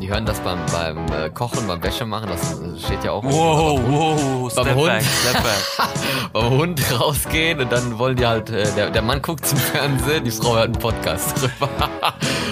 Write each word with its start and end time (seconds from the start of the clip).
Die 0.00 0.08
hören 0.08 0.26
das 0.26 0.38
beim, 0.40 0.64
beim 0.66 1.06
äh, 1.12 1.28
Kochen, 1.30 1.66
beim 1.66 1.82
Wäsche 1.82 2.06
machen, 2.06 2.28
das 2.28 2.60
äh, 2.60 2.78
steht 2.78 3.02
ja 3.02 3.10
auch. 3.12 3.24
Wow, 3.24 3.80
wow, 3.84 4.54
beim 4.54 4.74
Hund, 4.76 4.86
back, 4.86 5.42
back. 5.42 5.88
beim 6.32 6.50
Hund 6.50 7.00
rausgehen 7.00 7.60
und 7.60 7.72
dann 7.72 7.98
wollen 7.98 8.16
die 8.16 8.24
halt, 8.26 8.48
äh, 8.50 8.72
der, 8.74 8.90
der 8.90 9.02
Mann 9.02 9.20
guckt 9.20 9.44
zum 9.44 9.58
Fernsehen, 9.58 10.24
die 10.24 10.30
Frau 10.30 10.54
hört 10.54 10.66
einen 10.66 10.78
Podcast 10.78 11.40
drüber. 11.42 11.68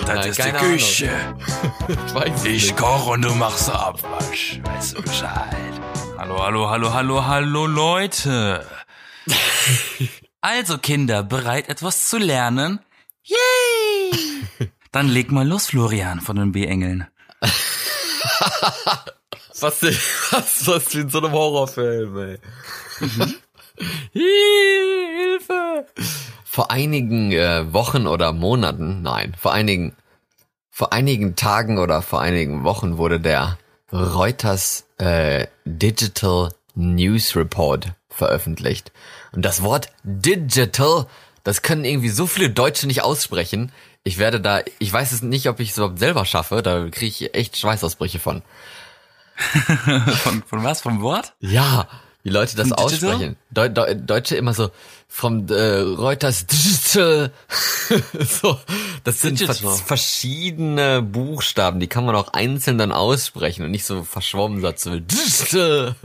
Das 0.06 0.14
Nein, 0.14 0.30
ist 0.30 0.44
die. 0.44 0.52
Küche. 0.52 1.10
Ich 2.44 2.68
Ich 2.68 2.76
koche 2.76 3.10
und 3.10 3.22
du 3.22 3.34
machst 3.34 3.68
Abwasch. 3.68 4.60
Weißt 4.62 4.96
du 4.96 5.02
Bescheid? 5.02 5.72
Hallo, 6.16 6.40
hallo, 6.40 6.70
hallo, 6.70 6.94
hallo, 6.94 7.26
hallo, 7.26 7.66
Leute. 7.66 8.64
Also, 10.40 10.78
Kinder, 10.78 11.24
bereit, 11.24 11.68
etwas 11.68 12.08
zu 12.08 12.18
lernen? 12.18 12.78
Yay! 13.24 14.68
Dann 14.92 15.08
leg 15.08 15.32
mal 15.32 15.46
los, 15.46 15.66
Florian, 15.66 16.20
von 16.20 16.36
den 16.36 16.52
B-Engeln. 16.52 17.08
Was, 19.58 19.80
was, 19.82 20.66
was 20.66 20.94
wie 20.94 21.00
in 21.00 21.08
so 21.08 21.18
einem 21.18 21.32
Horrorfilm, 21.32 22.18
ey. 22.18 22.38
Mhm. 23.00 23.34
Hilfe! 24.12 25.86
Vor 26.44 26.70
einigen 26.70 27.32
äh, 27.32 27.72
Wochen 27.72 28.06
oder 28.06 28.32
Monaten, 28.32 29.00
nein, 29.00 29.34
vor 29.38 29.54
einigen, 29.54 29.96
vor 30.70 30.92
einigen 30.92 31.36
Tagen 31.36 31.78
oder 31.78 32.02
vor 32.02 32.20
einigen 32.20 32.64
Wochen 32.64 32.98
wurde 32.98 33.18
der 33.18 33.56
Reuters 33.92 34.84
äh, 34.98 35.46
Digital 35.64 36.52
News 36.74 37.34
Report 37.34 37.94
veröffentlicht. 38.10 38.92
Und 39.32 39.42
das 39.42 39.62
Wort 39.62 39.90
Digital, 40.02 41.06
das 41.44 41.62
können 41.62 41.84
irgendwie 41.84 42.10
so 42.10 42.26
viele 42.26 42.50
Deutsche 42.50 42.86
nicht 42.86 43.02
aussprechen. 43.02 43.72
Ich 44.06 44.18
werde 44.18 44.40
da, 44.40 44.60
ich 44.78 44.92
weiß 44.92 45.10
es 45.10 45.22
nicht, 45.22 45.48
ob 45.48 45.58
ich 45.58 45.70
es 45.70 45.78
überhaupt 45.78 45.98
selber 45.98 46.24
schaffe, 46.24 46.62
da 46.62 46.88
kriege 46.90 47.06
ich 47.06 47.34
echt 47.34 47.56
Schweißausbrüche 47.56 48.20
von. 48.20 48.42
Von, 50.22 50.42
von 50.44 50.64
was? 50.64 50.80
Vom 50.80 51.02
Wort? 51.02 51.34
Ja, 51.40 51.88
wie 52.22 52.30
Leute 52.30 52.56
das 52.56 52.72
aussprechen. 52.72 53.36
Deu 53.50 53.68
Deu 53.68 53.94
Deutsche 53.94 54.36
immer 54.36 54.54
so 54.54 54.70
vom 55.08 55.46
äh, 55.48 55.80
Reuters 55.80 56.46
Digital. 56.46 57.32
so, 58.20 58.58
das 59.04 59.20
sind 59.20 59.40
Digital. 59.40 59.56
vers 59.56 59.80
verschiedene 59.82 61.02
Buchstaben, 61.02 61.80
die 61.80 61.88
kann 61.88 62.06
man 62.06 62.14
auch 62.14 62.28
einzeln 62.28 62.78
dann 62.78 62.92
aussprechen 62.92 63.64
und 63.64 63.72
nicht 63.72 63.84
so 63.84 64.04
verschwommen 64.04 64.62
so 64.76 64.98
Digital 64.98 65.96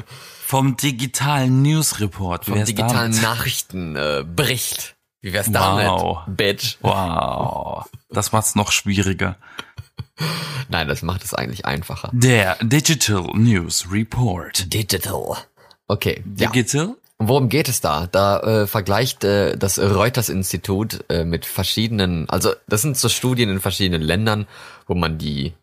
Vom 0.45 0.75
digitalen 0.75 1.61
News 1.61 2.01
Report. 2.01 2.45
Vom 2.45 2.65
digitalen? 2.65 3.11
Nachrichten 3.21 3.95
äh, 3.95 4.25
Bericht. 4.27 4.95
Wie 5.21 5.33
wär's 5.33 5.47
Wow. 5.47 6.23
damit? 6.25 6.37
Bitch. 6.37 6.77
Wow. 6.81 7.89
Das 8.09 8.31
macht's 8.31 8.55
noch 8.55 8.71
schwieriger. 8.71 9.35
Nein, 10.69 10.87
das 10.87 11.01
macht 11.01 11.23
es 11.23 11.33
eigentlich 11.33 11.65
einfacher. 11.65 12.09
Der 12.13 12.57
Digital 12.61 13.23
News 13.33 13.87
Report. 13.91 14.71
Digital. 14.73 15.37
Okay, 15.87 16.23
ja. 16.37 16.49
Digital? 16.49 16.95
Und 17.17 17.27
worum 17.27 17.49
geht 17.49 17.69
es 17.69 17.81
da? 17.81 18.07
Da 18.07 18.39
äh, 18.39 18.67
vergleicht 18.67 19.23
äh, 19.23 19.55
das 19.55 19.77
Reuters-Institut 19.77 21.05
äh, 21.09 21.23
mit 21.23 21.45
verschiedenen, 21.45 22.27
also 22.29 22.53
das 22.67 22.81
sind 22.81 22.97
so 22.97 23.09
Studien 23.09 23.49
in 23.49 23.59
verschiedenen 23.59 24.01
Ländern, 24.01 24.47
wo 24.87 24.95
man 24.95 25.19
die, 25.19 25.53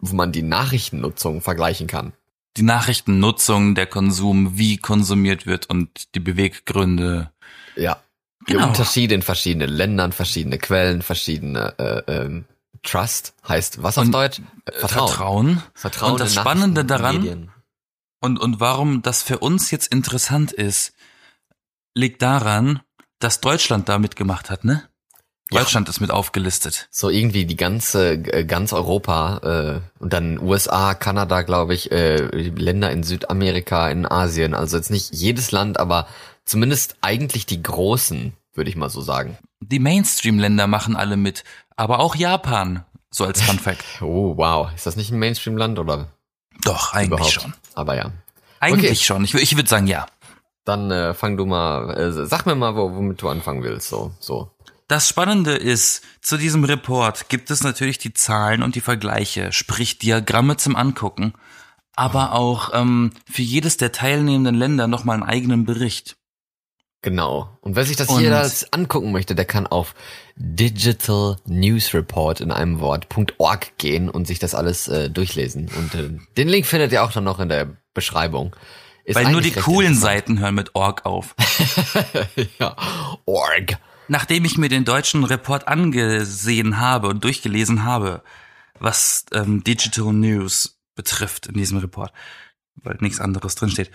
wo 0.00 0.16
man 0.16 0.32
die 0.32 0.42
Nachrichtennutzung 0.42 1.40
vergleichen 1.40 1.86
kann. 1.86 2.14
Die 2.56 2.62
Nachrichtennutzung, 2.62 3.76
der 3.76 3.86
Konsum, 3.86 4.58
wie 4.58 4.76
konsumiert 4.76 5.46
wird 5.46 5.70
und 5.70 6.14
die 6.16 6.20
Beweggründe. 6.20 7.30
Ja. 7.76 7.98
Die 8.48 8.54
Genau. 8.54 8.68
Unterschiede 8.68 9.14
in 9.14 9.22
verschiedenen 9.22 9.70
Ländern, 9.70 10.12
verschiedene 10.12 10.58
Quellen, 10.58 11.02
verschiedene 11.02 11.74
äh, 11.78 12.02
ähm, 12.12 12.44
Trust 12.82 13.34
heißt 13.46 13.82
was 13.82 13.96
auf 13.98 14.04
Und, 14.06 14.12
Deutsch? 14.12 14.40
Äh, 14.64 14.72
Vertrauen. 14.72 15.08
Vertrauen. 15.08 15.62
Vertrauen 15.74 16.12
Und 16.12 16.20
das 16.20 16.34
Spannende 16.34 16.84
daran- 16.84 17.16
Medien. 17.20 17.50
Und, 18.20 18.38
und 18.38 18.60
warum 18.60 19.02
das 19.02 19.22
für 19.22 19.38
uns 19.38 19.70
jetzt 19.70 19.88
interessant 19.92 20.52
ist, 20.52 20.92
liegt 21.94 22.22
daran, 22.22 22.80
dass 23.18 23.40
Deutschland 23.40 23.88
da 23.88 23.98
mitgemacht 23.98 24.50
hat, 24.50 24.64
ne? 24.64 24.84
Ja. 25.50 25.60
Deutschland 25.60 25.88
ist 25.90 26.00
mit 26.00 26.10
aufgelistet. 26.10 26.88
So 26.90 27.10
irgendwie 27.10 27.44
die 27.44 27.56
ganze, 27.56 28.12
äh, 28.14 28.44
ganz 28.46 28.72
Europa 28.72 29.82
äh, 29.98 30.02
und 30.02 30.12
dann 30.12 30.38
USA, 30.38 30.94
Kanada, 30.94 31.42
glaube 31.42 31.74
ich, 31.74 31.92
äh, 31.92 32.16
Länder 32.16 32.90
in 32.90 33.02
Südamerika, 33.02 33.90
in 33.90 34.06
Asien. 34.06 34.54
Also 34.54 34.78
jetzt 34.78 34.90
nicht 34.90 35.12
jedes 35.12 35.52
Land, 35.52 35.78
aber 35.78 36.06
zumindest 36.44 36.96
eigentlich 37.00 37.46
die 37.46 37.62
großen, 37.62 38.34
würde 38.54 38.70
ich 38.70 38.76
mal 38.76 38.90
so 38.90 39.00
sagen. 39.00 39.38
Die 39.60 39.78
Mainstream-Länder 39.78 40.66
machen 40.66 40.96
alle 40.96 41.16
mit, 41.16 41.44
aber 41.76 42.00
auch 42.00 42.14
Japan, 42.14 42.84
so 43.10 43.24
als 43.24 43.40
Fun 43.42 43.58
Fact. 43.58 43.84
Oh, 44.00 44.36
wow. 44.36 44.70
Ist 44.74 44.86
das 44.86 44.96
nicht 44.96 45.10
ein 45.10 45.18
Mainstream-Land 45.18 45.78
oder 45.78 46.08
Doch, 46.64 46.92
eigentlich 46.94 47.08
überhaupt? 47.08 47.32
schon. 47.32 47.54
Aber 47.74 47.94
ja. 47.96 48.12
Eigentlich 48.60 48.90
Okay. 48.92 49.04
schon. 49.04 49.24
Ich, 49.24 49.34
ich 49.34 49.56
würde 49.56 49.68
sagen, 49.68 49.86
ja. 49.86 50.06
Dann 50.64 50.90
äh, 50.90 51.12
fang 51.14 51.36
du 51.36 51.44
mal, 51.46 51.90
äh, 51.98 52.26
sag 52.26 52.46
mir 52.46 52.54
mal, 52.54 52.76
wo, 52.76 52.94
womit 52.94 53.20
du 53.22 53.28
anfangen 53.28 53.62
willst. 53.64 53.88
So, 53.88 54.12
so. 54.20 54.50
Das 54.88 55.08
Spannende 55.08 55.52
ist, 55.56 56.02
zu 56.20 56.36
diesem 56.36 56.64
Report 56.64 57.28
gibt 57.28 57.50
es 57.50 57.62
natürlich 57.64 57.98
die 57.98 58.12
Zahlen 58.12 58.62
und 58.62 58.74
die 58.74 58.80
Vergleiche, 58.80 59.50
sprich 59.52 59.98
Diagramme 59.98 60.56
zum 60.58 60.76
Angucken, 60.76 61.32
aber 61.96 62.32
auch 62.32 62.70
ähm, 62.74 63.10
für 63.30 63.42
jedes 63.42 63.76
der 63.76 63.92
teilnehmenden 63.92 64.54
Länder 64.54 64.86
nochmal 64.86 65.14
einen 65.14 65.28
eigenen 65.28 65.64
Bericht. 65.64 66.16
Genau. 67.02 67.58
Und 67.60 67.74
wer 67.74 67.84
sich 67.84 67.96
das 67.96 68.08
Und- 68.08 68.20
hier 68.20 68.30
das 68.30 68.72
angucken 68.72 69.10
möchte, 69.10 69.34
der 69.34 69.44
kann 69.44 69.66
auf 69.66 69.94
Digital 70.36 71.36
News 71.46 71.92
Report 71.94 72.40
in 72.40 72.52
einem 72.52 72.78
Wort.org 72.80 73.76
gehen 73.78 74.08
und 74.08 74.26
sich 74.26 74.38
das 74.38 74.54
alles 74.54 74.86
äh, 74.88 75.10
durchlesen. 75.10 75.68
Und 75.76 75.94
äh, 75.94 76.10
den 76.36 76.48
Link 76.48 76.64
findet 76.66 76.92
ihr 76.92 77.02
auch 77.02 77.12
dann 77.12 77.24
noch 77.24 77.40
in 77.40 77.48
der 77.48 77.76
Beschreibung. 77.92 78.54
Ist 79.04 79.16
Weil 79.16 79.32
nur 79.32 79.40
die 79.40 79.50
coolen. 79.50 79.96
Seiten 79.96 80.38
hören 80.38 80.54
mit 80.54 80.76
Org 80.76 81.04
auf. 81.04 81.34
ja. 82.60 82.76
Org. 83.24 83.78
Nachdem 84.06 84.44
ich 84.44 84.56
mir 84.56 84.68
den 84.68 84.84
deutschen 84.84 85.24
Report 85.24 85.66
angesehen 85.66 86.78
habe 86.78 87.08
und 87.08 87.24
durchgelesen 87.24 87.84
habe, 87.84 88.22
was 88.78 89.26
ähm, 89.32 89.64
Digital 89.64 90.12
News 90.12 90.78
betrifft 90.94 91.46
in 91.46 91.54
diesem 91.54 91.78
Report, 91.78 92.12
weil 92.76 92.96
nichts 93.00 93.18
anderes 93.20 93.56
drinsteht. 93.56 93.90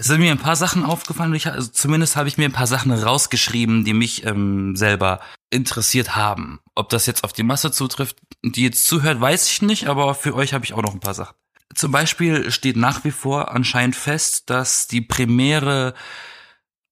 Es 0.00 0.06
sind 0.06 0.20
mir 0.20 0.30
ein 0.30 0.38
paar 0.38 0.56
Sachen 0.56 0.82
aufgefallen, 0.82 1.34
ich, 1.34 1.46
also 1.46 1.68
zumindest 1.70 2.16
habe 2.16 2.26
ich 2.26 2.38
mir 2.38 2.46
ein 2.46 2.52
paar 2.52 2.66
Sachen 2.66 2.90
rausgeschrieben, 2.90 3.84
die 3.84 3.92
mich 3.92 4.24
ähm, 4.24 4.74
selber 4.74 5.20
interessiert 5.50 6.16
haben. 6.16 6.58
Ob 6.74 6.88
das 6.88 7.04
jetzt 7.04 7.22
auf 7.22 7.34
die 7.34 7.42
Masse 7.42 7.70
zutrifft, 7.70 8.16
die 8.42 8.62
jetzt 8.62 8.86
zuhört, 8.86 9.20
weiß 9.20 9.50
ich 9.50 9.60
nicht, 9.60 9.88
aber 9.88 10.14
für 10.14 10.34
euch 10.34 10.54
habe 10.54 10.64
ich 10.64 10.72
auch 10.72 10.80
noch 10.80 10.94
ein 10.94 11.00
paar 11.00 11.12
Sachen. 11.12 11.36
Zum 11.74 11.92
Beispiel 11.92 12.50
steht 12.50 12.78
nach 12.78 13.04
wie 13.04 13.10
vor 13.10 13.50
anscheinend 13.50 13.94
fest, 13.94 14.48
dass 14.48 14.86
die 14.86 15.02
primäre 15.02 15.92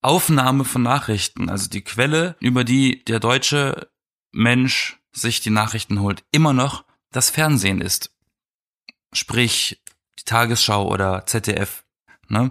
Aufnahme 0.03 0.67
von 0.67 0.83
Nachrichten, 0.83 1.49
also 1.49 1.71
die 1.71 1.83
Quelle, 1.83 2.37
über 2.41 2.63
die 2.63 3.07
der 3.07 3.21
deutsche 3.21 3.89
Mensch 4.33 5.01
sich 5.13 5.41
die 5.41 5.49
Nachrichten 5.49 6.03
holt, 6.03 6.25
immer 6.31 6.53
noch 6.53 6.85
das 7.11 7.31
Fernsehen 7.31 7.81
ist. 7.81 8.11
Sprich, 9.15 9.83
die 10.19 10.25
Tagesschau 10.25 10.87
oder 10.87 11.25
ZDF. 11.25 11.85
Ne? 12.29 12.51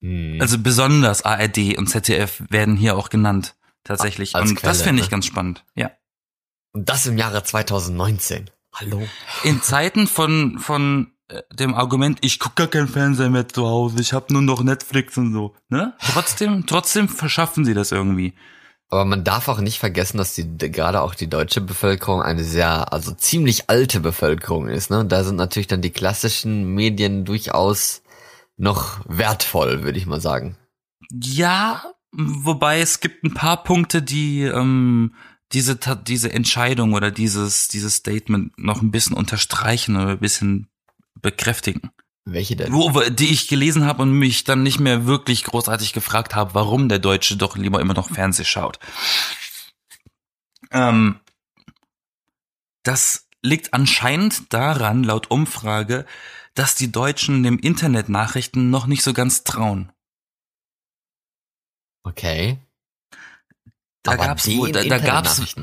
Hm. 0.00 0.38
Also 0.40 0.58
besonders 0.58 1.22
ARD 1.22 1.76
und 1.76 1.88
ZDF 1.88 2.42
werden 2.48 2.76
hier 2.76 2.96
auch 2.96 3.10
genannt. 3.10 3.54
Tatsächlich. 3.84 4.34
Als 4.34 4.50
und 4.50 4.56
das 4.56 4.78
Quelle, 4.78 4.84
finde 4.84 5.02
ich 5.02 5.08
ne? 5.08 5.10
ganz 5.10 5.26
spannend. 5.26 5.64
Ja. 5.74 5.90
Und 6.72 6.88
das 6.88 7.06
im 7.06 7.18
Jahre 7.18 7.42
2019. 7.42 8.50
Hallo. 8.74 9.06
In 9.44 9.62
Zeiten 9.62 10.06
von, 10.06 10.58
von 10.58 11.12
äh, 11.28 11.42
dem 11.52 11.74
Argument, 11.74 12.18
ich 12.22 12.38
gucke 12.38 12.54
gar 12.56 12.68
kein 12.68 12.88
Fernseher 12.88 13.30
mehr 13.30 13.48
zu 13.48 13.66
Hause, 13.66 14.00
ich 14.00 14.12
habe 14.12 14.32
nur 14.32 14.42
noch 14.42 14.62
Netflix 14.62 15.16
und 15.16 15.32
so. 15.32 15.54
Ne? 15.68 15.94
Trotzdem, 16.12 16.64
trotzdem 16.68 17.08
verschaffen 17.08 17.64
sie 17.64 17.74
das 17.74 17.92
irgendwie. 17.92 18.34
Aber 18.92 19.04
man 19.04 19.22
darf 19.22 19.46
auch 19.48 19.60
nicht 19.60 19.78
vergessen, 19.78 20.18
dass 20.18 20.34
die 20.34 20.58
gerade 20.58 21.00
auch 21.02 21.14
die 21.14 21.30
deutsche 21.30 21.60
Bevölkerung 21.60 22.22
eine 22.22 22.42
sehr, 22.42 22.92
also 22.92 23.12
ziemlich 23.12 23.70
alte 23.70 24.00
Bevölkerung 24.00 24.68
ist. 24.68 24.90
Ne? 24.90 24.98
Und 24.98 25.12
da 25.12 25.22
sind 25.22 25.36
natürlich 25.36 25.68
dann 25.68 25.80
die 25.80 25.92
klassischen 25.92 26.74
Medien 26.74 27.24
durchaus 27.24 28.02
noch 28.60 29.00
wertvoll, 29.06 29.82
würde 29.82 29.98
ich 29.98 30.06
mal 30.06 30.20
sagen. 30.20 30.56
Ja, 31.10 31.82
wobei 32.12 32.80
es 32.80 33.00
gibt 33.00 33.24
ein 33.24 33.34
paar 33.34 33.62
Punkte, 33.64 34.02
die 34.02 34.42
ähm, 34.42 35.14
diese 35.52 35.78
diese 36.06 36.32
Entscheidung 36.32 36.92
oder 36.92 37.10
dieses 37.10 37.68
dieses 37.68 37.96
Statement 37.96 38.56
noch 38.58 38.82
ein 38.82 38.90
bisschen 38.90 39.16
unterstreichen 39.16 39.96
oder 39.96 40.10
ein 40.10 40.20
bisschen 40.20 40.68
bekräftigen. 41.20 41.90
Welche 42.26 42.54
denn? 42.54 42.72
Wo- 42.72 43.00
die 43.00 43.30
ich 43.32 43.48
gelesen 43.48 43.86
habe 43.86 44.02
und 44.02 44.12
mich 44.12 44.44
dann 44.44 44.62
nicht 44.62 44.78
mehr 44.78 45.06
wirklich 45.06 45.42
großartig 45.44 45.94
gefragt 45.94 46.34
habe, 46.34 46.54
warum 46.54 46.88
der 46.88 46.98
Deutsche 46.98 47.36
doch 47.36 47.56
lieber 47.56 47.80
immer 47.80 47.94
noch 47.94 48.10
Fernseh 48.10 48.44
schaut. 48.44 48.78
Ähm, 50.70 51.18
das 52.82 53.26
liegt 53.42 53.72
anscheinend 53.72 54.52
daran, 54.52 55.02
laut 55.02 55.30
Umfrage, 55.30 56.04
dass 56.54 56.74
die 56.74 56.90
Deutschen 56.90 57.42
dem 57.42 57.58
Internetnachrichten 57.58 58.70
noch 58.70 58.86
nicht 58.86 59.02
so 59.02 59.12
ganz 59.12 59.44
trauen. 59.44 59.92
Okay. 62.02 62.58
Da 64.02 64.12
Aber 64.12 64.26
gab's 64.26 64.48
wohl, 64.48 64.72
da, 64.72 64.82
da 64.84 64.98
gab's. 64.98 65.56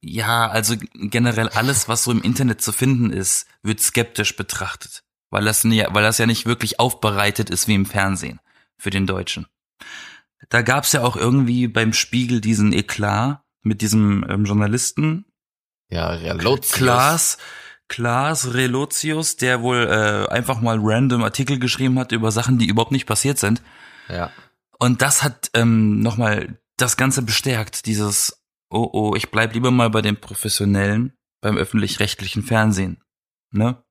Ja, 0.00 0.48
also 0.48 0.74
generell 0.94 1.48
alles, 1.50 1.86
was 1.88 2.04
so 2.04 2.10
im 2.10 2.22
Internet 2.22 2.60
zu 2.60 2.72
finden 2.72 3.10
ist, 3.10 3.46
wird 3.62 3.80
skeptisch 3.80 4.34
betrachtet, 4.34 5.04
weil 5.30 5.44
das, 5.44 5.62
nie, 5.62 5.84
weil 5.90 6.02
das 6.02 6.18
ja 6.18 6.26
nicht 6.26 6.46
wirklich 6.46 6.80
aufbereitet 6.80 7.50
ist 7.50 7.68
wie 7.68 7.74
im 7.74 7.86
Fernsehen 7.86 8.40
für 8.76 8.90
den 8.90 9.06
Deutschen. 9.06 9.46
Da 10.48 10.62
gab's 10.62 10.92
ja 10.92 11.02
auch 11.02 11.16
irgendwie 11.16 11.68
beim 11.68 11.92
Spiegel 11.92 12.40
diesen 12.40 12.72
Eklat 12.72 13.42
mit 13.62 13.80
diesem 13.80 14.26
ähm, 14.28 14.44
Journalisten. 14.44 15.24
Ja, 15.88 16.08
Relotius. 16.08 16.72
Klaas, 16.72 17.38
Klaas 17.92 18.54
Relotius, 18.54 19.36
der 19.36 19.60
wohl 19.60 19.86
äh, 19.86 20.32
einfach 20.32 20.62
mal 20.62 20.78
random 20.80 21.22
Artikel 21.22 21.58
geschrieben 21.58 21.98
hat 21.98 22.10
über 22.12 22.32
Sachen, 22.32 22.56
die 22.56 22.66
überhaupt 22.66 22.90
nicht 22.90 23.04
passiert 23.04 23.38
sind. 23.38 23.60
Ja. 24.08 24.30
Und 24.78 25.02
das 25.02 25.22
hat 25.22 25.50
ähm, 25.52 26.00
nochmal 26.00 26.58
das 26.78 26.96
Ganze 26.96 27.20
bestärkt, 27.20 27.84
dieses, 27.84 28.42
oh 28.70 28.88
oh, 28.94 29.14
ich 29.14 29.30
bleib 29.30 29.52
lieber 29.52 29.70
mal 29.70 29.90
bei 29.90 30.00
den 30.00 30.16
Professionellen, 30.16 31.12
beim 31.42 31.58
öffentlich-rechtlichen 31.58 32.42
Fernsehen. 32.42 33.02
Ne? 33.50 33.84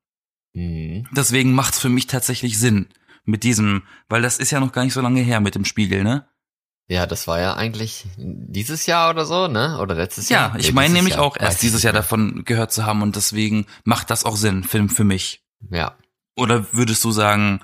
Mhm. 0.53 1.06
Deswegen 1.12 1.53
macht's 1.53 1.77
für 1.77 1.89
mich 1.89 2.07
tatsächlich 2.07 2.57
Sinn 2.57 2.88
mit 3.24 3.44
diesem, 3.44 3.83
weil 4.09 4.24
das 4.24 4.39
ist 4.39 4.50
ja 4.50 4.59
noch 4.59 4.71
gar 4.71 4.83
nicht 4.83 4.94
so 4.94 5.01
lange 5.01 5.21
her 5.21 5.42
mit 5.42 5.53
dem 5.53 5.63
Spiegel, 5.63 6.03
ne? 6.03 6.27
Ja, 6.91 7.05
das 7.05 7.25
war 7.25 7.39
ja 7.39 7.53
eigentlich 7.53 8.05
dieses 8.17 8.85
Jahr 8.85 9.11
oder 9.11 9.25
so, 9.25 9.47
ne? 9.47 9.79
Oder 9.79 9.95
letztes 9.95 10.27
Jahr? 10.27 10.51
Ja, 10.51 10.59
ich 10.59 10.73
meine 10.73 10.93
nämlich 10.93 11.13
Jahr. 11.13 11.23
auch 11.23 11.38
erst 11.38 11.63
dieses 11.63 11.83
Jahr 11.83 11.93
davon 11.93 12.43
gehört 12.43 12.73
zu 12.73 12.85
haben 12.85 13.01
und 13.01 13.15
deswegen 13.15 13.65
macht 13.85 14.09
das 14.09 14.25
auch 14.25 14.35
Sinn, 14.35 14.65
Film 14.65 14.89
für 14.89 15.05
mich. 15.05 15.41
Ja. 15.69 15.95
Oder 16.35 16.73
würdest 16.73 17.01
du 17.05 17.11
sagen, 17.11 17.61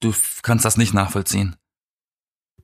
du 0.00 0.12
kannst 0.42 0.66
das 0.66 0.76
nicht 0.76 0.92
nachvollziehen? 0.92 1.56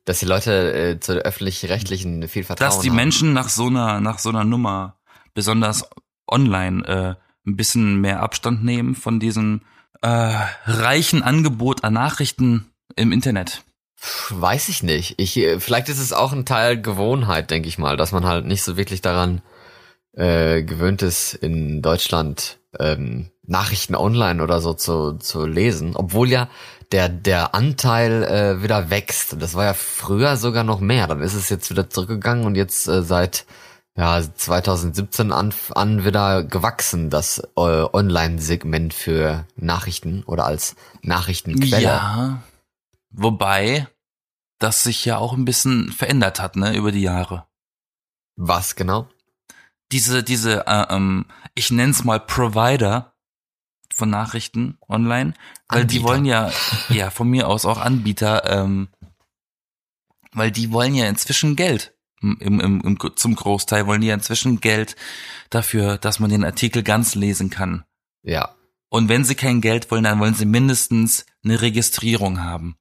Dass 0.05 0.19
die 0.19 0.27
Leute 0.27 0.75
äh, 0.75 1.01
zu 1.01 1.15
öffentlich-rechtlichen 1.25 2.29
viel 2.29 2.45
Vertrauen 2.45 2.69
Dass 2.69 2.81
die 2.81 2.91
haben. 2.91 2.97
Menschen 2.97 3.33
nach 3.33 3.49
so 3.49 3.69
einer, 3.69 4.03
nach 4.03 4.19
so 4.19 4.29
einer 4.29 4.45
Nummer, 4.45 4.99
besonders 5.33 5.89
online, 6.27 6.87
äh, 6.87 7.49
ein 7.49 7.57
bisschen 7.57 8.03
mehr 8.03 8.23
Abstand 8.23 8.63
nehmen 8.63 8.95
von 8.95 9.21
diesem 9.21 9.63
äh, 10.03 10.09
reichen 10.67 11.23
Angebot 11.23 11.83
an 11.83 11.95
Nachrichten 11.95 12.71
im 12.95 13.11
Internet. 13.11 13.65
Weiß 14.31 14.69
ich 14.69 14.83
nicht. 14.83 15.15
Ich, 15.19 15.37
äh, 15.37 15.61
vielleicht 15.61 15.89
ist 15.89 15.99
es 15.99 16.13
auch 16.13 16.33
ein 16.33 16.45
Teil 16.45 16.81
Gewohnheit, 16.81 17.51
denke 17.51 17.69
ich 17.69 17.79
mal, 17.79 17.97
dass 17.97 18.13
man 18.13 18.25
halt 18.25 18.47
nicht 18.47 18.63
so 18.63 18.77
wirklich 18.77 19.01
daran 19.01 19.43
äh, 20.13 20.63
gewöhnt 20.63 21.03
ist, 21.03 21.35
in 21.35 21.83
Deutschland 21.83 22.59
ähm, 22.79 23.31
Nachrichten 23.47 23.95
online 23.95 24.43
oder 24.43 24.61
so 24.61 24.75
zu, 24.75 25.15
zu 25.15 25.47
lesen, 25.47 25.97
obwohl 25.97 26.31
ja 26.31 26.49
der, 26.93 27.09
der 27.09 27.55
Anteil 27.55 28.23
äh, 28.23 28.63
wieder 28.63 28.91
wächst. 28.91 29.37
Das 29.41 29.55
war 29.55 29.65
ja 29.65 29.75
früher 29.75 30.37
sogar 30.37 30.65
noch 30.65 30.81
mehr. 30.81 31.07
Dann 31.07 31.21
ist 31.21 31.35
es 31.35 31.49
jetzt 31.49 31.71
wieder 31.71 31.91
zurückgegangen 31.91 32.47
und 32.47 32.55
jetzt 32.55 32.87
äh, 32.89 33.03
seit 33.03 33.47
ja, 33.97 34.21
2017 34.23 35.33
an, 35.33 35.55
an 35.75 36.05
wieder 36.05 36.43
gewachsen, 36.43 37.11
das 37.11 37.39
äh, 37.57 37.61
Online-Segment 37.61 38.93
für 38.93 39.47
Nachrichten 39.57 40.25
oder 40.25 40.47
als 40.47 40.75
Nachrichtenquelle. 41.03 41.83
Ja. 41.83 42.43
Wobei 43.11 43.87
das 44.65 44.83
sich 44.83 45.05
ja 45.05 45.19
auch 45.19 45.35
ein 45.35 45.45
bisschen 45.45 45.93
verändert 45.93 46.41
hat, 46.41 46.57
ne, 46.57 46.75
über 46.75 46.91
die 46.91 47.03
Jahre. 47.03 47.47
Was 48.35 48.77
genau? 48.77 49.11
Diese, 49.93 50.23
diese, 50.23 50.67
äh, 50.67 50.87
ähm, 50.89 51.27
ich 51.55 51.71
nenn's 51.71 52.03
mal 52.03 52.19
Provider 52.19 53.15
von 53.95 54.09
Nachrichten 54.09 54.79
online, 54.89 55.35
weil 55.69 55.85
die 55.85 56.03
wollen 56.03 56.25
ja, 56.25 56.51
ja, 56.89 57.11
von 57.11 57.29
mir 57.29 57.47
aus 57.47 57.67
auch 57.67 57.77
Anbieter, 57.79 58.51
ähm, 58.51 58.89
weil 60.33 60.51
die 60.51 60.73
wollen 60.73 60.95
ja 60.95 61.07
inzwischen 61.09 61.57
Geld. 61.57 61.95
Im, 62.23 62.39
im, 62.41 62.81
im, 62.81 63.17
zum 63.17 63.37
Großteil 63.37 63.87
wollen 63.87 64.01
die 64.01 64.07
ja 64.07 64.15
inzwischen 64.15 64.61
Geld 64.61 64.97
dafür, 65.51 65.99
dass 65.99 66.21
man 66.21 66.31
den 66.31 66.43
Artikel 66.43 66.83
ganz 66.83 67.15
lesen 67.15 67.51
kann. 67.51 67.85
Ja. 68.23 68.55
Und 68.89 69.11
wenn 69.11 69.25
sie 69.25 69.35
kein 69.35 69.61
Geld 69.61 69.91
wollen, 69.91 70.05
dann 70.05 70.21
wollen 70.21 70.35
sie 70.35 70.47
mindestens 70.47 71.27
eine 71.45 71.61
Registrierung 71.61 72.43
haben. 72.43 72.79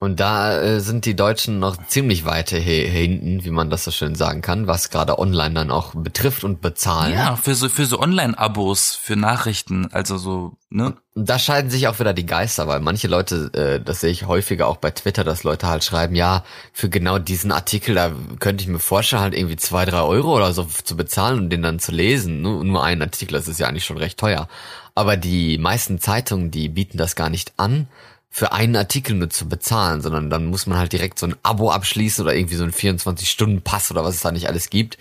Und 0.00 0.20
da 0.20 0.60
äh, 0.60 0.80
sind 0.80 1.06
die 1.06 1.16
Deutschen 1.16 1.58
noch 1.58 1.76
ziemlich 1.88 2.24
weit 2.24 2.50
hinten, 2.50 3.44
wie 3.44 3.50
man 3.50 3.68
das 3.68 3.82
so 3.82 3.90
schön 3.90 4.14
sagen 4.14 4.42
kann, 4.42 4.68
was 4.68 4.90
gerade 4.90 5.18
online 5.18 5.54
dann 5.54 5.72
auch 5.72 5.92
betrifft 5.92 6.44
und 6.44 6.60
bezahlen. 6.60 7.14
Ja, 7.14 7.34
für 7.34 7.56
so, 7.56 7.68
für 7.68 7.84
so 7.84 7.98
Online-Abos, 7.98 8.94
für 8.94 9.16
Nachrichten, 9.16 9.88
also 9.90 10.16
so, 10.16 10.52
ne? 10.70 10.94
Und 11.14 11.28
da 11.28 11.36
scheiden 11.40 11.68
sich 11.68 11.88
auch 11.88 11.98
wieder 11.98 12.14
die 12.14 12.26
Geister, 12.26 12.68
weil 12.68 12.78
manche 12.78 13.08
Leute, 13.08 13.50
äh, 13.54 13.84
das 13.84 14.00
sehe 14.00 14.12
ich 14.12 14.28
häufiger 14.28 14.68
auch 14.68 14.76
bei 14.76 14.92
Twitter, 14.92 15.24
dass 15.24 15.42
Leute 15.42 15.66
halt 15.66 15.82
schreiben, 15.82 16.14
ja, 16.14 16.44
für 16.72 16.88
genau 16.88 17.18
diesen 17.18 17.50
Artikel, 17.50 17.96
da 17.96 18.12
könnte 18.38 18.62
ich 18.62 18.68
mir 18.68 18.78
vorstellen, 18.78 19.22
halt 19.22 19.34
irgendwie 19.34 19.56
zwei, 19.56 19.84
drei 19.84 20.02
Euro 20.02 20.36
oder 20.36 20.52
so 20.52 20.62
zu 20.62 20.96
bezahlen 20.96 21.40
und 21.40 21.50
den 21.50 21.62
dann 21.62 21.80
zu 21.80 21.90
lesen. 21.90 22.40
Nur, 22.40 22.62
nur 22.62 22.84
einen 22.84 23.02
Artikel, 23.02 23.34
das 23.34 23.48
ist 23.48 23.58
ja 23.58 23.66
eigentlich 23.66 23.84
schon 23.84 23.98
recht 23.98 24.16
teuer. 24.16 24.46
Aber 24.94 25.16
die 25.16 25.58
meisten 25.58 25.98
Zeitungen, 25.98 26.52
die 26.52 26.68
bieten 26.68 26.98
das 26.98 27.16
gar 27.16 27.30
nicht 27.30 27.54
an, 27.56 27.88
für 28.30 28.52
einen 28.52 28.76
Artikel 28.76 29.16
nur 29.16 29.30
zu 29.30 29.48
bezahlen, 29.48 30.00
sondern 30.00 30.30
dann 30.30 30.46
muss 30.46 30.66
man 30.66 30.78
halt 30.78 30.92
direkt 30.92 31.18
so 31.18 31.26
ein 31.26 31.36
Abo 31.42 31.70
abschließen 31.70 32.24
oder 32.24 32.34
irgendwie 32.34 32.56
so 32.56 32.62
einen 32.62 32.72
24-Stunden-Pass 32.72 33.90
oder 33.90 34.04
was 34.04 34.16
es 34.16 34.20
da 34.20 34.30
nicht 34.30 34.48
alles 34.48 34.70
gibt, 34.70 34.98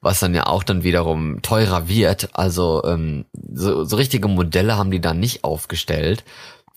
was 0.00 0.20
dann 0.20 0.34
ja 0.34 0.46
auch 0.46 0.62
dann 0.62 0.84
wiederum 0.84 1.42
teurer 1.42 1.88
wird. 1.88 2.30
Also 2.34 2.84
ähm, 2.84 3.24
so, 3.52 3.84
so 3.84 3.96
richtige 3.96 4.28
Modelle 4.28 4.76
haben 4.76 4.90
die 4.90 5.00
dann 5.00 5.18
nicht 5.18 5.42
aufgestellt. 5.42 6.24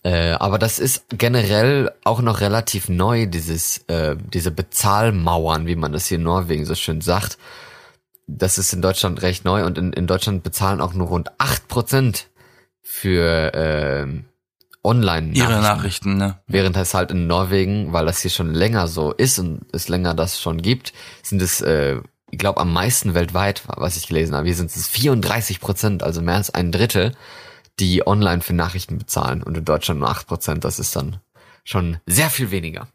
Äh, 0.02 0.32
aber 0.32 0.58
das 0.58 0.78
ist 0.78 1.04
generell 1.10 1.92
auch 2.04 2.22
noch 2.22 2.40
relativ 2.40 2.88
neu, 2.88 3.26
dieses, 3.26 3.78
äh, 3.88 4.16
diese 4.32 4.50
Bezahlmauern, 4.50 5.66
wie 5.66 5.76
man 5.76 5.92
das 5.92 6.06
hier 6.06 6.16
in 6.16 6.24
Norwegen 6.24 6.64
so 6.64 6.74
schön 6.74 7.02
sagt. 7.02 7.36
Das 8.26 8.56
ist 8.56 8.72
in 8.72 8.80
Deutschland 8.80 9.20
recht 9.22 9.44
neu 9.44 9.66
und 9.66 9.76
in, 9.76 9.92
in 9.92 10.06
Deutschland 10.06 10.42
bezahlen 10.42 10.80
auch 10.80 10.94
nur 10.94 11.08
rund 11.08 11.30
8% 11.32 12.24
für 12.80 13.52
ähm, 13.54 14.24
online 14.82 15.32
Ihre 15.32 15.60
Nachrichten, 15.60 16.16
ne? 16.16 16.40
Während 16.46 16.76
es 16.76 16.94
halt 16.94 17.10
in 17.10 17.26
Norwegen, 17.26 17.92
weil 17.92 18.06
das 18.06 18.20
hier 18.20 18.30
schon 18.30 18.54
länger 18.54 18.88
so 18.88 19.12
ist 19.12 19.38
und 19.38 19.66
es 19.72 19.88
länger 19.88 20.14
das 20.14 20.40
schon 20.40 20.62
gibt, 20.62 20.92
sind 21.22 21.42
es, 21.42 21.60
äh, 21.60 22.00
ich 22.30 22.38
glaube, 22.38 22.60
am 22.60 22.72
meisten 22.72 23.14
weltweit, 23.14 23.62
was 23.66 23.96
ich 23.96 24.06
gelesen 24.06 24.34
habe. 24.34 24.46
Hier 24.46 24.56
sind 24.56 24.74
es 24.74 24.88
34 24.88 25.60
Prozent, 25.60 26.02
also 26.02 26.22
mehr 26.22 26.36
als 26.36 26.50
ein 26.50 26.72
Drittel, 26.72 27.14
die 27.78 28.06
online 28.06 28.42
für 28.42 28.54
Nachrichten 28.54 28.98
bezahlen 28.98 29.42
und 29.42 29.56
in 29.56 29.64
Deutschland 29.64 30.00
nur 30.00 30.10
8 30.10 30.26
Prozent. 30.26 30.64
Das 30.64 30.78
ist 30.78 30.94
dann 30.96 31.20
schon 31.64 31.98
sehr 32.06 32.30
viel 32.30 32.50
weniger. 32.50 32.88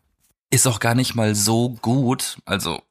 Ist 0.51 0.67
auch 0.67 0.79
gar 0.79 0.95
nicht 0.95 1.15
mal 1.15 1.35
so 1.35 1.75
gut. 1.81 2.37
Also, 2.45 2.81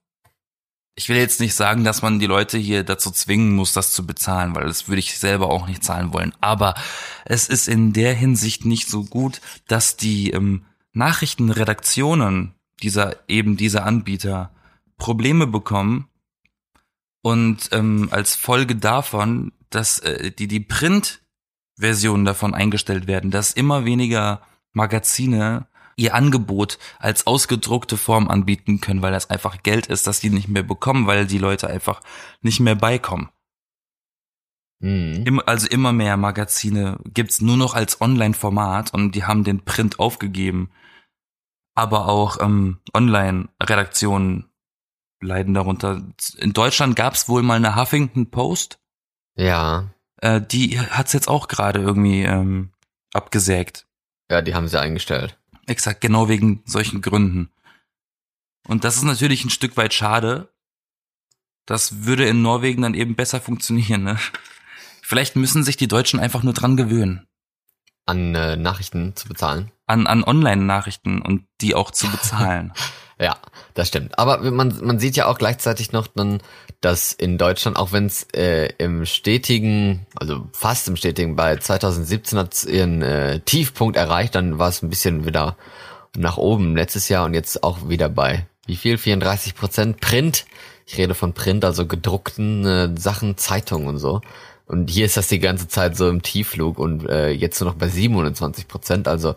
ich 0.97 1.09
will 1.09 1.17
jetzt 1.17 1.41
nicht 1.41 1.55
sagen, 1.55 1.83
dass 1.83 2.03
man 2.03 2.21
die 2.21 2.27
Leute 2.27 2.57
hier 2.57 2.85
dazu 2.85 3.11
zwingen 3.11 3.55
muss, 3.55 3.73
das 3.73 3.93
zu 3.93 4.07
bezahlen, 4.07 4.55
weil 4.55 4.67
das 4.67 4.89
würde 4.89 5.01
ich 5.01 5.19
selber 5.19 5.51
auch 5.51 5.67
nicht 5.67 5.83
zahlen 5.83 6.13
wollen. 6.13 6.33
Aber 6.41 6.75
es 7.25 7.49
ist 7.49 7.69
in 7.69 7.93
der 7.93 8.15
Hinsicht 8.15 8.65
nicht 8.65 8.89
so 8.89 9.05
gut, 9.05 9.41
dass 9.67 9.97
die 9.97 10.31
ähm, 10.31 10.65
Nachrichtenredaktionen 10.93 12.55
dieser 12.83 13.29
eben 13.29 13.57
dieser 13.57 13.85
Anbieter 13.85 14.53
Probleme 14.97 15.47
bekommen 15.47 16.09
und 17.23 17.71
ähm, 17.73 18.09
als 18.13 18.37
Folge 18.37 18.77
davon, 18.77 19.53
dass 19.71 19.99
äh, 19.99 20.31
die 20.31 20.47
die 20.47 20.61
Print-Versionen 20.61 22.25
davon 22.25 22.55
eingestellt 22.55 23.09
werden, 23.09 23.33
dass 23.33 23.53
immer 23.53 23.85
weniger 23.85 24.43
Magazine 24.73 25.67
ihr 25.97 26.15
Angebot 26.15 26.79
als 26.99 27.27
ausgedruckte 27.27 27.97
Form 27.97 28.29
anbieten 28.29 28.81
können, 28.81 29.03
weil 29.03 29.13
das 29.13 29.31
einfach 29.31 29.63
Geld 29.63 29.87
ist, 29.87 30.07
das 30.07 30.21
die 30.21 30.31
nicht 30.31 30.49
mehr 30.49 30.63
bekommen, 30.63 31.07
weil 31.07 31.27
die 31.27 31.39
Leute 31.39 31.69
einfach 31.69 32.01
nicht 32.43 32.61
mehr 32.61 32.75
beikommen. 32.75 33.29
Mhm. 34.81 35.41
Also 35.47 35.67
immer 35.69 35.93
mehr 35.93 36.17
Magazine 36.17 36.99
gibt's 37.05 37.41
nur 37.41 37.57
noch 37.57 37.75
als 37.75 38.01
Online-Format 38.01 38.93
und 38.93 39.15
die 39.15 39.25
haben 39.25 39.45
den 39.45 39.65
Print 39.65 39.99
aufgegeben. 39.99 40.71
Aber 41.75 42.09
auch 42.09 42.39
ähm, 42.41 42.81
Online-Redaktionen 42.93 44.51
leiden 45.21 45.55
darunter. 45.55 46.03
In 46.39 46.53
Deutschland 46.53 46.97
gab's 46.97 47.29
wohl 47.29 47.43
mal 47.43 47.55
eine 47.55 47.77
Huffington 47.77 48.31
Post, 48.31 48.79
Ja, 49.37 49.91
äh, 50.21 50.41
die 50.41 50.79
hat's 50.79 51.13
jetzt 51.13 51.29
auch 51.29 51.49
gerade 51.49 51.81
irgendwie 51.81 52.23
ähm, 52.23 52.73
abgesägt. 53.13 53.87
ja, 54.31 54.43
die 54.43 54.55
haben 54.55 54.69
sie 54.69 54.81
eingestellt. 54.81 55.39
Exakt, 55.67 56.01
genau 56.01 56.29
wegen 56.29 56.63
solchen 56.67 57.01
Gründen. 57.01 57.51
Und 58.67 58.85
das 58.85 58.97
ist 58.97 59.03
natürlich 59.03 59.45
ein 59.45 59.51
Stück 59.51 59.77
weit 59.77 59.95
schade. 59.95 60.53
Das 61.67 62.05
würde 62.05 62.27
in 62.27 62.43
Norwegen 62.43 62.83
dann 62.83 62.95
eben 62.95 63.15
besser 63.15 63.41
funktionieren, 63.41 64.03
ne? 64.03 64.19
Vielleicht 65.03 65.37
müssen 65.37 65.65
sich 65.65 65.77
die 65.77 65.89
Deutschen 65.89 66.19
einfach 66.19 66.43
nur 66.43 66.55
dran 66.55 66.77
gewöhnen. 66.77 67.27
An 68.07 68.35
äh, 68.35 68.57
Nachrichten 68.57 69.15
zu 69.17 69.29
bezahlen. 69.29 69.71
An, 69.87 70.07
an 70.07 70.25
Online-Nachrichten 70.25 71.21
und 71.21 71.47
die 71.61 71.75
auch 71.75 71.91
zu 71.91 72.09
bezahlen. 72.09 72.73
Ja, 73.19 73.37
das 73.75 73.89
stimmt. 73.89 74.19
Aber 74.19 74.39
man, 74.51 74.77
man 74.83 74.99
sieht 74.99 75.17
ja 75.17 75.27
auch 75.27 75.39
gleichzeitig 75.39 75.93
noch 75.93 76.07
dann, 76.07 76.43
dass 76.81 77.13
in 77.13 77.39
Deutschland, 77.39 77.77
auch 77.77 77.93
wenn 77.93 78.07
es 78.07 78.27
äh, 78.35 78.71
im 78.79 79.07
stetigen, 79.07 80.07
also 80.17 80.49
fast 80.53 80.89
im 80.89 80.97
stetigen, 80.97 81.37
bei 81.37 81.57
2017 81.57 82.39
hat 82.39 82.55
es 82.55 82.65
ihren 82.65 83.03
äh, 83.03 83.41
Tiefpunkt 83.41 83.97
erreicht, 83.97 84.35
dann 84.35 84.59
war 84.59 84.69
es 84.69 84.83
ein 84.83 84.91
bisschen 84.91 85.25
wieder 85.25 85.57
nach 86.17 86.37
oben 86.37 86.77
letztes 86.77 87.09
Jahr 87.09 87.25
und 87.25 87.35
jetzt 87.35 87.63
auch 87.63 87.89
wieder 87.89 88.09
bei 88.09 88.47
wie 88.67 88.77
viel? 88.77 88.99
34 88.99 89.55
Prozent 89.55 90.01
Print 90.01 90.47
Ich 90.87 90.97
rede 90.99 91.15
von 91.15 91.33
Print, 91.33 91.65
also 91.65 91.87
gedruckten 91.87 92.67
äh, 92.67 92.89
Sachen, 92.99 93.37
Zeitungen 93.37 93.89
und 93.89 93.99
so. 93.99 94.21
Und 94.67 94.89
hier 94.91 95.05
ist 95.07 95.17
das 95.17 95.29
die 95.29 95.41
ganze 95.41 95.69
Zeit 95.69 95.97
so 95.97 96.09
im 96.09 96.23
Tiefflug 96.23 96.79
und 96.79 97.07
äh, 97.09 97.31
jetzt 97.31 97.61
nur 97.61 97.71
noch 97.71 97.77
bei 97.79 97.89
27 97.89 98.67
Prozent. 98.67 99.09
Also 99.09 99.35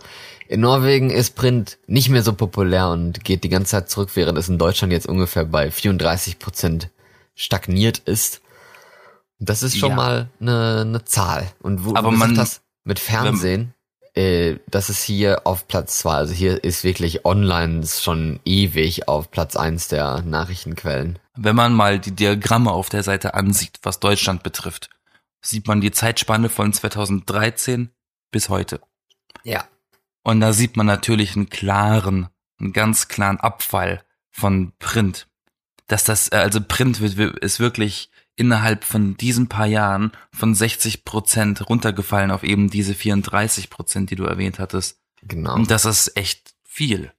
in 0.48 0.62
Norwegen 0.62 1.10
ist 1.10 1.36
Print 1.36 1.78
nicht 1.88 2.10
mehr 2.10 2.24
so 2.24 2.32
populär 2.34 2.88
und 2.90 3.24
geht 3.26 3.44
die 3.44 3.50
ganze 3.50 3.72
Zeit 3.72 3.90
zurück, 3.90 4.12
während 4.16 4.38
es 4.38 4.48
in 4.48 4.58
Deutschland 4.58 4.94
jetzt 4.94 5.08
ungefähr 5.08 5.44
bei 5.46 5.70
34 5.70 6.40
Prozent 6.40 6.90
stagniert 7.36 7.98
ist. 8.00 8.42
Das 9.40 9.64
ist 9.64 9.78
schon 9.78 9.92
Ja. 9.92 9.96
mal 9.96 10.30
eine, 10.40 10.82
eine 10.88 11.06
Zahl. 11.06 11.52
Und 11.62 11.84
wo 11.86 11.94
Aber 11.96 12.12
du 12.12 12.18
man- 12.18 12.38
hast, 12.38 12.62
mit 12.86 12.98
Fernsehen, 13.00 13.74
äh, 14.16 14.56
das 14.72 14.90
ist 14.90 15.04
hier 15.04 15.42
auf 15.46 15.68
Platz 15.68 16.00
zwei. 16.00 16.14
Also 16.16 16.34
hier 16.34 16.64
ist 16.64 16.86
wirklich 16.86 17.26
online 17.26 17.86
schon 17.86 18.40
ewig 18.46 19.08
auf 19.10 19.30
Platz 19.30 19.58
eins 19.58 19.90
der 19.90 20.22
Nachrichtenquellen. 20.22 21.20
Wenn 21.36 21.56
man 21.56 21.74
mal 21.74 22.00
die 22.00 22.12
Diagramme 22.16 22.72
auf 22.72 22.88
der 22.90 23.04
Seite 23.04 23.34
ansieht, 23.36 23.74
was 23.84 24.00
Deutschland 24.00 24.42
betrifft, 24.42 24.90
sieht 25.48 25.68
man 25.68 25.82
die 25.82 25.92
Zeitspanne 25.92 26.50
von 26.50 26.74
2013 26.74 27.90
bis 28.32 28.50
heute. 28.50 28.82
Ja. 29.44 29.68
Und 30.24 30.42
da 30.42 30.52
sieht 30.54 30.76
man 30.76 30.86
natürlich 30.86 31.36
einen 31.36 31.50
klaren, 31.50 32.28
einen 32.60 32.74
ganz 32.74 33.08
klaren 33.08 33.40
Abfall 33.40 34.04
von 34.30 34.74
Print. 34.80 35.28
Dass 35.88 36.04
das, 36.04 36.30
äh, 36.32 36.36
also 36.36 36.60
Print 36.62 37.00
wird, 37.00 37.16
wird- 37.18 37.40
ist 37.40 37.60
wirklich 37.60 38.10
innerhalb 38.36 38.84
von 38.84 39.16
diesen 39.16 39.48
paar 39.48 39.66
Jahren 39.66 40.12
von 40.32 40.54
60 40.54 41.06
Prozent 41.06 41.70
runtergefallen 41.70 42.30
auf 42.32 42.44
eben 42.44 42.70
diese 42.70 42.94
34 42.94 43.70
Prozent, 43.70 44.12
die 44.12 44.16
du 44.16 44.26
erwähnt 44.26 44.60
hattest. 44.60 45.00
Genau. 45.24 45.56
Und 45.56 45.72
das 45.72 45.86
ist 45.86 46.16
echt 46.18 46.54
viel. 46.64 47.12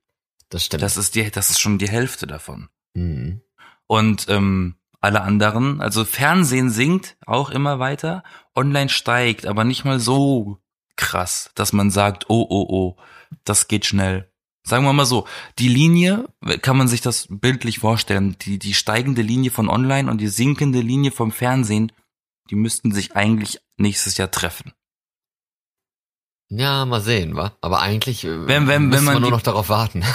das 0.51 0.65
stimmt. 0.65 0.83
Das 0.83 0.97
ist 0.97 1.15
die, 1.15 1.31
das 1.31 1.51
ist 1.51 1.61
schon 1.61 1.79
die 1.79 1.89
Hälfte 1.89 2.27
davon. 2.27 2.69
mhm. 2.95 3.41
Und 3.87 4.27
ähm, 4.29 4.75
alle 5.01 5.23
anderen, 5.23 5.81
also 5.81 6.05
Fernsehen 6.05 6.71
sinkt 6.71 7.17
auch 7.25 7.51
immer 7.51 7.79
weiter, 7.79 8.23
online 8.55 8.89
steigt, 8.89 9.47
aber 9.47 9.65
nicht 9.65 9.85
mal 9.85 10.01
so 10.01 10.59
krass, 10.97 11.51
dass 11.55 11.73
man 11.73 11.91
sagt, 11.91 12.29
oh, 12.29 12.47
oh, 12.49 12.67
oh, 12.69 12.97
das 13.45 13.69
geht 13.69 13.87
schnell. 13.87 14.31
Sagen 14.65 14.85
wir 14.85 14.93
mal 14.93 15.07
so, 15.07 15.27
die 15.59 15.69
Linie, 15.69 16.29
kann 16.61 16.77
man 16.77 16.89
sich 16.89 17.01
das 17.01 17.27
bildlich 17.31 17.79
vorstellen, 17.79 18.37
die, 18.43 18.59
die 18.59 18.75
steigende 18.75 19.23
Linie 19.23 19.51
von 19.51 19.69
online 19.69 20.11
und 20.11 20.21
die 20.21 20.29
sinkende 20.29 20.81
Linie 20.81 21.11
vom 21.11 21.33
Fernsehen, 21.33 21.93
die 22.51 22.57
müssten 22.57 22.93
sich 22.93 23.17
eigentlich 23.17 23.61
nächstes 23.77 24.19
Jahr 24.19 24.31
treffen. 24.31 24.73
Ja, 26.51 26.87
mal 26.87 27.01
sehen, 27.03 27.37
wa? 27.37 27.53
Aber 27.61 27.81
eigentlich 27.83 28.25
äh, 28.25 28.47
Wenn- 28.47 28.67
wenn- 28.69 28.91
wenn 28.91 29.05
man 29.05 29.15
wir 29.17 29.21
nur 29.21 29.29
die- 29.31 29.35
noch 29.35 29.43
darauf 29.43 29.69
warten. 29.69 30.03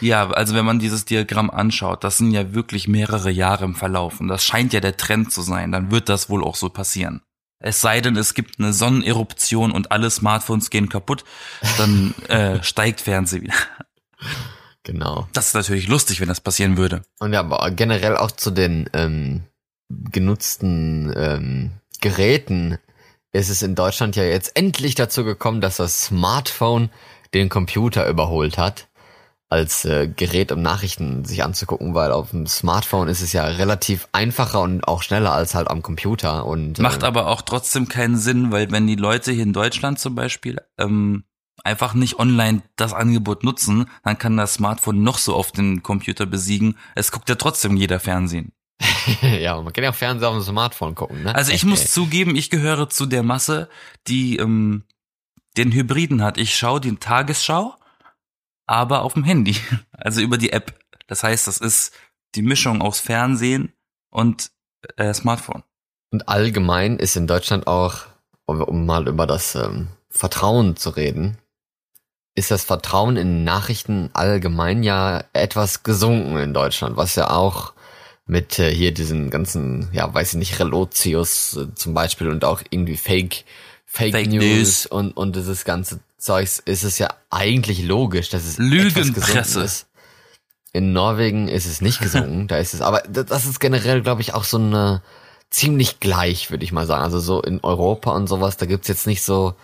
Ja, 0.00 0.30
also 0.30 0.54
wenn 0.54 0.64
man 0.64 0.78
dieses 0.78 1.04
Diagramm 1.06 1.50
anschaut, 1.50 2.04
das 2.04 2.18
sind 2.18 2.30
ja 2.30 2.54
wirklich 2.54 2.86
mehrere 2.86 3.30
Jahre 3.32 3.64
im 3.64 3.74
Verlauf 3.74 4.20
und 4.20 4.28
das 4.28 4.44
scheint 4.44 4.72
ja 4.72 4.78
der 4.78 4.96
Trend 4.96 5.32
zu 5.32 5.42
sein, 5.42 5.72
dann 5.72 5.90
wird 5.90 6.08
das 6.08 6.30
wohl 6.30 6.44
auch 6.44 6.54
so 6.54 6.68
passieren. 6.68 7.20
Es 7.58 7.80
sei 7.80 8.00
denn, 8.00 8.14
es 8.16 8.34
gibt 8.34 8.60
eine 8.60 8.72
Sonneneruption 8.72 9.72
und 9.72 9.90
alle 9.90 10.08
Smartphones 10.10 10.70
gehen 10.70 10.88
kaputt, 10.88 11.24
dann 11.78 12.14
äh, 12.28 12.62
steigt 12.62 13.00
Fernsehen 13.00 13.42
wieder. 13.42 13.54
genau. 14.84 15.26
Das 15.32 15.48
ist 15.48 15.54
natürlich 15.54 15.88
lustig, 15.88 16.20
wenn 16.20 16.28
das 16.28 16.40
passieren 16.40 16.76
würde. 16.76 17.02
Und 17.18 17.32
ja, 17.32 17.40
aber 17.40 17.68
generell 17.72 18.16
auch 18.16 18.30
zu 18.30 18.52
den 18.52 18.88
ähm, 18.92 19.42
genutzten 19.88 21.12
ähm, 21.16 21.70
Geräten 22.00 22.78
ist 23.32 23.50
es 23.50 23.62
in 23.62 23.74
Deutschland 23.74 24.16
ja 24.16 24.24
jetzt 24.24 24.56
endlich 24.56 24.94
dazu 24.94 25.24
gekommen, 25.24 25.60
dass 25.60 25.76
das 25.76 26.02
Smartphone 26.02 26.90
den 27.34 27.48
Computer 27.48 28.08
überholt 28.08 28.58
hat 28.58 28.88
als 29.50 29.84
äh, 29.86 30.08
Gerät, 30.08 30.52
um 30.52 30.60
Nachrichten 30.60 31.24
sich 31.24 31.42
anzugucken, 31.42 31.94
weil 31.94 32.12
auf 32.12 32.30
dem 32.30 32.46
Smartphone 32.46 33.08
ist 33.08 33.22
es 33.22 33.32
ja 33.32 33.44
relativ 33.44 34.08
einfacher 34.12 34.60
und 34.60 34.86
auch 34.86 35.02
schneller 35.02 35.32
als 35.32 35.54
halt 35.54 35.68
am 35.68 35.82
Computer 35.82 36.44
und 36.44 36.78
Macht 36.78 37.02
äh, 37.02 37.06
aber 37.06 37.28
auch 37.28 37.42
trotzdem 37.42 37.88
keinen 37.88 38.18
Sinn, 38.18 38.52
weil 38.52 38.70
wenn 38.70 38.86
die 38.86 38.96
Leute 38.96 39.32
hier 39.32 39.42
in 39.42 39.54
Deutschland 39.54 39.98
zum 39.98 40.14
Beispiel 40.14 40.60
ähm, 40.76 41.24
einfach 41.64 41.94
nicht 41.94 42.18
online 42.18 42.62
das 42.76 42.92
Angebot 42.92 43.42
nutzen, 43.42 43.86
dann 44.04 44.18
kann 44.18 44.36
das 44.36 44.54
Smartphone 44.54 45.02
noch 45.02 45.18
so 45.18 45.34
oft 45.34 45.56
den 45.56 45.82
Computer 45.82 46.26
besiegen. 46.26 46.76
Es 46.94 47.10
guckt 47.10 47.28
ja 47.28 47.34
trotzdem 47.34 47.76
jeder 47.76 48.00
Fernsehen. 48.00 48.52
ja, 49.40 49.60
man 49.60 49.72
kann 49.72 49.84
ja 49.84 49.90
auch 49.90 49.94
Fernseher 49.94 50.28
auf 50.28 50.34
dem 50.34 50.42
Smartphone 50.42 50.94
gucken, 50.94 51.22
ne? 51.22 51.34
Also 51.34 51.50
ich 51.50 51.56
Echt, 51.56 51.64
muss 51.66 51.92
zugeben, 51.92 52.36
ich 52.36 52.50
gehöre 52.50 52.88
zu 52.88 53.06
der 53.06 53.22
Masse, 53.22 53.68
die 54.06 54.36
ähm, 54.36 54.84
den 55.56 55.72
Hybriden 55.72 56.22
hat. 56.22 56.38
Ich 56.38 56.56
schaue 56.56 56.80
die 56.80 56.96
Tagesschau, 56.96 57.74
aber 58.66 59.02
auf 59.02 59.14
dem 59.14 59.24
Handy, 59.24 59.56
also 59.92 60.20
über 60.20 60.38
die 60.38 60.52
App. 60.52 60.78
Das 61.06 61.22
heißt, 61.22 61.46
das 61.46 61.58
ist 61.58 61.94
die 62.34 62.42
Mischung 62.42 62.82
aus 62.82 63.00
Fernsehen 63.00 63.72
und 64.10 64.50
äh, 64.96 65.12
Smartphone. 65.14 65.62
Und 66.10 66.28
allgemein 66.28 66.98
ist 66.98 67.16
in 67.16 67.26
Deutschland 67.26 67.66
auch, 67.66 68.06
um, 68.46 68.62
um 68.62 68.86
mal 68.86 69.08
über 69.08 69.26
das 69.26 69.54
ähm, 69.54 69.88
Vertrauen 70.08 70.76
zu 70.76 70.90
reden, 70.90 71.38
ist 72.34 72.50
das 72.50 72.64
Vertrauen 72.64 73.16
in 73.16 73.44
Nachrichten 73.44 74.10
allgemein 74.12 74.82
ja 74.82 75.24
etwas 75.32 75.82
gesunken 75.82 76.36
in 76.38 76.54
Deutschland, 76.54 76.96
was 76.96 77.16
ja 77.16 77.30
auch 77.30 77.74
mit 78.28 78.58
äh, 78.58 78.72
hier 78.72 78.92
diesen 78.92 79.30
ganzen, 79.30 79.88
ja, 79.92 80.12
weiß 80.12 80.34
ich 80.34 80.38
nicht, 80.38 80.60
Relotius 80.60 81.56
äh, 81.56 81.74
zum 81.74 81.94
Beispiel 81.94 82.28
und 82.28 82.44
auch 82.44 82.62
irgendwie 82.70 82.96
Fake, 82.96 83.44
Fake, 83.86 84.12
Fake 84.12 84.28
News, 84.28 84.42
News. 84.42 84.86
und, 84.86 85.12
und 85.12 85.34
dieses 85.34 85.64
ganze 85.64 85.98
Zeugs, 86.18 86.58
ist 86.58 86.84
es 86.84 86.98
ja 86.98 87.08
eigentlich 87.30 87.82
logisch, 87.82 88.28
dass 88.28 88.44
es 88.44 88.58
Lügenpresse. 88.58 89.62
ist. 89.62 89.86
In 90.72 90.92
Norwegen 90.92 91.48
ist 91.48 91.66
es 91.66 91.80
nicht 91.80 92.00
gesunken, 92.00 92.46
da 92.48 92.58
ist 92.58 92.74
es, 92.74 92.82
aber 92.82 93.02
das 93.08 93.26
das 93.26 93.46
ist 93.46 93.60
generell, 93.60 94.02
glaube 94.02 94.20
ich, 94.20 94.34
auch 94.34 94.44
so 94.44 94.58
eine 94.58 95.02
ziemlich 95.48 95.98
gleich, 95.98 96.50
würde 96.50 96.64
ich 96.64 96.72
mal 96.72 96.86
sagen. 96.86 97.02
Also 97.02 97.20
so 97.20 97.40
in 97.40 97.60
Europa 97.62 98.10
und 98.10 98.26
sowas, 98.26 98.58
da 98.58 98.66
gibt's 98.66 98.88
jetzt 98.88 99.06
nicht 99.06 99.22
so 99.22 99.54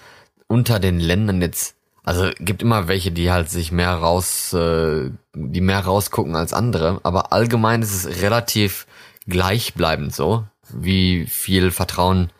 unter 0.47 0.81
den 0.81 0.99
Ländern 1.01 1.43
jetzt, 1.43 1.74
also 2.05 2.31
gibt 2.39 2.63
immer 2.63 2.87
welche, 2.87 3.11
die 3.11 3.31
halt 3.31 3.51
sich 3.51 3.73
mehr 3.73 3.95
raus, 3.95 4.53
äh, 4.53 5.11
die 5.35 5.61
mehr 5.61 5.81
rausgucken 5.81 6.37
als 6.37 6.53
andere, 6.53 7.01
aber 7.03 7.33
allgemein 7.33 7.83
ist 7.83 7.95
es 7.95 8.23
relativ 8.23 8.87
gleichbleibend 9.27 10.15
so, 10.15 10.47
wie 10.69 11.27
viel 11.27 11.71
Vertrauen 11.71 12.31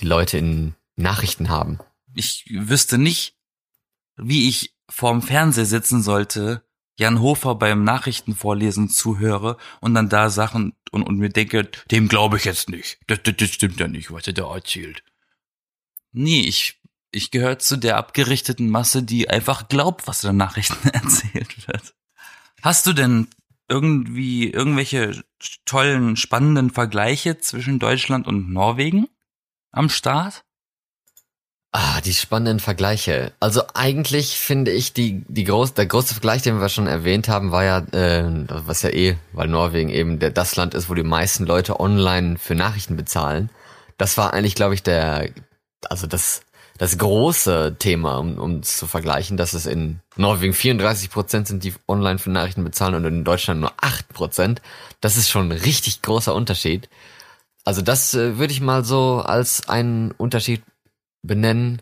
die 0.00 0.06
Leute 0.06 0.38
in 0.38 0.74
Nachrichten 0.96 1.48
haben. 1.48 1.78
Ich 2.14 2.46
wüsste 2.50 2.98
nicht, 2.98 3.36
wie 4.16 4.48
ich 4.48 4.74
vorm 4.90 5.22
Fernseher 5.22 5.66
sitzen 5.66 6.02
sollte, 6.02 6.62
Jan 6.98 7.20
Hofer 7.20 7.54
beim 7.54 7.84
Nachrichtenvorlesen 7.84 8.90
zuhöre 8.90 9.56
und 9.80 9.94
dann 9.94 10.08
da 10.08 10.30
Sachen 10.30 10.74
und, 10.90 11.04
und 11.04 11.18
mir 11.18 11.30
denke, 11.30 11.70
dem 11.90 12.08
glaube 12.08 12.36
ich 12.36 12.44
jetzt 12.44 12.68
nicht. 12.68 12.98
Das, 13.06 13.20
das, 13.22 13.36
das 13.38 13.50
stimmt 13.50 13.80
ja 13.80 13.88
nicht, 13.88 14.12
was 14.12 14.26
er 14.26 14.34
da 14.34 14.52
erzählt. 14.52 15.02
Nee, 16.12 16.40
ich, 16.40 16.81
ich 17.12 17.30
gehöre 17.30 17.58
zu 17.58 17.76
der 17.76 17.98
abgerichteten 17.98 18.68
Masse, 18.68 19.02
die 19.02 19.30
einfach 19.30 19.68
glaubt, 19.68 20.06
was 20.06 20.24
in 20.24 20.30
den 20.30 20.36
Nachrichten 20.38 20.88
erzählt 20.92 21.68
wird. 21.68 21.94
Hast 22.62 22.86
du 22.86 22.92
denn 22.92 23.28
irgendwie 23.68 24.50
irgendwelche 24.50 25.22
tollen, 25.64 26.16
spannenden 26.16 26.70
Vergleiche 26.70 27.38
zwischen 27.38 27.78
Deutschland 27.78 28.26
und 28.26 28.50
Norwegen 28.50 29.08
am 29.70 29.88
Start? 29.88 30.44
Ah, 31.74 32.02
die 32.02 32.12
spannenden 32.12 32.60
Vergleiche. 32.60 33.32
Also 33.40 33.62
eigentlich 33.72 34.36
finde 34.36 34.72
ich 34.72 34.92
die 34.92 35.24
die 35.26 35.44
groß 35.44 35.72
der 35.72 35.86
große 35.86 36.12
Vergleich, 36.12 36.42
den 36.42 36.60
wir 36.60 36.68
schon 36.68 36.86
erwähnt 36.86 37.28
haben, 37.28 37.50
war 37.50 37.64
ja 37.64 37.78
äh, 37.78 38.44
was 38.48 38.82
ja 38.82 38.90
eh, 38.90 39.16
weil 39.32 39.48
Norwegen 39.48 39.88
eben 39.88 40.18
der 40.18 40.30
das 40.30 40.54
Land 40.56 40.74
ist, 40.74 40.90
wo 40.90 40.94
die 40.94 41.02
meisten 41.02 41.46
Leute 41.46 41.80
online 41.80 42.36
für 42.36 42.54
Nachrichten 42.54 42.96
bezahlen. 42.96 43.48
Das 43.96 44.18
war 44.18 44.34
eigentlich, 44.34 44.54
glaube 44.54 44.74
ich, 44.74 44.82
der 44.82 45.30
also 45.88 46.06
das 46.06 46.42
das 46.78 46.98
große 46.98 47.76
Thema, 47.78 48.16
um 48.16 48.38
um 48.38 48.62
zu 48.62 48.86
vergleichen, 48.86 49.36
dass 49.36 49.52
es 49.52 49.66
in 49.66 50.00
Norwegen 50.16 50.54
34 50.54 51.10
Prozent 51.10 51.46
sind, 51.46 51.64
die 51.64 51.74
online 51.86 52.18
für 52.18 52.30
Nachrichten 52.30 52.64
bezahlen 52.64 52.94
und 52.94 53.04
in 53.04 53.24
Deutschland 53.24 53.60
nur 53.60 53.72
8 53.80 54.08
Prozent. 54.08 54.62
Das 55.00 55.16
ist 55.16 55.28
schon 55.28 55.48
ein 55.48 55.58
richtig 55.58 56.02
großer 56.02 56.34
Unterschied. 56.34 56.88
Also 57.64 57.82
das 57.82 58.14
äh, 58.14 58.38
würde 58.38 58.52
ich 58.52 58.60
mal 58.60 58.84
so 58.84 59.22
als 59.24 59.68
einen 59.68 60.10
Unterschied 60.12 60.62
benennen 61.22 61.80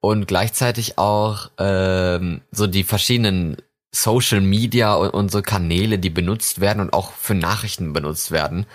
und 0.00 0.26
gleichzeitig 0.26 0.98
auch 0.98 1.50
ähm, 1.58 2.42
so 2.50 2.66
die 2.66 2.84
verschiedenen 2.84 3.56
Social 3.94 4.40
Media 4.40 4.94
und, 4.94 5.10
und 5.10 5.30
so 5.30 5.42
Kanäle, 5.42 5.98
die 5.98 6.10
benutzt 6.10 6.60
werden 6.60 6.80
und 6.80 6.92
auch 6.92 7.12
für 7.12 7.34
Nachrichten 7.34 7.92
benutzt 7.92 8.30
werden. 8.30 8.66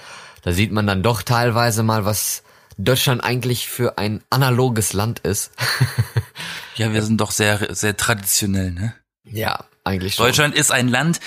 Da 0.43 0.51
sieht 0.53 0.71
man 0.71 0.87
dann 0.87 1.03
doch 1.03 1.23
teilweise 1.23 1.83
mal, 1.83 2.05
was 2.05 2.43
Deutschland 2.77 3.23
eigentlich 3.23 3.67
für 3.67 3.97
ein 3.97 4.23
analoges 4.29 4.93
Land 4.93 5.19
ist. 5.19 5.51
Ja, 6.75 6.93
wir 6.93 7.01
sind 7.01 7.19
doch 7.19 7.31
sehr, 7.31 7.73
sehr 7.73 7.97
traditionell, 7.97 8.71
ne? 8.71 8.93
ja, 9.23 9.65
eigentlich 9.83 10.15
schon. 10.15 10.27
Deutschland 10.27 10.53
ist 10.53 10.71
ein 10.71 10.87
Land, 10.87 11.19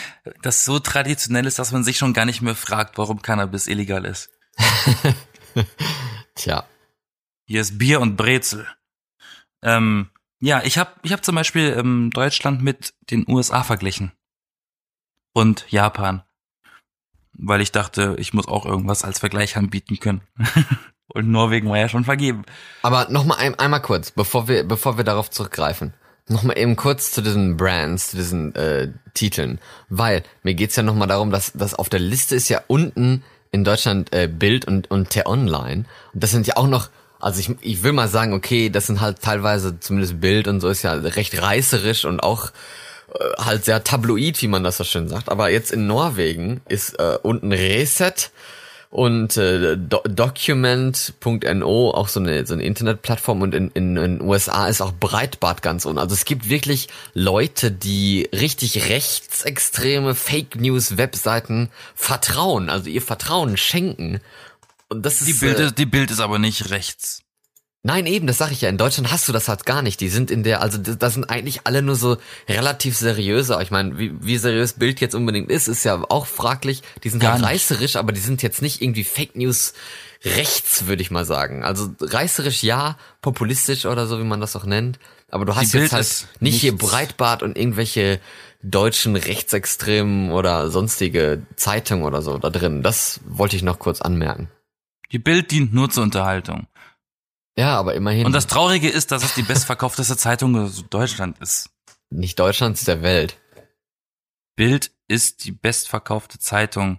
das 0.43 0.65
so 0.65 0.79
traditionell 0.79 1.45
ist, 1.47 1.59
dass 1.59 1.73
man 1.73 1.83
sich 1.83 1.99
schon 1.99 2.13
gar 2.13 2.25
nicht 2.25 2.41
mehr 2.41 2.55
fragt, 2.55 2.99
warum 2.99 3.21
Cannabis 3.21 3.67
illegal 3.67 4.05
ist. 4.05 4.31
Tja, 6.37 6.69
Hier 7.47 7.61
ist 7.61 7.79
Bier 7.79 8.01
und 8.01 8.17
Brezel. 8.17 8.67
Ähm, 9.63 10.11
ja, 10.39 10.63
ich 10.63 10.79
habe 10.79 10.93
ich 11.03 11.13
hab 11.13 11.25
zum 11.25 11.35
Beispiel 11.35 11.75
ähm, 11.77 12.11
Deutschland 12.13 12.63
mit 12.63 12.95
den 13.11 13.29
USA 13.29 13.65
verglichen. 13.65 14.13
Und 15.33 15.67
Japan. 15.69 16.23
weil 17.33 17.61
ich 17.61 17.73
dachte, 17.73 18.17
ich 18.19 18.35
muss 18.35 18.49
auch 18.49 18.67
irgendwas 18.67 19.05
als 19.05 19.19
Vergleich 19.19 19.57
anbieten 19.57 19.99
können. 19.99 20.23
Und 21.13 21.31
Norwegen 21.31 21.69
war 21.69 21.79
ja 21.79 21.89
schon 21.89 22.05
vergeben. 22.05 22.45
Aber 22.83 23.09
nochmal 23.11 23.39
ein, 23.39 23.59
einmal 23.59 23.83
kurz, 23.83 24.11
bevor 24.11 24.49
wir, 24.49 24.65
bevor 24.65 24.97
wir 24.97 25.05
darauf 25.05 25.31
zurückgreifen. 25.31 25.93
Nochmal 26.29 26.59
eben 26.59 26.77
kurz 26.77 27.11
zu 27.11 27.23
diesen 27.23 27.57
Brands, 27.57 28.11
zu 28.11 28.17
diesen 28.17 28.55
äh, 28.55 28.89
Titeln. 29.15 29.59
Weil 29.89 30.23
mir 30.45 30.55
geht's 30.55 30.77
ja 30.77 30.85
nochmal 30.85 31.09
darum, 31.09 31.31
dass, 31.31 31.53
dass 31.53 31.75
auf 31.75 31.89
der 31.89 31.99
Liste 31.99 32.37
ist 32.37 32.49
ja 32.49 32.63
unten 32.69 33.25
in 33.51 33.65
Deutschland 33.65 34.15
äh, 34.15 34.29
Bild 34.29 34.65
und, 34.67 34.91
und 34.91 35.11
T-Online. 35.11 35.85
Und 36.15 36.23
das 36.23 36.31
sind 36.31 36.47
ja 36.47 36.57
auch 36.57 36.69
noch, 36.69 36.89
also 37.19 37.41
ich, 37.41 37.51
ich 37.63 37.83
will 37.83 37.93
mal 37.93 38.07
sagen, 38.07 38.33
okay, 38.33 38.71
das 38.71 38.87
sind 38.87 39.01
halt 39.01 39.21
teilweise, 39.21 39.81
zumindest 39.81 40.21
Bild 40.21 40.47
und 40.47 40.61
so 40.61 40.69
ist 40.69 40.83
ja 40.83 40.93
recht 40.93 41.43
reißerisch 41.43 42.05
und 42.05 42.21
auch 42.21 42.53
äh, 43.13 43.43
halt 43.43 43.65
sehr 43.65 43.83
tabloid, 43.83 44.41
wie 44.41 44.49
man 44.49 44.63
das 44.63 44.77
so 44.77 44.85
schön 44.85 45.09
sagt. 45.09 45.29
Aber 45.29 45.51
jetzt 45.51 45.73
in 45.73 45.89
Norwegen 45.89 46.61
ist 46.69 46.99
äh, 47.01 47.19
unten 47.21 47.53
Reset 47.53 48.31
und 48.91 49.37
äh, 49.37 49.77
Do 49.77 50.03
Document.no 50.03 51.91
auch 51.93 52.09
so 52.09 52.19
eine 52.19 52.45
so 52.45 52.55
eine 52.55 52.65
Internetplattform 52.65 53.41
und 53.41 53.55
in, 53.55 53.71
in, 53.71 53.97
in 53.97 54.21
USA 54.21 54.67
ist 54.67 54.81
auch 54.81 54.93
Breitbart 54.93 55.63
ganz 55.63 55.85
unten. 55.87 56.01
Also 56.01 56.15
es 56.15 56.25
gibt 56.25 56.49
wirklich 56.49 56.89
Leute, 57.15 57.71
die 57.71 58.29
richtig 58.33 58.89
rechtsextreme 58.89 60.17
Fake 60.17 60.57
News 60.57 60.97
Webseiten 60.97 61.71
vertrauen, 61.95 62.69
also 62.69 62.91
ihr 62.91 63.03
Vertrauen 63.03 63.57
schenken. 63.57 64.21
Und 64.89 65.07
das 65.07 65.21
Die 65.21 65.31
ist 65.31 65.41
Bild, 65.41 65.61
äh, 65.61 65.67
ist, 65.67 65.79
die 65.79 65.87
Bild 65.87 66.11
ist 66.11 66.21
aber 66.21 66.41
nicht 66.41 66.71
rechts. 66.71 67.23
Nein, 67.83 68.05
eben, 68.05 68.27
das 68.27 68.37
sag 68.37 68.53
ich 68.53 68.61
ja. 68.61 68.69
In 68.69 68.77
Deutschland 68.77 69.11
hast 69.11 69.27
du 69.27 69.33
das 69.33 69.49
halt 69.49 69.65
gar 69.65 69.81
nicht. 69.81 70.01
Die 70.01 70.11
sind 70.11 70.31
in 70.31 70.43
der, 70.43 70.61
also 70.61 70.77
das 70.77 71.15
sind 71.15 71.31
eigentlich 71.31 71.61
alle 71.65 71.81
nur 71.81 71.97
so 71.97 72.19
relativ 72.47 72.95
seriöse. 72.95 73.59
Ich 73.63 73.71
meine, 73.71 73.99
wie, 73.99 74.13
wie 74.21 74.37
seriös 74.37 74.75
Bild 74.75 75.01
jetzt 75.01 75.15
unbedingt 75.15 75.51
ist, 75.51 75.67
ist 75.67 75.85
ja 75.85 76.03
auch 76.11 76.27
fraglich. 76.27 76.83
Die 77.05 77.09
sind 77.09 77.21
Gar 77.21 77.35
halt 77.35 77.45
reißerisch, 77.45 77.97
aber 77.97 78.13
die 78.13 78.21
sind 78.21 78.43
jetzt 78.43 78.61
nicht 78.61 78.83
irgendwie 78.83 79.05
Fake 79.05 79.35
News 79.35 79.73
rechts, 80.23 80.87
würde 80.87 81.01
ich 81.01 81.11
mal 81.11 81.25
sagen. 81.25 81.65
Also 81.65 81.91
reißerisch 82.01 82.63
ja, 82.63 82.99
populistisch 83.23 83.87
oder 83.87 84.07
so, 84.07 84.19
wie 84.19 84.25
man 84.25 84.43
das 84.43 84.57
auch 84.57 84.67
nennt. 84.67 84.99
Aber 85.31 85.47
du 85.47 85.57
hast 85.57 85.73
Bild 85.73 85.85
jetzt 85.85 85.93
halt 85.93 86.29
nicht 86.41 86.61
hier. 86.61 86.77
Breitbart 86.77 87.43
und 87.43 87.57
irgendwelche 87.57 88.21
deutschen 88.63 89.17
Rechtsextremen 89.17 90.33
oder 90.33 90.71
sonstige 90.71 91.43
Zeitungen 91.57 92.05
oder 92.05 92.21
so 92.21 92.37
da 92.37 92.51
drin. 92.51 92.83
Das 92.83 93.21
wollte 93.25 93.57
ich 93.57 93.63
noch 93.63 93.79
kurz 93.79 94.03
anmerken. 94.03 94.51
Die 95.13 95.19
Bild 95.19 95.51
dient 95.51 95.73
nur 95.73 95.89
zur 95.89 96.03
Unterhaltung. 96.03 96.67
Ja, 97.61 97.77
aber 97.79 97.95
immerhin. 97.95 98.27
Und 98.27 98.33
das 98.33 98.47
Traurige 98.47 98.89
ist, 98.89 99.11
dass 99.13 99.23
es 99.23 99.35
die 99.35 99.43
bestverkaufteste 99.43 100.17
Zeitung 100.17 100.73
Deutschland 100.91 101.39
ist. 101.41 101.71
nicht 102.11 102.39
Deutschlands 102.39 102.85
der 102.85 103.03
Welt. 103.03 103.37
Bild 104.57 104.91
ist 105.09 105.45
die 105.45 105.53
bestverkaufte 105.53 106.39
Zeitung 106.39 106.99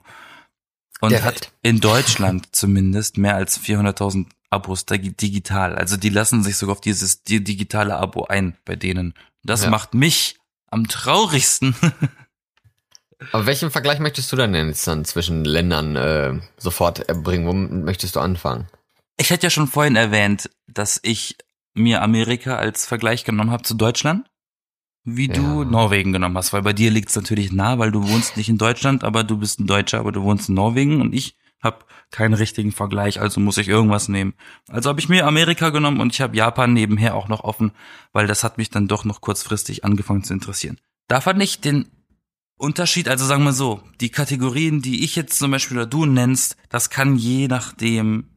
und 1.00 1.12
Der 1.12 1.24
hat 1.24 1.36
Welt. 1.42 1.52
in 1.64 1.80
Deutschland 1.80 2.50
zumindest 2.56 3.18
mehr 3.18 3.36
als 3.36 3.60
400.000 3.60 4.28
Abos 4.50 4.86
dig- 4.86 5.18
digital. 5.18 5.76
Also 5.76 5.98
die 5.98 6.10
lassen 6.10 6.44
sich 6.44 6.58
sogar 6.58 6.74
auf 6.74 6.82
dieses 6.82 7.24
di- 7.24 7.44
digitale 7.44 7.96
Abo 7.98 8.26
ein 8.26 8.58
bei 8.66 8.76
denen. 8.76 9.14
Das 9.44 9.64
Ja. 9.64 9.70
macht 9.70 9.94
mich 9.94 10.38
am 10.68 10.88
traurigsten. 10.88 11.76
Aber 13.32 13.46
welchen 13.46 13.72
Vergleich 13.72 14.00
möchtest 14.00 14.32
du 14.32 14.36
denn 14.36 14.54
jetzt 14.54 14.88
dann 14.88 15.06
zwischen 15.06 15.46
Ländern 15.46 15.96
äh, 15.96 16.40
sofort 16.58 17.00
erbringen? 17.08 17.48
Womit 17.48 17.72
möchtest 17.86 18.16
du 18.16 18.20
anfangen? 18.20 18.68
Ich 19.22 19.32
hatte 19.32 19.46
ja 19.46 19.52
schon 19.52 19.68
vorhin 19.68 19.96
erwähnt, 19.96 20.50
dass 20.66 21.00
ich 21.04 21.38
mir 21.76 22.02
Amerika 22.02 22.56
als 22.56 22.88
Vergleich 22.88 23.24
genommen 23.24 23.52
habe 23.52 23.62
zu 23.62 23.76
Deutschland, 23.76 24.26
wie 25.04 25.28
du 25.28 25.62
Ja. 25.62 25.64
Norwegen 25.64 26.12
genommen 26.12 26.36
hast, 26.38 26.54
weil 26.54 26.64
bei 26.64 26.74
dir 26.74 26.90
liegt 26.90 27.10
es 27.10 27.16
natürlich 27.16 27.52
nah, 27.52 27.78
weil 27.78 27.92
du 27.92 28.10
wohnst 28.10 28.36
nicht 28.36 28.50
in 28.50 28.58
Deutschland, 28.58 29.04
aber 29.04 29.24
du 29.24 29.38
bist 29.38 29.60
ein 29.60 29.68
Deutscher, 29.68 30.00
aber 30.00 30.12
du 30.12 30.24
wohnst 30.24 30.50
in 30.50 30.56
Norwegen 30.56 31.02
und 31.02 31.14
ich 31.14 31.38
habe 31.62 31.86
keinen 32.10 32.34
richtigen 32.34 32.72
Vergleich, 32.72 33.22
also 33.22 33.40
muss 33.40 33.60
ich 33.60 33.68
irgendwas 33.68 34.08
nehmen. 34.08 34.34
Also 34.68 34.90
habe 34.90 35.00
ich 35.00 35.08
mir 35.08 35.28
Amerika 35.28 35.70
genommen 35.70 36.02
und 36.02 36.12
ich 36.14 36.22
habe 36.22 36.36
Japan 36.36 36.74
nebenher 36.74 37.14
auch 37.14 37.28
noch 37.28 37.44
offen, 37.44 37.74
weil 38.14 38.26
das 38.26 38.44
hat 38.44 38.58
mich 38.58 38.72
dann 38.72 38.88
doch 38.88 39.06
noch 39.06 39.22
kurzfristig 39.22 39.86
angefangen 39.86 40.24
zu 40.24 40.34
interessieren. 40.34 40.80
Da 41.08 41.22
fand 41.22 41.44
ich 41.44 41.62
den 41.62 41.86
Unterschied, 42.58 43.08
also 43.08 43.26
sagen 43.26 43.44
wir 43.44 43.54
so, 43.54 43.84
die 44.00 44.10
Kategorien, 44.10 44.82
die 44.82 45.04
ich 45.04 45.16
jetzt 45.16 45.38
zum 45.38 45.52
Beispiel 45.52 45.78
oder 45.78 45.86
du 45.86 46.08
nennst, 46.08 46.58
das 46.70 46.90
kann 46.90 47.18
je 47.18 47.48
nachdem 47.48 48.31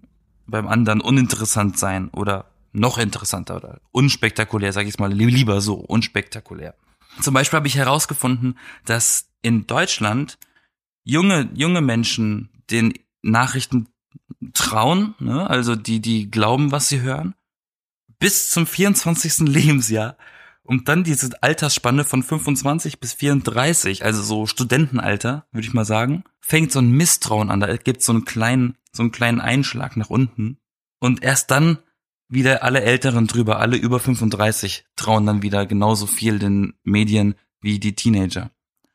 beim 0.46 0.66
anderen 0.68 1.00
uninteressant 1.00 1.78
sein 1.78 2.08
oder 2.10 2.46
noch 2.72 2.98
interessanter 2.98 3.56
oder 3.56 3.80
unspektakulär, 3.92 4.72
sage 4.72 4.88
ich 4.88 4.98
mal, 4.98 5.12
li- 5.12 5.26
lieber 5.26 5.60
so, 5.60 5.74
unspektakulär. 5.74 6.74
Zum 7.20 7.34
Beispiel 7.34 7.58
habe 7.58 7.68
ich 7.68 7.76
herausgefunden, 7.76 8.58
dass 8.84 9.30
in 9.42 9.66
Deutschland 9.66 10.38
junge, 11.04 11.48
junge 11.54 11.80
Menschen 11.80 12.50
den 12.70 12.94
Nachrichten 13.22 13.88
trauen, 14.52 15.14
ne? 15.20 15.48
also 15.48 15.76
die, 15.76 16.00
die 16.00 16.30
glauben, 16.30 16.72
was 16.72 16.88
sie 16.88 17.00
hören, 17.00 17.34
bis 18.18 18.50
zum 18.50 18.66
24. 18.66 19.40
Lebensjahr 19.48 20.16
und 20.62 20.88
dann 20.88 21.04
diese 21.04 21.42
Altersspanne 21.42 22.04
von 22.04 22.22
25 22.22 22.98
bis 23.00 23.12
34, 23.12 24.04
also 24.04 24.22
so 24.22 24.46
Studentenalter, 24.46 25.46
würde 25.52 25.66
ich 25.66 25.74
mal 25.74 25.84
sagen, 25.84 26.24
fängt 26.40 26.72
so 26.72 26.78
ein 26.80 26.90
Misstrauen 26.90 27.50
an. 27.50 27.60
Da 27.60 27.76
gibt 27.76 28.02
so 28.02 28.12
einen 28.12 28.24
kleinen, 28.24 28.76
so 28.94 29.02
einen 29.02 29.12
kleinen 29.12 29.40
Einschlag 29.40 29.96
nach 29.96 30.10
unten. 30.10 30.58
Und 31.00 31.22
erst 31.22 31.50
dann 31.50 31.78
wieder 32.28 32.62
alle 32.62 32.82
Älteren 32.82 33.26
drüber, 33.26 33.58
alle 33.58 33.76
über 33.76 34.00
35 34.00 34.86
trauen 34.96 35.26
dann 35.26 35.42
wieder 35.42 35.66
genauso 35.66 36.06
viel 36.06 36.38
den 36.38 36.74
Medien 36.82 37.34
wie 37.60 37.78
die 37.78 37.94
Teenager. 37.94 38.50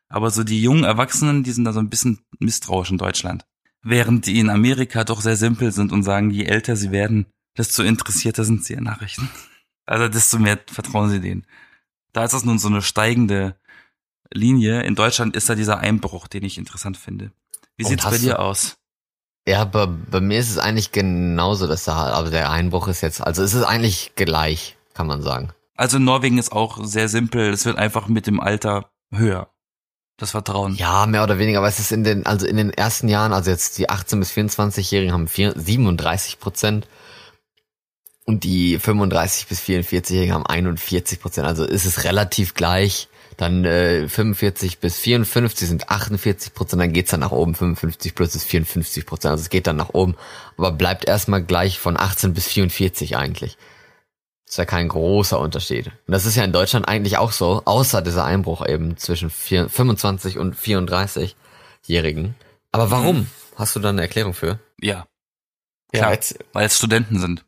Aber 0.08 0.32
so 0.32 0.44
die 0.44 0.62
jungen 0.62 0.84
Erwachsenen, 0.84 1.44
die 1.44 1.52
sind 1.52 1.66
da 1.66 1.74
so 1.74 1.80
ein 1.80 1.90
bisschen 1.90 2.20
misstrauisch 2.40 2.92
in 2.92 2.98
Deutschland. 2.98 3.46
Während 3.82 4.26
die 4.26 4.40
in 4.40 4.50
Amerika 4.50 5.04
doch 5.04 5.22
sehr 5.22 5.36
simpel 5.36 5.72
sind 5.72 5.92
und 5.92 6.04
sagen, 6.04 6.32
je 6.32 6.46
älter 6.46 6.76
sie 6.76 6.92
werden, 6.92 7.28
desto 7.58 7.84
interessierter 7.84 8.44
sind 8.44 8.66
sie 8.66 8.74
in 8.74 8.84
Nachrichten. 8.84 9.30
Also 9.86 10.08
desto 10.08 10.38
mehr 10.38 10.60
vertrauen 10.68 11.10
sie 11.10 11.20
denen. 11.20 11.48
Da 12.14 12.24
ist 12.24 12.36
das 12.36 12.46
nun 12.46 12.60
so 12.60 12.68
eine 12.68 12.84
steigende 12.84 13.56
Linie. 14.32 14.84
In 14.84 14.94
Deutschland 14.94 15.36
ist 15.36 15.50
da 15.50 15.56
dieser 15.56 15.80
Einbruch, 15.80 16.28
den 16.28 16.44
ich 16.44 16.60
interessant 16.60 16.96
finde. 16.96 17.32
Wie 17.76 17.86
Und 17.86 17.90
sieht's 17.90 18.04
bei 18.04 18.20
dir 18.20 18.38
aus? 18.38 18.78
Ja, 19.50 19.66
bei, 19.66 19.88
bei 19.88 20.22
mir 20.22 20.40
ist 20.40 20.52
es 20.52 20.60
eigentlich 20.60 20.92
genauso, 20.92 21.66
dass 21.66 21.86
da, 21.86 21.94
aber 22.14 22.30
der 22.30 22.52
Einbruch 22.52 22.88
ist 22.88 23.02
jetzt, 23.02 23.20
also 23.20 23.42
es 23.42 23.56
ist 23.56 23.64
eigentlich 23.64 24.12
gleich, 24.16 24.78
kann 24.94 25.08
man 25.08 25.24
sagen. 25.24 25.50
Also 25.76 25.98
in 25.98 26.04
Norwegen 26.04 26.38
ist 26.38 26.52
auch 26.52 26.78
sehr 26.84 27.10
simpel. 27.10 27.52
Es 27.52 27.66
wird 27.66 27.80
einfach 27.80 28.08
mit 28.08 28.28
dem 28.28 28.40
Alter 28.40 28.92
höher. 29.12 29.50
Das 30.18 30.32
Vertrauen. 30.32 30.76
Ja, 30.76 31.08
mehr 31.08 31.24
oder 31.24 31.40
weniger, 31.40 31.60
aber 31.60 31.68
es 31.68 31.80
ist 31.80 31.92
in 31.92 32.04
den, 32.04 32.28
also 32.28 32.46
in 32.46 32.58
den 32.58 32.70
ersten 32.72 33.08
Jahren, 33.08 33.34
also 33.34 33.50
jetzt 33.50 33.80
die 33.80 33.90
18 33.90 34.20
bis 34.20 34.32
24-Jährigen 34.34 35.14
haben 35.14 35.28
vier, 35.28 35.54
37 35.56 36.40
Prozent 36.40 36.88
und 38.26 38.44
die 38.44 38.78
35 38.78 39.48
bis 39.48 39.62
44-Jährigen 39.62 40.36
haben 40.36 40.46
41 40.46 41.20
Prozent. 41.20 41.48
Also 41.48 41.64
ist 41.64 41.86
es 41.86 42.04
relativ 42.04 42.54
gleich. 42.54 43.08
Dann 43.40 43.64
äh, 43.64 44.10
45 44.10 44.80
bis 44.80 44.98
54 45.00 45.66
sind 45.66 45.90
48 45.90 46.54
Prozent, 46.54 46.82
dann 46.82 46.92
geht's 46.92 47.12
dann 47.12 47.22
nach 47.22 47.32
oben. 47.32 47.56
55 47.56 48.14
plus 48.14 48.36
ist 48.36 48.44
54 48.44 49.06
Prozent, 49.06 49.32
also 49.32 49.42
es 49.42 49.50
geht 49.50 49.66
dann 49.66 49.78
nach 49.78 49.94
oben, 49.94 50.16
aber 50.58 50.74
bleibt 50.74 51.08
erstmal 51.08 51.42
gleich 51.42 51.80
von 51.80 51.98
18 51.98 52.34
bis 52.34 52.48
44 52.48 53.16
eigentlich. 53.16 53.58
Ist 54.46 54.58
ja 54.58 54.66
kein 54.66 54.90
großer 54.90 55.40
Unterschied. 55.40 55.88
Und 55.88 56.12
das 56.12 56.26
ist 56.26 56.36
ja 56.36 56.44
in 56.44 56.52
Deutschland 56.52 56.90
eigentlich 56.90 57.18
auch 57.18 57.32
so, 57.32 57.62
außer 57.64 58.02
dieser 58.02 58.26
Einbruch 58.26 58.68
eben 58.68 58.98
zwischen 58.98 59.30
vier, 59.30 59.70
25 59.70 60.38
und 60.38 60.58
34-Jährigen. 60.58 62.36
Aber 62.74 62.92
warum? 62.92 63.28
Hast 63.56 63.74
du 63.74 63.80
da 63.80 63.88
eine 63.88 64.02
Erklärung 64.02 64.34
für? 64.34 64.60
Ja, 64.82 65.06
Klar. 66.02 66.12
jetzt 66.12 66.38
weil 66.52 66.66
es 66.66 66.76
Studenten 66.76 67.20
sind. 67.20 67.46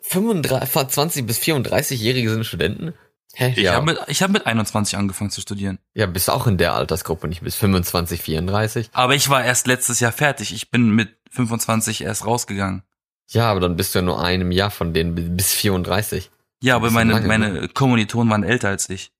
35, 0.00 0.88
20 0.88 1.26
bis 1.26 1.38
34-Jährige 1.38 2.30
sind 2.30 2.46
Studenten? 2.46 2.94
Hä? 3.38 3.54
Ich 3.56 3.68
habe 3.68 3.86
mit, 3.86 4.00
ich 4.08 4.20
hab 4.20 4.32
mit 4.32 4.46
21 4.46 4.98
angefangen 4.98 5.30
zu 5.30 5.40
studieren. 5.40 5.78
ja, 5.94 6.06
bist 6.06 6.28
auch 6.28 6.48
in 6.48 6.58
der 6.58 6.74
Altersgruppe, 6.74 7.28
nicht 7.28 7.40
bis 7.40 7.54
25, 7.54 8.20
34. 8.20 8.90
Aber 8.92 9.14
ich 9.14 9.28
war 9.28 9.44
erst 9.44 9.68
letztes 9.68 10.00
Jahr 10.00 10.10
fertig. 10.10 10.52
Ich 10.52 10.72
bin 10.72 10.90
mit 10.90 11.16
25 11.30 12.00
erst 12.02 12.26
rausgegangen. 12.26 12.82
Ja, 13.30 13.48
aber 13.48 13.60
dann 13.60 13.76
bist 13.76 13.94
du 13.94 14.00
ja 14.00 14.04
nur 14.04 14.20
einem 14.20 14.50
Jahr 14.50 14.72
von 14.72 14.92
denen 14.92 15.36
bis 15.36 15.52
34. 15.52 16.32
Ja, 16.64 16.74
aber 16.74 16.90
meine, 16.90 17.12
lange, 17.12 17.28
meine 17.28 17.68
Kommilitonen 17.68 18.28
waren 18.28 18.42
älter 18.42 18.70
als 18.70 18.90
ich. 18.90 19.12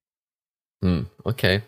Hm, 0.83 1.07
okay. 1.22 1.62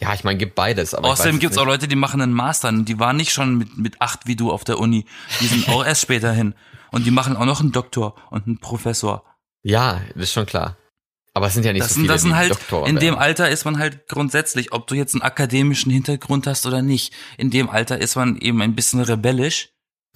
Ja, 0.00 0.14
ich 0.14 0.22
meine, 0.22 0.38
gibt 0.38 0.54
beides. 0.54 0.94
Aber 0.94 1.08
Außerdem 1.08 1.40
gibt's 1.40 1.56
jetzt 1.56 1.60
auch 1.60 1.66
Leute, 1.66 1.88
die 1.88 1.96
machen 1.96 2.22
einen 2.22 2.34
Master 2.34 2.70
die 2.72 3.00
waren 3.00 3.16
nicht 3.16 3.32
schon 3.32 3.58
mit, 3.58 3.76
mit 3.76 4.00
acht 4.00 4.28
wie 4.28 4.36
du 4.36 4.52
auf 4.52 4.62
der 4.62 4.78
Uni. 4.78 5.06
Die 5.40 5.48
sind 5.48 5.68
auch 5.68 5.84
erst 5.84 6.02
später 6.02 6.30
hin. 6.30 6.54
Und 6.92 7.04
die 7.04 7.10
machen 7.10 7.36
auch 7.36 7.46
noch 7.46 7.58
einen 7.58 7.72
Doktor 7.72 8.14
und 8.30 8.46
einen 8.46 8.58
Professor. 8.58 9.24
nicht. 9.64 9.72
Ja, 9.72 10.00
das 10.14 10.24
ist 10.24 10.32
schon 10.34 10.46
klar. 10.46 10.76
Aber 11.34 11.46
es 11.46 11.54
sind 11.54 11.64
ja 11.64 11.72
nicht 11.72 11.84
Das 11.84 11.94
so 11.94 12.00
viele, 12.00 12.12
das 12.12 12.22
sind 12.22 12.34
halt, 12.34 12.50
Doktoren 12.50 12.88
in 12.88 12.96
dem 12.96 13.14
werden. 13.14 13.18
Alter 13.18 13.48
ist 13.50 13.64
man 13.64 13.78
halt 13.78 14.08
grundsätzlich, 14.08 14.72
ob 14.72 14.86
du 14.86 14.94
jetzt 14.94 15.14
einen 15.14 15.22
akademischen 15.22 15.90
Hintergrund 15.90 16.46
hast 16.46 16.66
oder 16.66 16.82
nicht, 16.82 17.12
in 17.36 17.50
dem 17.50 17.70
Alter 17.70 17.98
ist 17.98 18.16
man 18.16 18.36
eben 18.38 18.60
ein 18.62 18.74
bisschen 18.74 19.00
rebellisch 19.00 19.70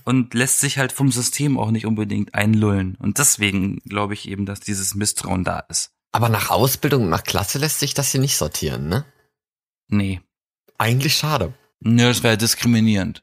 und 0.04 0.34
lässt 0.34 0.60
sich 0.60 0.78
halt 0.78 0.92
vom 0.92 1.12
System 1.12 1.58
auch 1.58 1.70
nicht 1.70 1.86
unbedingt 1.86 2.34
einlullen. 2.34 2.96
Und 2.98 3.18
deswegen 3.18 3.78
glaube 3.80 4.14
ich 4.14 4.28
eben, 4.28 4.46
dass 4.46 4.60
dieses 4.60 4.94
Misstrauen 4.94 5.44
da 5.44 5.60
ist. 5.68 5.92
Aber 6.12 6.28
nach 6.28 6.50
Ausbildung 6.50 7.04
und 7.04 7.10
nach 7.10 7.24
Klasse 7.24 7.58
lässt 7.58 7.78
sich 7.78 7.94
das 7.94 8.10
hier 8.10 8.20
nicht 8.20 8.36
sortieren, 8.36 8.88
ne? 8.88 9.04
Nee. 9.88 10.20
Eigentlich 10.78 11.14
schade. 11.14 11.54
Nö, 11.80 12.08
das 12.08 12.22
wäre 12.22 12.36
diskriminierend. 12.36 13.22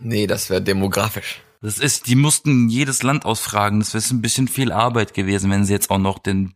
Nee, 0.00 0.26
das 0.26 0.48
wäre 0.48 0.62
demografisch. 0.62 1.42
Das 1.62 1.78
ist, 1.78 2.06
die 2.06 2.14
mussten 2.14 2.68
jedes 2.70 3.02
Land 3.02 3.26
ausfragen. 3.26 3.80
Das 3.80 3.92
wäre 3.92 4.02
ein 4.14 4.22
bisschen 4.22 4.48
viel 4.48 4.72
Arbeit 4.72 5.12
gewesen, 5.12 5.50
wenn 5.50 5.64
sie 5.64 5.74
jetzt 5.74 5.90
auch 5.90 5.98
noch 5.98 6.18
den 6.18 6.54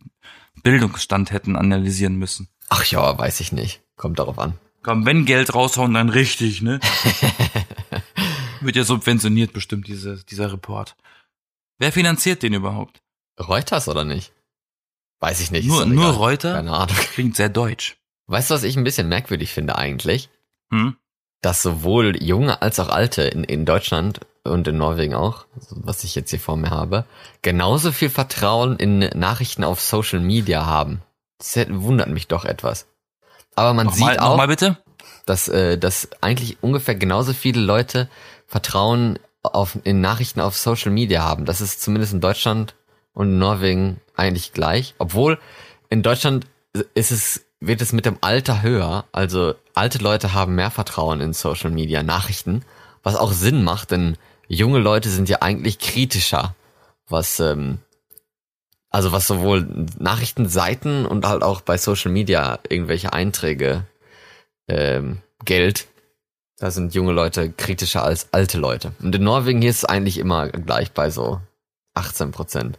Bildungsstand 0.65 1.31
hätten 1.31 1.55
analysieren 1.55 2.17
müssen. 2.17 2.49
Ach 2.71 2.85
ja, 2.87 3.17
weiß 3.17 3.39
ich 3.41 3.53
nicht. 3.53 3.83
Kommt 3.97 4.19
darauf 4.19 4.41
an. 4.41 4.59
Komm, 4.83 5.07
wenn 5.07 5.27
Geld 5.27 5.55
raushauen, 5.55 5.95
dann 5.95 6.09
richtig, 6.09 6.63
ne? 6.63 6.81
Wird 8.61 8.75
ja 8.75 8.85
subventioniert 8.85 9.53
bestimmt, 9.53 9.87
diese, 9.87 10.25
dieser 10.25 10.53
Report. 10.53 10.97
Wer 11.79 11.93
finanziert 11.93 12.43
den 12.43 12.55
überhaupt? 12.55 13.03
Reuters 13.39 13.89
oder 13.89 14.05
nicht? 14.05 14.33
Weiß 15.21 15.41
ich 15.41 15.51
nicht. 15.51 15.69
Nur, 15.69 15.87
nur. 15.87 16.11
Reuter? 16.11 16.55
Keine 16.55 16.73
Ahnung. 16.73 16.97
Klingt 17.13 17.37
sehr 17.37 17.49
deutsch. 17.51 17.97
Weißt 18.27 18.51
du, 18.51 18.55
was 18.55 18.63
ich 18.63 18.77
ein 18.77 18.85
bisschen 18.85 19.09
merkwürdig 19.09 19.53
finde 19.53 19.77
eigentlich? 19.77 20.31
Hm? 20.71 20.97
Dass 21.43 21.63
sowohl 21.63 22.23
junge 22.23 22.63
als 22.63 22.81
auch 22.81 22.89
alte 22.89 23.23
in, 23.23 23.45
in 23.45 23.67
Deutschland 23.67 24.21
und 24.45 24.69
in 24.69 24.77
Norwegen 24.77 25.15
auch, 25.15 25.47
was 25.71 26.05
ich 26.05 26.15
jetzt 26.15 26.31
hier 26.31 26.41
vor 26.41 26.57
mir 26.57 26.71
habe, 26.71 27.05
genauso 27.43 27.93
viel 27.93 28.11
Vertrauen 28.11 28.77
in 28.77 28.99
Nachrichten 28.99 29.65
auf 29.65 29.81
Social 29.81 30.21
Media 30.21 30.67
haben. 30.67 31.01
Das 31.39 31.57
wundert 31.69 32.09
mich 32.09 32.29
doch 32.29 32.45
etwas. 32.45 32.87
Aber 33.57 33.73
man 33.75 33.87
Nochmal, 33.87 34.13
sieht 34.13 34.21
auch, 34.21 34.31
nochmal 34.31 34.49
bitte? 34.49 34.77
dass, 35.27 35.49
äh, 35.49 35.79
dass 35.79 36.09
eigentlich 36.21 36.59
ungefähr 36.61 36.95
genauso 36.95 37.33
viele 37.33 37.61
Leute 37.61 38.09
Vertrauen 38.47 39.19
auf, 39.43 39.79
in 39.85 40.01
Nachrichten 40.01 40.41
auf 40.41 40.57
Social 40.57 40.91
Media 40.91 41.23
haben. 41.23 41.45
Das 41.45 41.61
ist 41.61 41.83
zumindest 41.83 42.13
in 42.13 42.21
Deutschland 42.21 42.75
und 43.13 43.29
in 43.29 43.39
Norwegen 43.39 44.01
eigentlich 44.17 44.53
gleich. 44.53 44.95
Obwohl 44.99 45.39
in 45.89 46.03
Deutschland 46.03 46.47
ist 46.95 47.11
es, 47.11 47.45
wird 47.61 47.81
es 47.81 47.93
mit 47.93 48.07
dem 48.07 48.19
Alter 48.21 48.63
höher. 48.63 49.05
Also 49.13 49.55
alte 49.75 49.99
Leute 49.99 50.35
haben 50.35 50.55
mehr 50.55 50.71
Vertrauen 50.71 51.21
in 51.21 51.33
Social 51.33 51.71
Media 51.71 52.03
Nachrichten, 52.03 52.65
was 53.03 53.17
auch 53.17 53.33
Sinn 53.33 53.65
macht, 53.65 53.91
denn 53.91 54.17
junge 54.49 54.79
Leute 54.79 55.09
sind 55.11 55.29
ja 55.29 55.43
eigentlich 55.43 55.79
kritischer, 55.79 56.55
was, 57.09 57.41
ähm, 57.41 57.79
also 58.91 59.13
was 59.13 59.27
sowohl 59.27 59.87
Nachrichtenseiten 59.99 61.07
und 61.07 61.27
halt 61.27 61.43
auch 61.43 61.61
bei 61.61 61.79
Social 61.79 62.13
Media 62.13 62.59
irgendwelche 62.69 63.13
Einträge 63.13 63.87
ähm, 64.69 65.19
Geld. 65.45 65.87
Da 66.59 66.71
sind 66.71 66.95
junge 66.95 67.13
Leute 67.13 67.51
kritischer 67.51 68.05
als 68.05 68.33
alte 68.33 68.59
Leute. 68.59 68.93
Und 69.03 69.15
in 69.15 69.25
Norwegen 69.25 69.61
hier 69.61 69.71
ist 69.71 69.79
es 69.79 69.85
eigentlich 69.85 70.19
immer 70.19 70.49
gleich 70.49 70.93
bei 70.93 71.11
so 71.11 71.41
18 71.95 72.31
Prozent. 72.31 72.79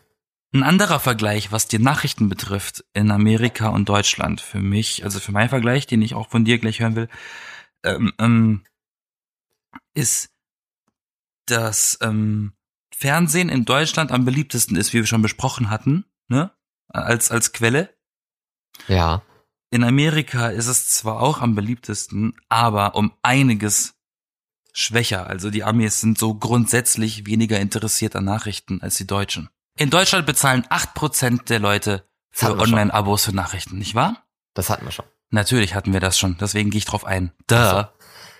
Ein 0.54 0.64
anderer 0.64 1.02
Vergleich, 1.02 1.52
was 1.52 1.68
die 1.68 1.80
Nachrichten 1.80 2.30
betrifft, 2.30 2.86
in 2.94 3.12
Amerika 3.12 3.68
und 3.70 3.90
Deutschland, 3.90 4.40
für 4.40 4.60
mich, 4.60 5.04
also 5.04 5.20
für 5.20 5.34
meinen 5.34 5.50
Vergleich, 5.50 5.86
den 5.86 6.02
ich 6.02 6.14
auch 6.14 6.30
von 6.30 6.46
dir 6.46 6.60
gleich 6.60 6.80
hören 6.80 6.96
will, 6.96 7.10
ähm, 7.84 8.14
ähm, 8.20 8.64
ist, 9.94 10.30
dass 11.46 11.98
ähm, 12.02 12.54
Fernsehen 12.96 13.50
in 13.50 13.66
Deutschland 13.66 14.12
am 14.12 14.26
beliebtesten 14.26 14.76
ist, 14.78 14.94
wie 14.94 14.98
wir 15.00 15.08
schon 15.08 15.22
besprochen 15.22 15.70
hatten, 15.70 16.06
ne? 16.28 16.52
Als, 16.90 17.32
als 17.32 17.52
Quelle. 17.52 17.90
Ja. 18.88 19.22
In 19.72 19.84
Amerika 19.84 20.50
ist 20.50 20.68
es 20.68 20.90
zwar 20.90 21.20
auch 21.22 21.42
am 21.42 21.56
beliebtesten, 21.56 22.36
aber 22.48 22.96
um 22.96 23.12
einiges 23.24 23.96
schwächer. 24.72 25.28
Also 25.28 25.50
die 25.50 25.64
Amis 25.64 26.00
sind 26.02 26.18
so 26.18 26.36
grundsätzlich 26.36 27.26
weniger 27.26 27.60
interessiert 27.60 28.16
an 28.16 28.26
Nachrichten 28.26 28.82
als 28.82 28.96
die 28.96 29.08
Deutschen. 29.08 29.50
In 29.78 29.90
Deutschland 29.90 30.26
bezahlen 30.26 30.64
8% 30.68 31.46
der 31.46 31.60
Leute 31.60 32.08
für. 32.32 32.58
Online-Abos 32.58 33.26
für 33.26 33.34
Nachrichten, 33.36 33.78
nicht 33.78 33.96
wahr? 33.96 34.26
Das 34.54 34.70
hatten 34.70 34.86
wir 34.86 34.92
schon. 34.92 35.06
Natürlich 35.32 35.76
hatten 35.76 35.92
wir 35.92 36.00
das 36.00 36.18
schon, 36.18 36.38
deswegen 36.38 36.70
gehe 36.70 36.78
ich 36.78 36.86
drauf 36.86 37.04
ein. 37.06 37.32
Da. 37.48 37.94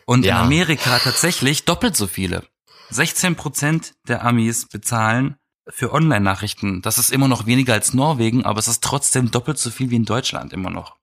Und 0.06 0.24
Ja. 0.24 0.38
in 0.40 0.46
Amerika 0.46 1.00
tatsächlich 1.00 1.66
doppelt 1.66 1.96
so 1.98 2.08
viele. 2.08 2.46
16% 2.92 3.94
der 4.08 4.24
Amis 4.24 4.68
bezahlen 4.68 5.36
für 5.68 5.92
Online-Nachrichten. 5.92 6.82
Das 6.82 6.98
ist 6.98 7.12
immer 7.12 7.28
noch 7.28 7.46
weniger 7.46 7.74
als 7.74 7.94
Norwegen, 7.94 8.46
aber 8.46 8.60
es 8.60 8.68
ist 8.68 8.84
trotzdem 8.84 9.32
doppelt 9.32 9.58
so 9.58 9.72
viel 9.72 9.90
wie 9.90 9.96
in 9.96 10.06
Deutschland 10.06 10.54
immer 10.54 10.70
noch. 10.70 10.98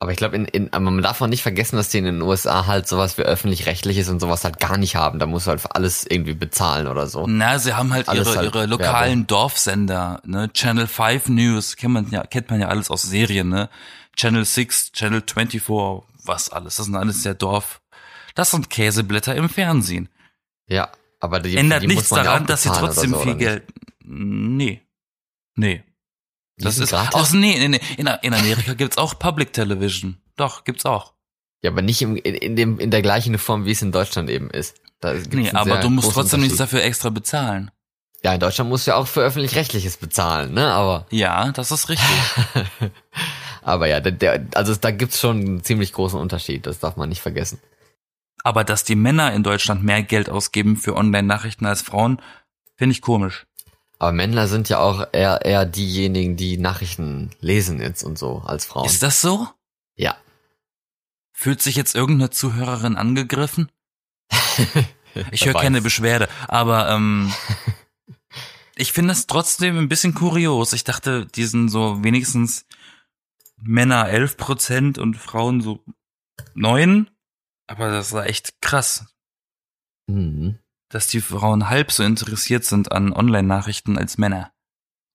Aber 0.00 0.12
ich 0.12 0.16
glaube, 0.16 0.36
in, 0.36 0.44
in, 0.44 0.70
man 0.70 1.02
darf 1.02 1.20
auch 1.20 1.26
nicht 1.26 1.42
vergessen, 1.42 1.74
dass 1.74 1.88
die 1.88 1.98
in 1.98 2.04
den 2.04 2.22
USA 2.22 2.66
halt 2.66 2.86
sowas 2.86 3.18
wie 3.18 3.22
öffentlich-rechtliches 3.22 4.08
und 4.08 4.20
sowas 4.20 4.44
halt 4.44 4.60
gar 4.60 4.76
nicht 4.76 4.94
haben. 4.94 5.18
Da 5.18 5.26
musst 5.26 5.46
du 5.46 5.50
halt 5.50 5.60
für 5.60 5.74
alles 5.74 6.06
irgendwie 6.08 6.34
bezahlen 6.34 6.86
oder 6.86 7.08
so. 7.08 7.26
Na, 7.26 7.58
sie 7.58 7.74
haben 7.74 7.92
halt 7.92 8.08
Alles 8.08 8.28
ihre, 8.28 8.36
halt 8.36 8.54
ihre 8.54 8.66
lokalen 8.66 9.26
Dorfsender, 9.26 10.20
ne? 10.24 10.52
Channel 10.52 10.86
5 10.86 11.28
News, 11.30 11.74
kennt 11.74 11.94
man 11.94 12.10
ja, 12.10 12.22
kennt 12.24 12.48
man 12.48 12.60
ja 12.60 12.68
alles 12.68 12.90
aus 12.90 13.02
Serien, 13.02 13.48
ne? 13.48 13.68
Channel 14.16 14.44
6, 14.44 14.92
Channel 14.92 15.22
24, 15.26 15.62
was 16.24 16.48
alles. 16.50 16.76
Das 16.76 16.86
sind 16.86 16.94
alles 16.94 17.22
der 17.22 17.34
Dorf. 17.34 17.80
Das 18.36 18.52
sind 18.52 18.70
Käseblätter 18.70 19.34
im 19.34 19.48
Fernsehen. 19.48 20.08
Ja, 20.68 20.90
aber 21.20 21.40
die, 21.40 21.56
Ändert 21.56 21.82
die 21.82 21.88
nichts 21.88 22.10
man 22.10 22.18
ja 22.18 22.24
daran, 22.24 22.46
dass 22.46 22.62
sie 22.62 22.70
trotzdem 22.70 23.10
so, 23.10 23.20
viel? 23.20 23.34
Geld. 23.34 23.64
Nee. 24.04 24.82
Nee. 25.56 25.82
Die 26.58 26.64
Das 26.64 26.78
ist. 26.78 26.90
gratis? 26.90 27.14
Aus, 27.14 27.32
nee, 27.32 27.56
nee, 27.58 27.68
nee. 27.68 27.80
In, 27.96 28.06
in 28.06 28.34
Amerika 28.34 28.74
gibt's 28.74 28.98
auch 28.98 29.18
Public 29.18 29.52
Television. 29.52 30.18
Doch, 30.36 30.64
gibt's 30.64 30.86
auch. 30.86 31.14
Ja, 31.62 31.70
aber 31.70 31.82
nicht 31.82 32.00
im, 32.02 32.16
in, 32.16 32.34
in, 32.34 32.56
dem, 32.56 32.78
in 32.78 32.90
der 32.90 33.02
gleichen 33.02 33.36
Form, 33.38 33.64
wie 33.64 33.72
es 33.72 33.82
in 33.82 33.90
Deutschland 33.90 34.30
eben 34.30 34.50
ist. 34.50 34.76
Da 35.00 35.14
gibt's 35.14 35.34
Nee, 35.34 35.50
aber 35.50 35.78
du 35.78 35.90
musst 35.90 36.12
trotzdem 36.12 36.40
nichts 36.40 36.58
dafür 36.58 36.82
extra 36.82 37.10
bezahlen. 37.10 37.70
Ja, 38.22 38.34
in 38.34 38.40
Deutschland 38.40 38.68
musst 38.68 38.86
du 38.86 38.92
ja 38.92 38.96
auch 38.96 39.06
für 39.06 39.20
öffentlich-rechtliches 39.20 39.96
bezahlen, 39.96 40.52
ne? 40.52 40.72
Aber, 40.72 41.06
Ja, 41.10 41.52
das 41.52 41.70
ist 41.70 41.88
richtig. 41.88 42.08
aber 43.62 43.86
ja, 43.86 44.00
der, 44.00 44.12
der, 44.12 44.46
also 44.54 44.74
da 44.74 44.90
gibt's 44.90 45.20
schon 45.20 45.38
einen 45.38 45.64
ziemlich 45.64 45.92
großen 45.92 46.18
Unterschied. 46.18 46.66
Das 46.66 46.80
darf 46.80 46.96
man 46.96 47.08
nicht 47.08 47.20
vergessen. 47.20 47.60
Aber 48.48 48.64
dass 48.64 48.82
die 48.82 48.96
Männer 48.96 49.34
in 49.34 49.42
Deutschland 49.42 49.84
mehr 49.84 50.02
Geld 50.02 50.30
ausgeben 50.30 50.78
für 50.78 50.96
Online-Nachrichten 50.96 51.66
als 51.66 51.82
Frauen, 51.82 52.18
finde 52.76 52.92
ich 52.92 53.02
komisch. 53.02 53.46
Aber 53.98 54.10
Männer 54.12 54.48
sind 54.48 54.70
ja 54.70 54.78
auch 54.78 55.06
eher, 55.12 55.44
eher 55.44 55.66
diejenigen, 55.66 56.38
die 56.38 56.56
Nachrichten 56.56 57.28
lesen 57.40 57.78
jetzt 57.78 58.04
und 58.04 58.18
so 58.18 58.38
als 58.46 58.64
Frauen. 58.64 58.86
Ist 58.86 59.02
das 59.02 59.20
so? 59.20 59.48
ja. 59.96 60.16
Fühlt 61.34 61.60
sich 61.60 61.76
jetzt 61.76 61.94
irgendeine 61.94 62.30
Zuhörerin 62.30 62.96
angegriffen? 62.96 63.70
Ich 65.30 65.44
höre 65.44 65.54
keine. 65.54 65.82
Beschwerde, 65.82 66.28
aber 66.46 66.90
ähm, 66.90 67.32
ich 68.76 68.92
finde 68.92 69.12
es 69.12 69.26
trotzdem 69.26 69.76
ein 69.76 69.88
bisschen 69.88 70.14
kurios. 70.14 70.72
Ich 70.72 70.84
dachte, 70.84 71.26
die 71.26 71.44
sind 71.44 71.68
so 71.68 72.02
wenigstens 72.02 72.64
Männer 73.56 74.08
11 74.08 74.36
Prozent 74.38 74.98
und 74.98 75.16
Frauen 75.16 75.60
so 75.60 75.84
neun. 76.54 77.10
Aber 77.68 77.90
das 77.90 78.12
war 78.12 78.26
echt 78.26 78.60
krass, 78.60 79.06
Mhm. 80.10 80.58
dass 80.90 81.06
die 81.06 81.20
Frauen 81.20 81.68
halb 81.68 81.92
so 81.92 82.02
interessiert 82.02 82.64
sind 82.64 82.90
an 82.92 83.12
Online-Nachrichten 83.12 83.96
als 83.98 84.16
Männer. 84.18 84.50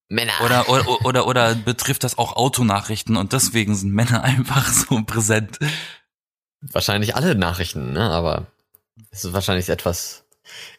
Männer. 0.08 0.32
Oder, 0.44 0.68
oder, 0.68 1.04
oder, 1.04 1.26
oder 1.26 1.54
betrifft 1.56 2.04
das 2.04 2.16
auch 2.16 2.36
Autonachrichten 2.36 3.16
und 3.16 3.32
deswegen 3.32 3.74
sind 3.74 3.92
Männer 3.92 4.22
einfach 4.24 4.68
so 4.68 5.02
präsent. 5.04 5.58
Wahrscheinlich 6.60 7.14
alle 7.16 7.34
Nachrichten, 7.34 7.92
ne? 7.92 8.08
Aber 8.10 8.46
es 9.10 9.24
ist 9.24 9.32
wahrscheinlich 9.32 9.68
etwas, 9.68 10.24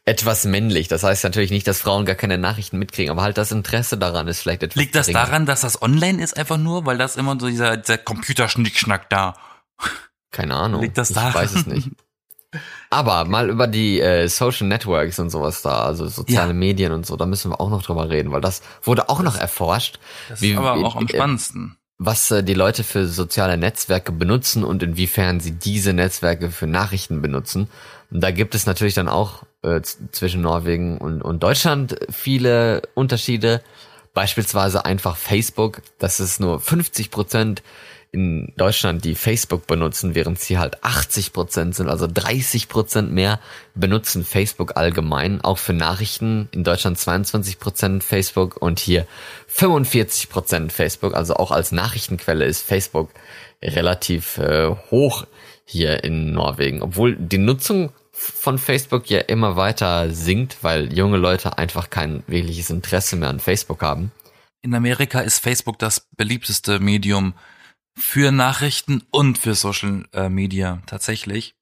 etwas 0.06 0.46
männlich. 0.46 0.88
Das 0.88 1.04
heißt 1.04 1.24
natürlich 1.26 1.52
nicht, 1.52 1.68
dass 1.68 1.82
Frauen 1.82 2.06
gar 2.06 2.16
keine 2.16 2.38
Nachrichten 2.38 2.80
mitkriegen, 2.80 3.12
aber 3.12 3.22
halt 3.24 3.38
das 3.38 3.52
Interesse 3.52 3.98
daran 3.98 4.28
ist 4.30 4.40
vielleicht 4.40 4.64
etwas 4.64 4.76
Liegt 4.78 4.96
das 4.96 5.08
geringer. 5.08 5.26
daran, 5.26 5.46
dass 5.46 5.62
das 5.62 5.82
online 5.82 6.24
ist 6.24 6.38
einfach 6.38 6.58
nur, 6.58 6.86
weil 6.86 6.98
das 6.98 7.18
immer 7.18 7.38
so 7.40 7.48
dieser, 7.48 7.76
dieser 7.78 7.98
Computerschnickschnack 7.98 9.10
da. 9.10 9.36
Keine 10.36 10.56
Ahnung. 10.56 10.82
Liegt 10.82 10.98
das 10.98 11.10
ich 11.12 11.16
daran? 11.16 11.34
weiß 11.34 11.56
es 11.56 11.66
nicht. 11.66 11.90
Aber 12.90 13.26
mal 13.26 13.50
über 13.50 13.68
die 13.68 14.00
äh, 14.00 14.28
Social 14.28 14.68
Networks 14.68 15.20
und 15.20 15.30
sowas 15.30 15.62
da, 15.62 15.84
also 15.84 16.08
soziale 16.08 16.50
Ja. 16.50 16.54
Medien 16.54 16.92
und 16.92 17.06
so, 17.06 17.18
da 17.18 17.26
müssen 17.26 17.52
wir 17.52 17.60
auch 17.60 17.70
noch 17.70 17.84
drüber 17.84 18.10
reden, 18.10 18.32
weil 18.32 18.42
das 18.42 18.62
wurde 18.84 19.10
auch 19.10 19.22
noch 19.22 19.36
erforscht, 19.38 20.00
Das 20.30 20.42
Wie- 20.42 20.52
ist 20.52 20.58
aber 20.58 20.74
auch 20.76 20.96
am 20.96 21.06
äh, 21.06 21.10
spannendsten. 21.10 21.78
was 21.98 22.32
äh, 22.32 22.44
die 22.44 22.54
Leute 22.54 22.84
für 22.84 23.08
soziale 23.08 23.58
Netzwerke 23.58 24.12
benutzen 24.12 24.64
und 24.64 24.84
inwiefern 24.84 25.40
sie 25.42 25.52
diese 25.52 25.92
Netzwerke 25.94 26.50
für 26.52 26.68
Nachrichten 26.68 27.22
benutzen. 27.22 27.70
Und 28.12 28.22
da 28.22 28.32
gibt 28.32 28.56
es 28.56 28.66
natürlich 28.66 28.94
dann 28.94 29.10
auch 29.10 29.44
äh, 29.64 29.82
zwischen 29.82 30.42
Norwegen 30.42 30.98
und, 31.00 31.22
und 31.22 31.44
Deutschland 31.44 31.98
viele 32.10 32.84
Unterschiede. 32.94 33.62
Beispielsweise 34.14 34.86
einfach 34.86 35.18
Facebook, 35.18 35.82
das 36.00 36.22
ist 36.22 36.40
nur 36.40 36.62
50 36.62 37.12
Prozent 37.12 37.64
in 38.12 38.54
Deutschland, 38.58 39.04
die 39.04 39.16
Facebook 39.16 39.68
benutzen, 39.68 40.16
während 40.16 40.40
sie 40.40 40.58
halt 40.58 40.84
80 40.84 41.34
Prozent 41.34 41.76
sind, 41.76 41.90
also 41.90 42.08
30 42.08 42.70
Prozent 42.70 43.12
mehr 43.12 43.40
benutzen 43.74 44.24
Facebook 44.24 44.78
allgemein, 44.78 45.42
auch 45.42 45.58
für 45.58 45.74
Nachrichten. 45.74 46.48
In 46.52 46.64
Deutschland 46.64 46.98
22 46.98 47.60
Prozent 47.60 48.04
Facebook 48.04 48.58
und 48.62 48.80
hier 48.80 49.06
45 49.48 50.30
Prozent 50.30 50.72
Facebook, 50.72 51.14
also 51.14 51.36
auch 51.36 51.52
als 51.52 51.72
Nachrichtenquelle 51.72 52.46
ist 52.46 52.62
Facebook 52.62 53.10
relativ 53.62 54.38
äh, 54.38 54.70
hoch 54.92 55.26
hier 55.66 56.04
in 56.04 56.32
Norwegen, 56.32 56.82
obwohl 56.82 57.16
die 57.16 57.40
Nutzung 57.40 57.92
von 58.12 58.58
Facebook 58.58 59.10
ja 59.10 59.20
immer 59.20 59.58
weiter 59.58 60.10
sinkt, 60.12 60.58
weil 60.62 60.94
junge 60.94 61.18
Leute 61.18 61.58
einfach 61.58 61.90
kein 61.90 62.24
wirkliches 62.28 62.70
Interesse 62.70 63.18
mehr 63.18 63.30
an 63.30 63.40
Facebook 63.40 63.82
haben. 63.82 64.12
In 64.62 64.74
Amerika 64.74 65.20
ist 65.20 65.40
Facebook 65.40 65.78
das 65.80 66.08
beliebteste 66.16 66.80
Medium 66.80 67.34
für 67.98 68.32
Nachrichten 68.32 69.04
und 69.12 69.38
für 69.38 69.56
Social 69.56 70.06
äh, 70.14 70.30
Media 70.30 70.82
tatsächlich. 70.86 71.56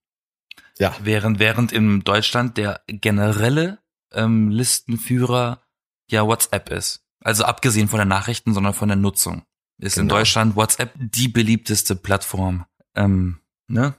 Ja. 0.80 0.96
Während, 1.04 1.40
während 1.40 1.72
in 1.72 2.04
Deutschland 2.04 2.58
der 2.58 2.82
generelle 2.88 3.80
ähm, 4.12 4.50
Listenführer 4.50 5.62
ja 6.10 6.26
WhatsApp 6.26 6.70
ist. 6.72 7.02
Also 7.24 7.46
abgesehen 7.46 7.88
von 7.88 7.98
der 7.98 8.06
Nachrichten, 8.06 8.54
sondern 8.54 8.74
von 8.74 8.90
der 8.90 8.98
Nutzung. 8.98 9.44
Ist 9.80 9.98
in 9.98 10.04
Genau. 10.08 10.16
Deutschland 10.20 10.56
WhatsApp 10.56 10.92
die 10.96 11.28
beliebteste 11.28 11.96
Plattform. 11.96 12.66
Ähm, 12.96 13.40
ne? 13.68 13.96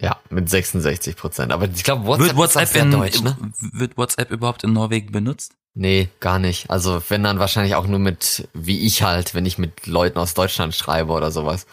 Ja, 0.00 0.18
mit 0.30 0.48
66 0.48 1.16
Prozent. 1.16 1.52
Aber 1.52 1.68
ich 1.68 1.84
glaube, 1.84 2.04
WhatsApp, 2.06 2.26
Wird 2.28 2.36
WhatsApp, 2.36 2.76
in, 2.76 2.90
deutsch, 2.90 3.22
ne? 3.22 3.36
wird 3.58 3.96
WhatsApp 3.98 4.30
überhaupt 4.30 4.64
in 4.64 4.72
Norwegen 4.72 5.12
benutzt? 5.12 5.56
Nee, 5.74 6.08
gar 6.18 6.38
nicht. 6.38 6.68
Also 6.70 7.02
wenn 7.08 7.22
dann 7.22 7.38
wahrscheinlich 7.38 7.74
auch 7.74 7.86
nur 7.86 7.98
mit, 8.00 8.48
wie 8.52 8.86
ich 8.86 9.02
halt, 9.02 9.34
wenn 9.34 9.46
ich 9.46 9.56
mit 9.58 9.86
Leuten 9.86 10.18
aus 10.18 10.34
Deutschland 10.34 10.74
schreibe 10.74 11.12
oder 11.12 11.30
sowas. 11.30 11.66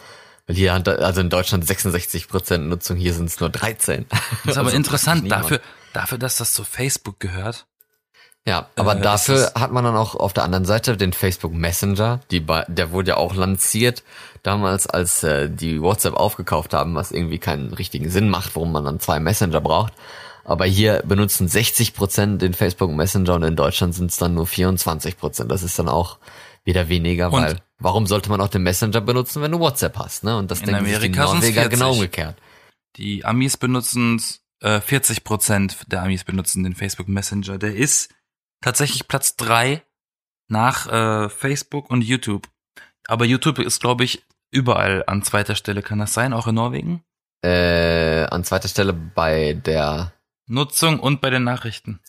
Weil 0.46 0.56
hier, 0.56 0.72
also 0.72 1.20
in 1.20 1.30
Deutschland 1.30 1.66
66 1.66 2.28
Prozent 2.28 2.68
Nutzung, 2.68 2.96
hier 2.96 3.12
sind 3.12 3.26
es 3.26 3.40
nur 3.40 3.50
13. 3.50 4.06
Das 4.08 4.20
ist 4.44 4.58
aber 4.58 4.66
Also 4.68 4.76
interessant, 4.76 5.30
dafür, 5.30 5.60
dafür, 5.92 6.18
dass 6.18 6.36
das 6.36 6.52
zu 6.52 6.64
Facebook 6.64 7.20
gehört. 7.20 7.66
Ja, 8.46 8.70
aber 8.76 8.96
Äh, 8.96 9.02
dafür 9.02 9.52
hat 9.54 9.72
man 9.72 9.84
dann 9.84 9.96
auch 9.96 10.14
auf 10.14 10.32
der 10.32 10.44
anderen 10.44 10.64
Seite 10.64 10.96
den 10.96 11.12
Facebook 11.12 11.52
Messenger, 11.52 12.20
die, 12.30 12.46
der 12.46 12.92
wurde 12.92 13.10
ja 13.10 13.16
auch 13.18 13.34
lanciert 13.34 14.02
damals, 14.42 14.86
als 14.86 15.22
äh, 15.22 15.50
die 15.50 15.82
WhatsApp 15.82 16.14
aufgekauft 16.14 16.72
haben, 16.72 16.94
was 16.94 17.12
irgendwie 17.12 17.38
keinen 17.38 17.74
richtigen 17.74 18.08
Sinn 18.08 18.30
macht, 18.30 18.54
warum 18.56 18.72
man 18.72 18.86
dann 18.86 19.00
zwei 19.00 19.20
Messenger 19.20 19.60
braucht. 19.60 19.92
Aber 20.48 20.64
hier 20.64 21.02
benutzen 21.06 21.46
60 21.46 21.92
Prozent 21.92 22.40
den 22.40 22.54
Facebook 22.54 22.90
Messenger 22.90 23.34
und 23.34 23.42
in 23.42 23.54
Deutschland 23.54 23.94
sind 23.94 24.10
es 24.10 24.16
dann 24.16 24.32
nur 24.32 24.46
24 24.46 25.18
Prozent. 25.18 25.50
Das 25.52 25.62
ist 25.62 25.78
dann 25.78 25.88
auch 25.88 26.18
wieder 26.64 26.88
weniger, 26.88 27.30
Und- 27.32 27.42
weil 27.42 27.60
warum 27.78 28.06
sollte 28.06 28.30
man 28.30 28.40
auch 28.40 28.48
den 28.48 28.62
Messenger 28.62 29.00
benutzen, 29.02 29.42
wenn 29.42 29.52
du 29.52 29.60
WhatsApp 29.60 29.98
hast, 29.98 30.24
ne? 30.24 30.36
Und 30.38 30.50
das 30.50 30.60
In 30.60 30.66
denken 30.68 30.84
die 30.86 30.90
Amerika 30.94 31.26
sind's 31.26 31.42
Norweger 31.42 31.60
40. 31.62 31.70
genau 31.78 31.92
umgekehrt. 31.92 32.36
Die 32.96 33.24
Amis 33.26 33.56
benutzen, 33.58 34.22
äh, 34.60 34.80
40 34.80 35.22
Prozent 35.22 35.76
der 35.88 36.02
Amis 36.02 36.24
benutzen 36.24 36.64
den 36.64 36.74
Facebook 36.74 37.08
Messenger. 37.08 37.58
Der 37.58 37.74
ist 37.76 38.08
tatsächlich 38.62 39.06
Platz 39.06 39.36
drei 39.36 39.82
nach 40.48 40.86
äh, 40.90 41.28
Facebook 41.28 41.90
und 41.90 42.02
YouTube. 42.02 42.48
Aber 43.06 43.26
YouTube 43.26 43.58
ist, 43.58 43.80
glaube 43.80 44.04
ich, 44.04 44.24
überall 44.50 45.04
an 45.06 45.22
zweiter 45.22 45.54
Stelle. 45.54 45.82
Kann 45.82 45.98
das 45.98 46.14
sein? 46.14 46.32
Auch 46.32 46.46
in 46.46 46.54
Norwegen? 46.54 47.02
Äh, 47.44 48.24
an 48.30 48.44
zweiter 48.44 48.68
Stelle 48.68 48.92
bei 48.94 49.52
der 49.52 50.12
Nutzung 50.48 50.98
und 51.00 51.20
bei 51.20 51.30
den 51.30 51.44
Nachrichten. 51.44 52.00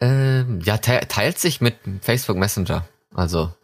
Ähm, 0.00 0.60
ja, 0.62 0.78
te 0.78 1.00
teilt 1.08 1.38
sich 1.38 1.60
mit 1.60 1.76
Facebook 2.02 2.36
Messenger. 2.36 2.86
Also 3.14 3.54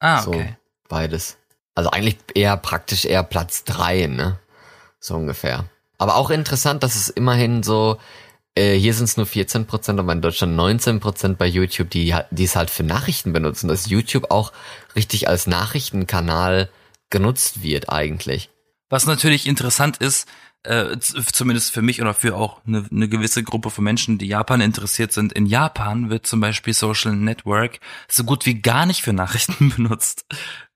Ah, 0.00 0.20
so 0.22 0.30
okay. 0.30 0.56
beides. 0.88 1.38
Also 1.74 1.90
eigentlich 1.90 2.16
eher 2.34 2.56
praktisch 2.56 3.04
eher 3.04 3.22
Platz 3.22 3.64
drei, 3.64 4.06
ne? 4.06 4.38
So 4.98 5.14
ungefähr. 5.14 5.66
Aber 5.98 6.16
auch 6.16 6.30
interessant, 6.30 6.82
dass 6.82 6.96
es 6.96 7.08
immerhin 7.08 7.62
so, 7.62 7.98
äh, 8.54 8.74
hier 8.74 8.92
sind 8.94 9.04
es 9.04 9.16
nur 9.16 9.26
14 9.26 9.66
Prozent, 9.66 10.00
aber 10.00 10.12
in 10.12 10.20
Deutschland 10.22 10.56
19 10.56 11.00
Prozent 11.00 11.38
bei 11.38 11.46
YouTube, 11.46 11.90
die, 11.90 12.14
die 12.30 12.44
es 12.44 12.56
halt 12.56 12.70
für 12.70 12.82
Nachrichten 12.82 13.32
benutzen, 13.32 13.68
dass 13.68 13.88
YouTube 13.88 14.30
auch 14.30 14.52
richtig 14.94 15.28
als 15.28 15.46
Nachrichtenkanal 15.46 16.68
genutzt 17.10 17.62
wird 17.62 17.88
eigentlich. 17.88 18.50
Was 18.88 19.06
natürlich 19.06 19.46
interessant 19.46 19.96
ist, 19.98 20.28
äh, 20.66 20.98
zumindest 21.00 21.72
für 21.72 21.82
mich 21.82 22.00
oder 22.00 22.14
für 22.14 22.36
auch 22.36 22.64
eine, 22.66 22.86
eine 22.90 23.08
gewisse 23.08 23.42
Gruppe 23.42 23.70
von 23.70 23.84
Menschen, 23.84 24.18
die 24.18 24.26
Japan 24.26 24.60
interessiert 24.60 25.12
sind. 25.12 25.32
In 25.32 25.46
Japan 25.46 26.10
wird 26.10 26.26
zum 26.26 26.40
Beispiel 26.40 26.74
Social 26.74 27.14
Network 27.14 27.80
so 28.08 28.24
gut 28.24 28.46
wie 28.46 28.60
gar 28.60 28.86
nicht 28.86 29.02
für 29.02 29.12
Nachrichten 29.12 29.70
benutzt. 29.76 30.26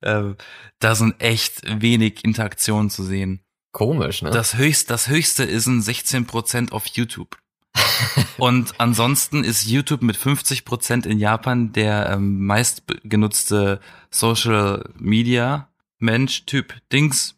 Äh, 0.00 0.34
da 0.78 0.94
sind 0.94 1.20
echt 1.20 1.62
wenig 1.80 2.24
Interaktionen 2.24 2.90
zu 2.90 3.02
sehen. 3.04 3.40
Komisch, 3.72 4.22
ne? 4.22 4.30
Das 4.30 4.56
höchste, 4.56 4.88
das 4.88 5.08
höchste 5.08 5.44
ist 5.44 5.66
ein 5.66 5.80
16% 5.80 6.72
auf 6.72 6.86
YouTube. 6.86 7.36
Und 8.38 8.80
ansonsten 8.80 9.44
ist 9.44 9.66
YouTube 9.66 10.02
mit 10.02 10.16
50% 10.16 11.06
in 11.06 11.18
Japan 11.18 11.72
der 11.72 12.10
ähm, 12.10 12.44
meist 12.44 12.86
be- 12.86 12.98
genutzte 13.04 13.80
Social 14.10 14.90
Media 14.98 15.68
Mensch, 15.98 16.46
Typ, 16.46 16.74
Dings. 16.92 17.36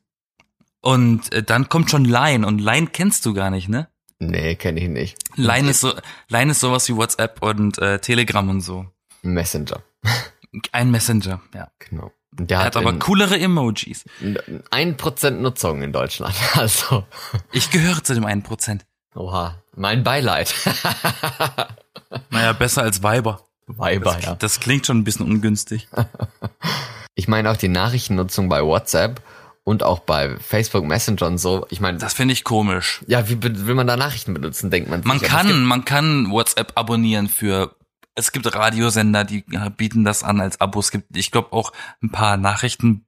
Und 0.82 1.32
äh, 1.32 1.42
dann 1.42 1.68
kommt 1.70 1.90
schon 1.90 2.04
Line 2.04 2.46
und 2.46 2.60
Line 2.60 2.88
kennst 2.88 3.24
du 3.24 3.32
gar 3.34 3.50
nicht, 3.50 3.68
ne? 3.68 3.88
nee, 4.18 4.54
kenne 4.56 4.78
ich 4.80 4.88
nicht. 4.88 5.16
Line 5.36 5.70
ist 5.70 5.80
so, 5.80 5.92
Line 6.28 6.52
ist 6.52 6.60
sowas 6.60 6.88
wie 6.88 6.96
WhatsApp 6.96 7.42
und 7.42 7.78
äh, 7.78 7.98
Telegram 7.98 8.48
und 8.48 8.60
so. 8.60 8.86
Messenger. 9.22 9.82
Ein 10.72 10.90
Messenger, 10.90 11.40
ja. 11.54 11.68
Genau. 11.78 12.12
Der 12.32 12.58
Er 12.58 12.64
hat, 12.66 12.76
hat 12.76 12.76
aber 12.76 12.98
coolere 12.98 13.38
Emojis. 13.38 14.04
ein 14.70 14.96
Prozent 14.96 15.40
Nutzung 15.42 15.82
in 15.82 15.92
Deutschland. 15.92 16.34
Also, 16.54 17.04
Ich 17.52 17.70
gehöre 17.70 18.02
zu 18.04 18.14
dem 18.14 18.24
einen 18.26 18.42
Prozent. 18.42 18.84
oha, 19.14 19.62
mein 19.76 20.02
Beileid. 20.04 20.54
Naja, 22.30 22.52
besser 22.52 22.82
als 22.82 23.02
Weiber. 23.02 23.40
Weiber, 23.66 24.12
Das, 24.14 24.24
ja. 24.24 24.34
das 24.34 24.60
klingt 24.60 24.86
schon 24.86 24.98
ein 24.98 25.04
bisschen 25.04 25.24
ungünstig. 25.26 25.88
Ich 27.14 27.26
meine 27.28 27.50
auch 27.50 27.56
die 27.56 27.68
Nachrichtennutzung 27.68 28.48
bei 28.48 28.62
WhatsApp 28.62 29.22
und 29.64 29.82
auch 29.82 30.00
bei 30.00 30.36
Facebook 30.38 30.84
Messenger 30.84 31.26
und 31.26 31.38
so. 31.38 31.66
Ich 31.70 31.80
meine, 31.80 31.98
Das 31.98 32.14
finde 32.14 32.32
ich 32.32 32.44
komisch. 32.44 33.02
ja, 33.06 33.28
wie 33.28 33.42
will 33.42 33.74
man 33.74 33.86
da 33.86 33.96
Nachrichten 33.96 34.34
benutzen, 34.34 34.70
denkt 34.70 34.90
man. 34.90 35.02
Man 35.04 35.18
sich. 35.20 35.28
Kann, 35.28 35.64
man 35.64 35.84
kann 35.84 36.30
WhatsApp 36.30 36.72
abonnieren 36.74 37.28
für, 37.28 37.76
es 38.14 38.32
gibt 38.32 38.52
Radiosender, 38.54 39.24
die 39.24 39.44
bieten 39.76 40.04
das 40.04 40.22
an 40.24 40.40
als 40.40 40.60
Abo. 40.60 40.80
Es 40.80 40.90
gibt, 40.90 41.16
ich 41.16 41.30
glaube, 41.30 41.52
auch 41.52 41.72
ein 42.02 42.10
paar 42.10 42.36
Nachrichten, 42.36 43.06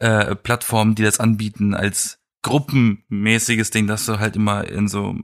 äh, 0.00 0.34
Plattformen, 0.34 0.94
die 0.94 1.02
das 1.02 1.20
anbieten 1.20 1.74
als 1.74 2.18
gruppenmäßiges 2.42 3.70
Ding, 3.70 3.86
dass 3.86 4.06
du 4.06 4.18
halt 4.18 4.36
immer 4.36 4.66
in 4.66 4.88
so, 4.88 5.14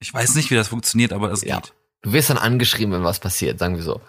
ich 0.00 0.12
weiß 0.14 0.34
nicht, 0.36 0.50
wie 0.50 0.54
das 0.54 0.68
funktioniert, 0.68 1.12
aber 1.12 1.28
das 1.28 1.42
Ja. 1.42 1.56
geht. 1.56 1.72
Du 2.02 2.12
wirst 2.12 2.30
dann 2.30 2.38
angeschrieben, 2.38 2.92
wenn 2.94 3.02
was 3.02 3.18
passiert, 3.18 3.58
sagen 3.58 3.76
wir 3.76 3.82
so. 3.82 4.00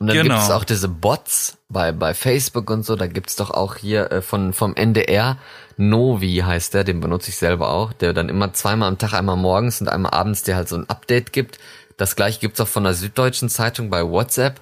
Und 0.00 0.06
dann 0.06 0.16
Genau. 0.16 0.34
gibt 0.36 0.44
es 0.44 0.50
auch 0.50 0.64
diese 0.64 0.88
Bots 0.88 1.58
bei, 1.68 1.90
bei 1.92 2.14
Facebook 2.14 2.70
und 2.70 2.84
so, 2.84 2.94
da 2.96 3.06
gibt's 3.08 3.34
doch 3.36 3.50
auch 3.50 3.76
hier 3.76 4.10
äh, 4.12 4.22
von, 4.22 4.52
vom 4.52 4.74
NDR, 4.76 5.38
Novi 5.76 6.42
heißt 6.44 6.74
der, 6.74 6.84
den 6.84 7.00
benutze 7.00 7.30
ich 7.30 7.36
selber 7.36 7.70
auch, 7.70 7.92
der 7.92 8.12
dann 8.12 8.28
immer 8.28 8.52
zweimal 8.52 8.88
am 8.88 8.98
Tag, 8.98 9.12
einmal 9.14 9.36
morgens 9.36 9.80
und 9.80 9.88
einmal 9.88 10.12
abends 10.12 10.42
dir 10.42 10.56
halt 10.56 10.68
so 10.68 10.76
ein 10.76 10.88
Update 10.88 11.32
gibt. 11.32 11.58
Das 11.96 12.16
gleiche 12.16 12.40
gibt's 12.40 12.60
auch 12.60 12.68
von 12.68 12.84
der 12.84 12.94
Süddeutschen 12.94 13.48
Zeitung 13.48 13.90
bei 13.90 14.04
WhatsApp. 14.04 14.60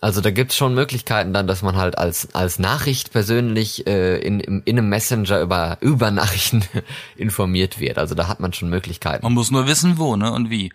Also 0.00 0.20
da 0.20 0.30
gibt's 0.30 0.54
schon 0.56 0.74
Möglichkeiten 0.74 1.32
dann, 1.32 1.48
dass 1.48 1.62
man 1.62 1.76
halt 1.76 1.98
als, 1.98 2.32
als 2.34 2.60
Nachricht 2.60 3.10
persönlich 3.12 3.86
äh, 3.88 4.18
in, 4.18 4.38
in, 4.38 4.62
in 4.64 4.78
einem 4.78 4.88
Messenger 4.88 5.40
über, 5.40 5.78
über 5.80 6.12
Nachrichten 6.12 6.62
informiert 7.16 7.80
wird. 7.80 7.98
Also 7.98 8.14
da 8.14 8.28
hat 8.28 8.38
man 8.38 8.52
schon 8.52 8.68
Möglichkeiten. 8.70 9.24
Man 9.24 9.34
muss 9.34 9.50
nur 9.50 9.66
wissen, 9.66 9.98
wo, 9.98 10.14
ne, 10.16 10.30
und 10.32 10.50
wie. 10.50 10.72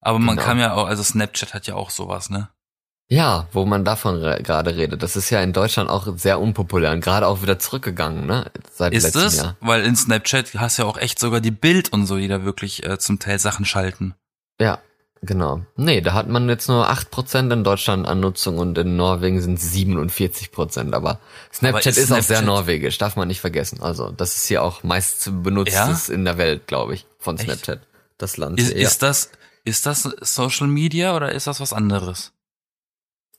Aber 0.00 0.18
man 0.18 0.36
Genau. 0.36 0.46
kann 0.46 0.58
ja 0.58 0.74
auch, 0.74 0.86
also 0.86 1.02
Snapchat 1.02 1.54
hat 1.54 1.66
ja 1.66 1.74
auch 1.76 1.88
sowas, 1.90 2.28
ne? 2.28 2.48
Ja, 3.10 3.48
wo 3.52 3.64
man 3.64 3.86
davon 3.86 4.16
re 4.16 4.42
gerade 4.42 4.76
redet. 4.76 5.02
Das 5.02 5.16
ist 5.16 5.30
ja 5.30 5.40
in 5.40 5.54
Deutschland 5.54 5.88
auch 5.88 6.06
sehr 6.16 6.40
unpopulär 6.40 6.92
und 6.92 7.00
gerade 7.00 7.26
auch 7.26 7.40
wieder 7.40 7.58
zurückgegangen, 7.58 8.26
ne? 8.26 8.50
Seit 8.70 8.92
Ist 8.92 9.04
letztem 9.04 9.22
es? 9.22 9.36
Jahr. 9.38 9.56
Weil 9.60 9.82
in 9.84 9.96
Snapchat 9.96 10.54
hast 10.56 10.78
du 10.78 10.82
ja 10.82 10.88
auch 10.88 10.98
echt 10.98 11.18
sogar 11.18 11.40
die 11.40 11.50
Bild 11.50 11.90
und 11.90 12.06
so, 12.06 12.18
die 12.18 12.28
da 12.28 12.44
wirklich 12.44 12.84
äh, 12.84 12.98
zum 12.98 13.18
Teil 13.18 13.38
Sachen 13.38 13.64
schalten. 13.64 14.14
Ja, 14.60 14.80
genau. 15.22 15.62
Nee, 15.76 16.02
da 16.02 16.12
hat 16.12 16.28
man 16.28 16.50
jetzt 16.50 16.68
nur 16.68 16.90
8% 16.90 17.50
in 17.50 17.64
Deutschland 17.64 18.06
an 18.06 18.20
Nutzung 18.20 18.58
und 18.58 18.76
in 18.76 18.96
Norwegen 18.96 19.40
sind 19.40 19.58
es 19.58 19.72
47%. 19.72 20.92
Aber 20.92 21.18
Snapchat 21.50 21.86
ist 21.86 21.98
ist, 21.98 22.12
auch 22.12 22.20
sehr 22.20 22.40
Snapchat- 22.40 22.44
norwegisch, 22.44 22.98
darf 22.98 23.16
man 23.16 23.28
nicht 23.28 23.40
vergessen. 23.40 23.80
Also 23.80 24.10
das 24.10 24.36
ist 24.36 24.48
hier 24.48 24.62
auch 24.62 24.82
meist 24.82 25.30
benutztes 25.42 26.10
in 26.10 26.26
der 26.26 26.36
Welt, 26.36 26.66
glaube 26.66 26.92
ich, 26.92 27.06
von 27.18 27.36
Echt? 27.38 27.46
Snapchat. 27.46 27.80
Das 28.18 28.36
Land. 28.36 28.60
Ist, 28.60 28.72
ja. 28.72 28.86
ist 28.86 29.02
das, 29.02 29.30
ist 29.64 29.86
das 29.86 30.02
Social 30.02 30.66
Media 30.66 31.16
oder 31.16 31.32
ist 31.32 31.46
das 31.46 31.58
was 31.60 31.72
anderes? 31.72 32.32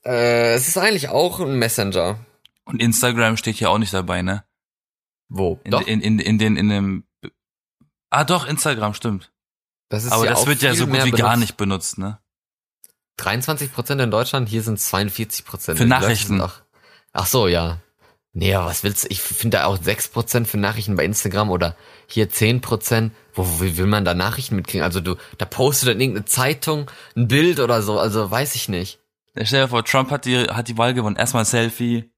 Äh, 0.04 0.54
es 0.54 0.68
ist 0.68 0.78
eigentlich 0.78 1.08
auch 1.08 1.40
ein 1.40 1.58
Messenger. 1.58 2.18
Und 2.64 2.80
Instagram 2.80 3.36
steht 3.36 3.56
hier 3.56 3.70
auch 3.70 3.78
nicht 3.78 3.92
dabei, 3.92 4.22
ne? 4.22 4.44
Wo? 5.28 5.60
In, 5.64 5.70
Doch, 5.70 5.86
in, 5.86 6.00
in, 6.00 6.18
in 6.18 6.38
den, 6.38 6.56
in 6.56 6.68
dem, 6.68 7.04
ah 8.10 8.24
doch, 8.24 8.46
Instagram, 8.46 8.94
stimmt. 8.94 9.32
das 9.88 10.04
ist 10.04 10.12
Aber 10.12 10.24
ja 10.24 10.30
das 10.32 10.46
wird 10.46 10.62
ja 10.62 10.74
so 10.74 10.86
gut 10.86 11.04
wie 11.04 11.10
gar 11.10 11.30
benutzt. 11.30 11.40
nicht 11.40 11.56
benutzt, 11.56 11.98
ne? 11.98 12.18
23% 13.18 14.02
in 14.02 14.10
Deutschland, 14.10 14.48
hier 14.48 14.62
sind 14.62 14.78
42%. 14.78 15.44
Für 15.44 15.74
Die 15.74 15.78
Leute 15.80 15.86
Nachrichten. 15.88 16.40
Auch, 16.40 16.54
ach 17.12 17.26
so, 17.26 17.48
ja. 17.48 17.78
Nee, 18.32 18.54
aber 18.54 18.66
was 18.66 18.84
willst 18.84 19.04
du? 19.04 19.08
Ich 19.10 19.20
finde 19.20 19.58
da 19.58 19.64
auch 19.64 19.78
6% 19.78 20.46
für 20.46 20.56
Nachrichten 20.56 20.94
bei 20.96 21.04
Instagram 21.04 21.50
oder 21.50 21.76
hier 22.06 22.30
10%. 22.30 23.10
Wo, 23.34 23.44
wo 23.44 23.60
will 23.60 23.86
man 23.86 24.04
da 24.04 24.14
Nachrichten 24.14 24.54
mitkriegen? 24.56 24.84
Also 24.84 25.00
du, 25.00 25.16
da 25.38 25.44
postet 25.46 25.88
dann 25.88 26.00
irgendeine 26.00 26.26
Zeitung 26.26 26.90
ein 27.16 27.26
Bild 27.26 27.58
oder 27.58 27.82
so, 27.82 27.98
also 27.98 28.30
weiß 28.30 28.54
ich 28.54 28.68
nicht. 28.68 28.99
Stell 29.42 29.62
dir 29.62 29.68
vor, 29.68 29.84
Trump 29.84 30.10
hat 30.10 30.24
die, 30.24 30.38
hat 30.44 30.68
die 30.68 30.76
Wahl 30.78 30.94
gewonnen. 30.94 31.16
Erstmal 31.16 31.44
Selfie, 31.44 32.10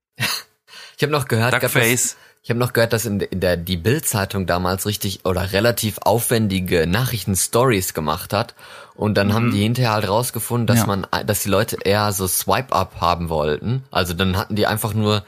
Ich 0.97 1.03
habe 1.03 1.13
noch 1.13 1.27
gehört, 1.29 1.53
Duckface. 1.55 2.17
ich 2.43 2.51
habe 2.51 2.59
noch 2.61 2.73
gehört, 2.73 2.93
dass 2.93 3.05
in, 3.07 3.21
in 3.21 3.41
der 3.41 3.57
die 3.57 3.77
Bild-Zeitung 3.77 4.47
damals 4.47 4.87
richtig 4.87 5.25
oder 5.25 5.53
relativ 5.53 5.99
aufwendige 6.03 6.87
Nachrichten-Stories 6.87 7.93
gemacht 7.95 8.33
hat 8.33 8.55
und 8.95 9.15
dann 9.17 9.33
haben 9.35 9.51
die 9.53 9.63
hinterher 9.63 9.93
halt 9.93 10.09
rausgefunden, 10.09 10.67
dass 10.67 10.81
Ja. 10.81 10.87
man, 10.87 11.07
dass 11.27 11.43
die 11.43 11.49
Leute 11.49 11.77
eher 11.85 12.13
so 12.13 12.27
Swipe-Up 12.27 13.01
haben 13.01 13.29
wollten. 13.31 13.85
Also 13.91 14.15
dann 14.15 14.37
hatten 14.37 14.55
die 14.57 14.67
einfach 14.67 14.95
nur 14.95 15.25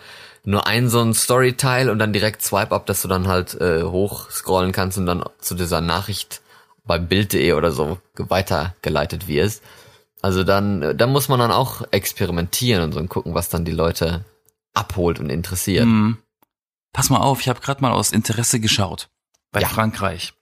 nur 0.47 0.67
ein 0.67 0.91
so 0.91 1.01
ein 1.01 1.15
Story-Teil 1.15 1.89
und 1.89 1.99
dann 1.99 2.13
direkt 2.13 2.43
Swipe-Up, 2.43 2.85
dass 2.85 3.01
du 3.01 3.09
dann 3.09 3.27
halt 3.29 3.55
äh, 3.61 3.83
hoch 3.83 4.31
scrollen 4.31 4.73
kannst 4.73 4.99
und 4.99 5.07
dann 5.07 5.25
zu 5.39 5.55
dieser 5.55 5.81
Nachricht 5.81 6.43
beim 6.85 7.09
Bild.de 7.09 7.53
oder 7.55 7.73
so 7.73 7.99
weitergeleitet 8.15 9.27
wirst. 9.27 9.63
Also 10.25 10.43
dann, 10.43 10.97
dann 10.97 11.13
muss 11.13 11.29
man 11.29 11.39
dann 11.39 11.51
auch 11.51 11.83
experimentieren 11.91 12.83
und 12.83 12.93
so 12.93 12.99
und 12.99 13.11
gucken, 13.11 13.35
was 13.35 13.51
dann 13.51 13.67
die 13.67 13.73
Leute 13.73 14.25
abholt 14.73 15.21
und 15.21 15.29
interessiert. 15.29 15.85
Hm. 15.85 16.17
Pass 16.95 17.11
mal 17.11 17.19
auf, 17.19 17.43
ich 17.43 17.51
habe 17.51 17.61
gerade 17.61 17.83
mal 17.83 17.93
aus 17.93 18.11
Interesse 18.11 18.59
geschaut 18.59 19.11
bei 19.53 19.61
Ja. 19.61 19.69
Frankreich. 19.69 20.33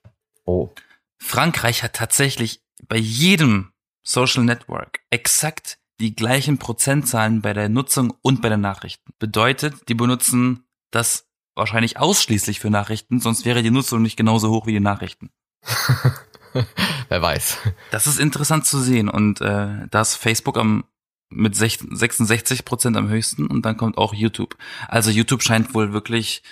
Oh. 0.45 0.71
Frankreich 1.19 1.83
hat 1.83 1.95
tatsächlich 1.95 2.63
bei 2.87 2.97
jedem 2.97 3.73
Social 4.05 4.45
Network 4.45 5.01
exakt 5.11 5.79
die 5.99 6.15
gleichen 6.15 6.59
Prozentzahlen 6.59 7.43
bei 7.43 7.53
der 7.53 7.69
Nutzung 7.69 8.15
und 8.23 8.41
bei 8.41 8.51
den 8.51 8.61
Nachrichten. 8.61 9.13
Bedeutet, 9.19 9.89
die 9.89 9.95
benutzen 9.95 10.65
das 10.93 11.27
wahrscheinlich 11.57 11.99
ausschließlich 11.99 12.61
für 12.61 12.71
Nachrichten, 12.71 13.19
sonst 13.19 13.45
wäre 13.45 13.65
die 13.65 13.73
Nutzung 13.73 14.01
nicht 14.01 14.17
genauso 14.17 14.51
hoch 14.51 14.69
wie 14.69 14.75
die 14.75 14.79
Nachrichten. 14.79 15.31
Wer 17.13 17.21
weiß. 17.21 17.59
Das 17.91 18.07
ist 18.07 18.19
interessant 18.19 18.65
zu 18.65 18.81
sehen 18.81 19.11
und 19.11 19.43
äh, 19.43 19.87
da 19.91 20.01
ist 20.01 20.15
Facebook 20.17 20.57
am 20.57 20.85
mit 21.29 21.55
66 21.55 22.65
Prozent 22.65 22.97
am 22.97 23.11
höchsten 23.11 23.49
und 23.49 23.67
dann 23.67 23.77
kommt 23.77 23.99
auch 23.99 24.15
YouTube. 24.15 24.57
Also 24.89 25.11
YouTube 25.11 25.43
scheint 25.43 25.75
wohl 25.75 25.93
wirklich 25.93 26.43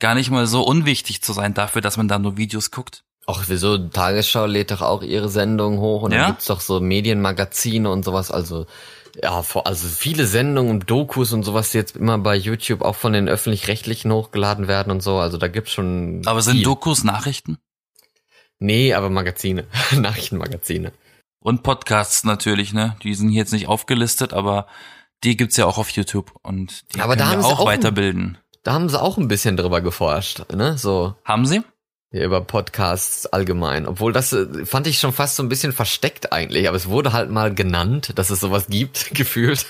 gar 0.00 0.16
nicht 0.16 0.30
mal 0.30 0.48
so 0.48 0.62
unwichtig 0.62 1.22
zu 1.22 1.32
sein 1.32 1.54
dafür, 1.54 1.82
dass 1.82 1.96
man 1.96 2.08
da 2.08 2.18
nur 2.18 2.36
Videos 2.36 2.72
guckt. 2.72 3.04
Auch 3.26 3.42
wieso, 3.46 3.78
Tagesschau 3.78 4.46
lädt 4.46 4.72
doch 4.72 4.82
auch 4.82 5.02
ihre 5.02 5.28
Sendungen 5.28 5.78
hoch 5.78 6.02
und 6.02 6.10
Ja? 6.10 6.18
dann 6.18 6.26
gibt's 6.32 6.46
doch 6.46 6.60
so 6.62 6.80
Medienmagazine 6.80 7.88
und 7.88 8.04
sowas, 8.04 8.32
also 8.32 8.66
ja, 9.22 9.44
also 9.64 9.88
viele 9.88 10.26
Sendungen 10.26 10.72
und 10.72 10.90
Dokus 10.90 11.32
und 11.32 11.44
sowas, 11.44 11.70
die 11.70 11.78
jetzt 11.78 11.96
immer 11.96 12.18
bei 12.18 12.34
YouTube 12.34 12.82
auch 12.82 12.96
von 12.96 13.12
den 13.12 13.28
öffentlich-rechtlichen 13.28 14.10
hochgeladen 14.10 14.66
werden 14.66 14.90
und 14.90 15.00
so, 15.00 15.18
also 15.18 15.38
da 15.38 15.46
gibt's 15.46 15.70
schon 15.72 16.22
Aber 16.26 16.42
sind 16.42 16.54
viel. 16.56 16.64
Dokus 16.64 17.04
Nachrichten? 17.04 17.58
Nee, 18.58 18.94
aber 18.94 19.10
Magazine, 19.10 19.64
Nachrichtenmagazine. 19.96 20.92
Und 21.40 21.62
Podcasts 21.62 22.24
natürlich, 22.24 22.72
ne? 22.72 22.96
Die 23.02 23.14
sind 23.14 23.28
hier 23.30 23.38
jetzt 23.38 23.52
nicht 23.52 23.68
aufgelistet, 23.68 24.32
aber 24.32 24.66
die 25.24 25.36
gibt's 25.36 25.56
ja 25.56 25.66
auch 25.66 25.78
auf 25.78 25.90
YouTube 25.90 26.32
und 26.42 26.94
die 26.94 27.00
Aber 27.00 27.16
da 27.16 27.24
können 27.24 27.36
haben 27.36 27.42
ja 27.42 27.48
sie 27.48 27.54
auch 27.54 27.60
auch 27.60 27.66
weiterbilden. 27.66 28.38
Da 28.64 28.72
haben 28.72 28.88
sie 28.88 29.00
auch 29.00 29.16
ein 29.18 29.28
bisschen 29.28 29.56
drüber 29.56 29.80
geforscht, 29.80 30.52
ne, 30.52 30.76
so 30.76 31.14
Haben 31.24 31.46
sie? 31.46 31.62
ja, 32.10 32.24
über 32.24 32.40
Podcasts 32.40 33.26
allgemein. 33.26 33.86
Obwohl 33.86 34.12
das 34.12 34.32
äh, 34.32 34.64
fand 34.66 34.86
ich 34.86 34.98
schon 34.98 35.12
fast 35.12 35.36
so 35.36 35.42
ein 35.42 35.48
bisschen 35.48 35.72
versteckt 35.72 36.32
eigentlich, 36.32 36.66
aber 36.66 36.76
es 36.76 36.88
wurde 36.88 37.12
halt 37.12 37.30
mal 37.30 37.54
genannt, 37.54 38.12
dass 38.16 38.30
es 38.30 38.40
sowas 38.40 38.66
gibt, 38.68 39.10
gefühlt. 39.14 39.66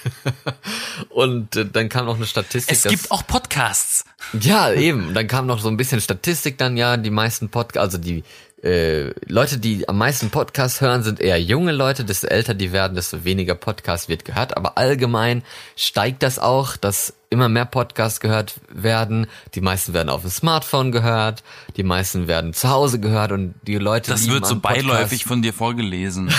Und 1.11 1.57
äh, 1.57 1.67
dann 1.67 1.89
kam 1.89 2.07
noch 2.07 2.17
eine 2.17 2.27
Statistik. 2.27 2.73
Es 2.75 2.83
dass- 2.83 2.91
gibt 2.93 3.11
auch 3.11 3.27
Podcasts. 3.27 4.05
Ja, 4.41 4.73
eben. 4.73 5.15
Dann 5.15 5.27
kam 5.27 5.47
noch 5.47 5.61
so 5.61 5.69
ein 5.69 5.77
bisschen 5.77 6.01
Statistik 6.01 6.59
dann, 6.59 6.77
ja, 6.77 6.97
die 6.97 7.11
meisten 7.11 7.49
Podcasts, 7.51 7.95
also 7.95 7.99
die 7.99 8.25
äh, 8.63 9.13
Leute, 9.27 9.59
die 9.59 9.89
am 9.89 9.99
meisten 9.99 10.31
Podcasts 10.31 10.81
hören, 10.81 11.03
sind 11.03 11.21
eher 11.21 11.41
junge 11.41 11.73
Leute. 11.73 12.05
Desto 12.05 12.27
älter 12.27 12.55
die 12.55 12.73
werden, 12.73 12.95
desto 12.95 13.25
weniger 13.25 13.55
Podcasts 13.55 14.09
wird 14.09 14.25
gehört. 14.25 14.57
Aber 14.57 14.77
allgemein 14.79 15.43
steigt 15.77 16.23
das 16.23 16.39
auch, 16.39 16.77
dass 16.77 17.15
immer 17.31 17.49
mehr 17.49 17.67
Podcasts 17.67 18.21
gehört 18.21 18.55
werden. 18.69 19.27
Die 19.55 19.61
meisten 19.61 19.93
werden 19.93 20.09
auf 20.09 20.23
dem 20.23 20.31
Smartphone 20.31 20.91
gehört. 20.93 21.43
Die 21.77 21.83
meisten 21.83 22.27
werden 22.27 22.53
zu 22.53 22.69
Hause 22.69 22.99
gehört 23.01 23.33
und 23.33 23.55
die 23.63 23.77
Leute 23.77 24.11
Das 24.11 24.29
wird 24.29 24.47
so 24.47 24.57
Podcast- 24.57 24.87
beiläufig 24.87 25.25
von 25.25 25.43
dir 25.43 25.53
vorgelesen. 25.53 26.33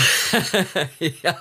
ja, 1.23 1.37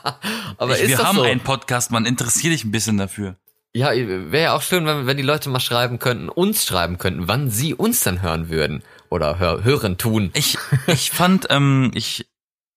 aber 0.58 0.76
ich, 0.76 0.82
ist 0.82 0.88
wir 0.90 0.96
das 0.98 1.06
haben 1.06 1.16
so? 1.16 1.22
einen 1.22 1.40
Podcast, 1.40 1.90
man 1.90 2.06
interessiert 2.06 2.52
dich 2.52 2.64
ein 2.64 2.70
bisschen 2.70 2.98
dafür. 2.98 3.36
Ja, 3.74 3.90
wäre 3.92 4.42
ja 4.42 4.52
auch 4.54 4.62
schön, 4.62 4.86
wenn, 4.86 5.06
wenn 5.06 5.16
die 5.16 5.22
Leute 5.22 5.50
mal 5.50 5.60
schreiben 5.60 5.98
könnten, 5.98 6.28
uns 6.28 6.64
schreiben 6.64 6.98
könnten, 6.98 7.28
wann 7.28 7.50
sie 7.50 7.74
uns 7.74 8.00
dann 8.00 8.22
hören 8.22 8.48
würden 8.48 8.82
oder 9.10 9.38
hör, 9.38 9.64
hören 9.64 9.98
tun. 9.98 10.30
Ich, 10.34 10.58
ich 10.86 11.10
fand, 11.10 11.46
ähm, 11.50 11.90
ich 11.94 12.28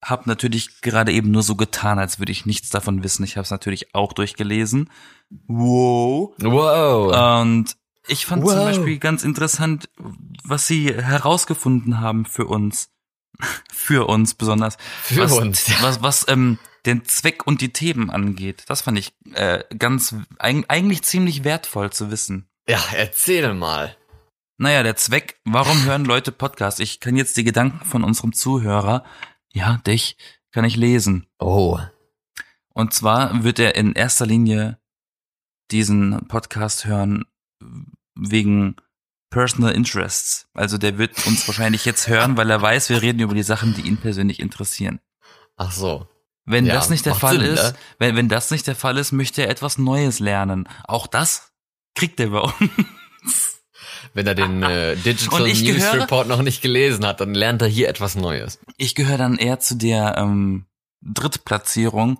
habe 0.04 0.28
natürlich 0.28 0.80
gerade 0.80 1.12
eben 1.12 1.30
nur 1.30 1.42
so 1.42 1.54
getan, 1.54 1.98
als 1.98 2.18
würde 2.18 2.32
ich 2.32 2.46
nichts 2.46 2.70
davon 2.70 3.04
wissen. 3.04 3.24
Ich 3.24 3.36
habe 3.36 3.44
es 3.44 3.50
natürlich 3.50 3.94
auch 3.94 4.12
durchgelesen. 4.12 4.90
Wow. 5.46 6.34
Wow. 6.38 7.40
Und 7.42 7.76
ich 8.08 8.26
fand 8.26 8.46
zum 8.46 8.56
Wow. 8.56 8.64
Beispiel 8.64 8.98
ganz 8.98 9.22
interessant, 9.22 9.88
was 10.44 10.66
sie 10.66 10.92
herausgefunden 10.92 12.00
haben 12.00 12.24
für 12.24 12.46
uns. 12.46 12.90
für 13.72 14.08
uns 14.08 14.34
besonders. 14.34 14.76
Für 15.02 15.22
was, 15.22 15.32
uns, 15.32 15.66
ja. 15.68 15.76
Was, 15.80 16.02
was 16.02 16.26
ähm, 16.28 16.58
den 16.84 17.04
Zweck 17.04 17.46
und 17.46 17.60
die 17.60 17.72
Themen 17.72 18.10
angeht. 18.10 18.64
Das 18.66 18.82
fand 18.82 18.98
ich 18.98 19.12
äh, 19.34 19.62
ganz, 19.78 20.16
eig 20.38 20.64
eigentlich 20.68 21.02
ziemlich 21.02 21.44
wertvoll 21.44 21.90
zu 21.90 22.10
wissen. 22.10 22.48
Ja, 22.68 22.82
erzähl 22.92 23.54
mal. 23.54 23.96
Naja, 24.58 24.82
der 24.82 24.96
Zweck, 24.96 25.40
warum 25.44 25.84
hören 25.84 26.04
Leute 26.04 26.30
Podcasts? 26.30 26.80
Ich 26.80 27.00
kann 27.00 27.16
jetzt 27.16 27.36
die 27.36 27.44
Gedanken 27.44 27.84
von 27.84 28.04
unserem 28.04 28.32
Zuhörer, 28.32 29.04
ja, 29.52 29.78
dich, 29.78 30.16
kann 30.52 30.64
ich 30.64 30.76
lesen. 30.76 31.26
Oh. 31.38 31.78
Und 32.74 32.94
zwar 32.94 33.44
wird 33.44 33.58
er 33.58 33.74
in 33.74 33.92
erster 33.94 34.26
Linie 34.26 34.78
diesen 35.70 36.26
Podcast 36.28 36.84
hören 36.84 37.24
wegen 38.14 38.76
Personal 39.30 39.72
Interests. 39.72 40.48
Also 40.52 40.76
der 40.78 40.98
wird 40.98 41.26
uns 41.26 41.46
wahrscheinlich 41.48 41.84
jetzt 41.84 42.06
hören, 42.08 42.36
weil 42.36 42.50
er 42.50 42.60
weiß, 42.60 42.90
wir 42.90 43.00
reden 43.02 43.20
über 43.20 43.34
die 43.34 43.42
Sachen, 43.42 43.74
die 43.74 43.82
ihn 43.82 43.96
persönlich 43.96 44.40
interessieren. 44.40 45.00
Ach 45.56 45.72
so. 45.72 46.06
Wenn 46.44 46.66
Ja, 46.66 46.74
das 46.74 46.90
nicht 46.90 47.06
der 47.06 47.14
Fall 47.14 47.38
Sinn, 47.40 47.48
ist, 47.52 47.62
ne? 47.62 47.74
wenn, 47.98 48.16
wenn 48.16 48.28
das 48.28 48.50
nicht 48.50 48.66
der 48.66 48.76
Fall 48.76 48.98
ist, 48.98 49.12
möchte 49.12 49.42
er 49.42 49.48
etwas 49.48 49.78
Neues 49.78 50.18
lernen. 50.18 50.68
Auch 50.84 51.06
das 51.06 51.52
kriegt 51.94 52.20
er 52.20 52.30
bei 52.30 52.40
uns. 52.40 53.61
Wenn 54.14 54.26
er 54.26 54.34
den 54.34 54.62
äh, 54.62 54.96
Digital 54.96 55.40
Und 55.42 55.48
ich 55.48 55.62
News 55.62 55.76
gehöre- 55.76 56.02
Report 56.02 56.28
noch 56.28 56.42
nicht 56.42 56.60
gelesen 56.62 57.06
hat, 57.06 57.20
dann 57.20 57.34
lernt 57.34 57.62
er 57.62 57.68
hier 57.68 57.88
etwas 57.88 58.14
Neues. 58.14 58.58
Ich 58.76 58.94
gehöre 58.94 59.18
dann 59.18 59.38
eher 59.38 59.58
zu 59.58 59.74
der 59.76 60.16
ähm, 60.18 60.66
Drittplatzierung, 61.00 62.18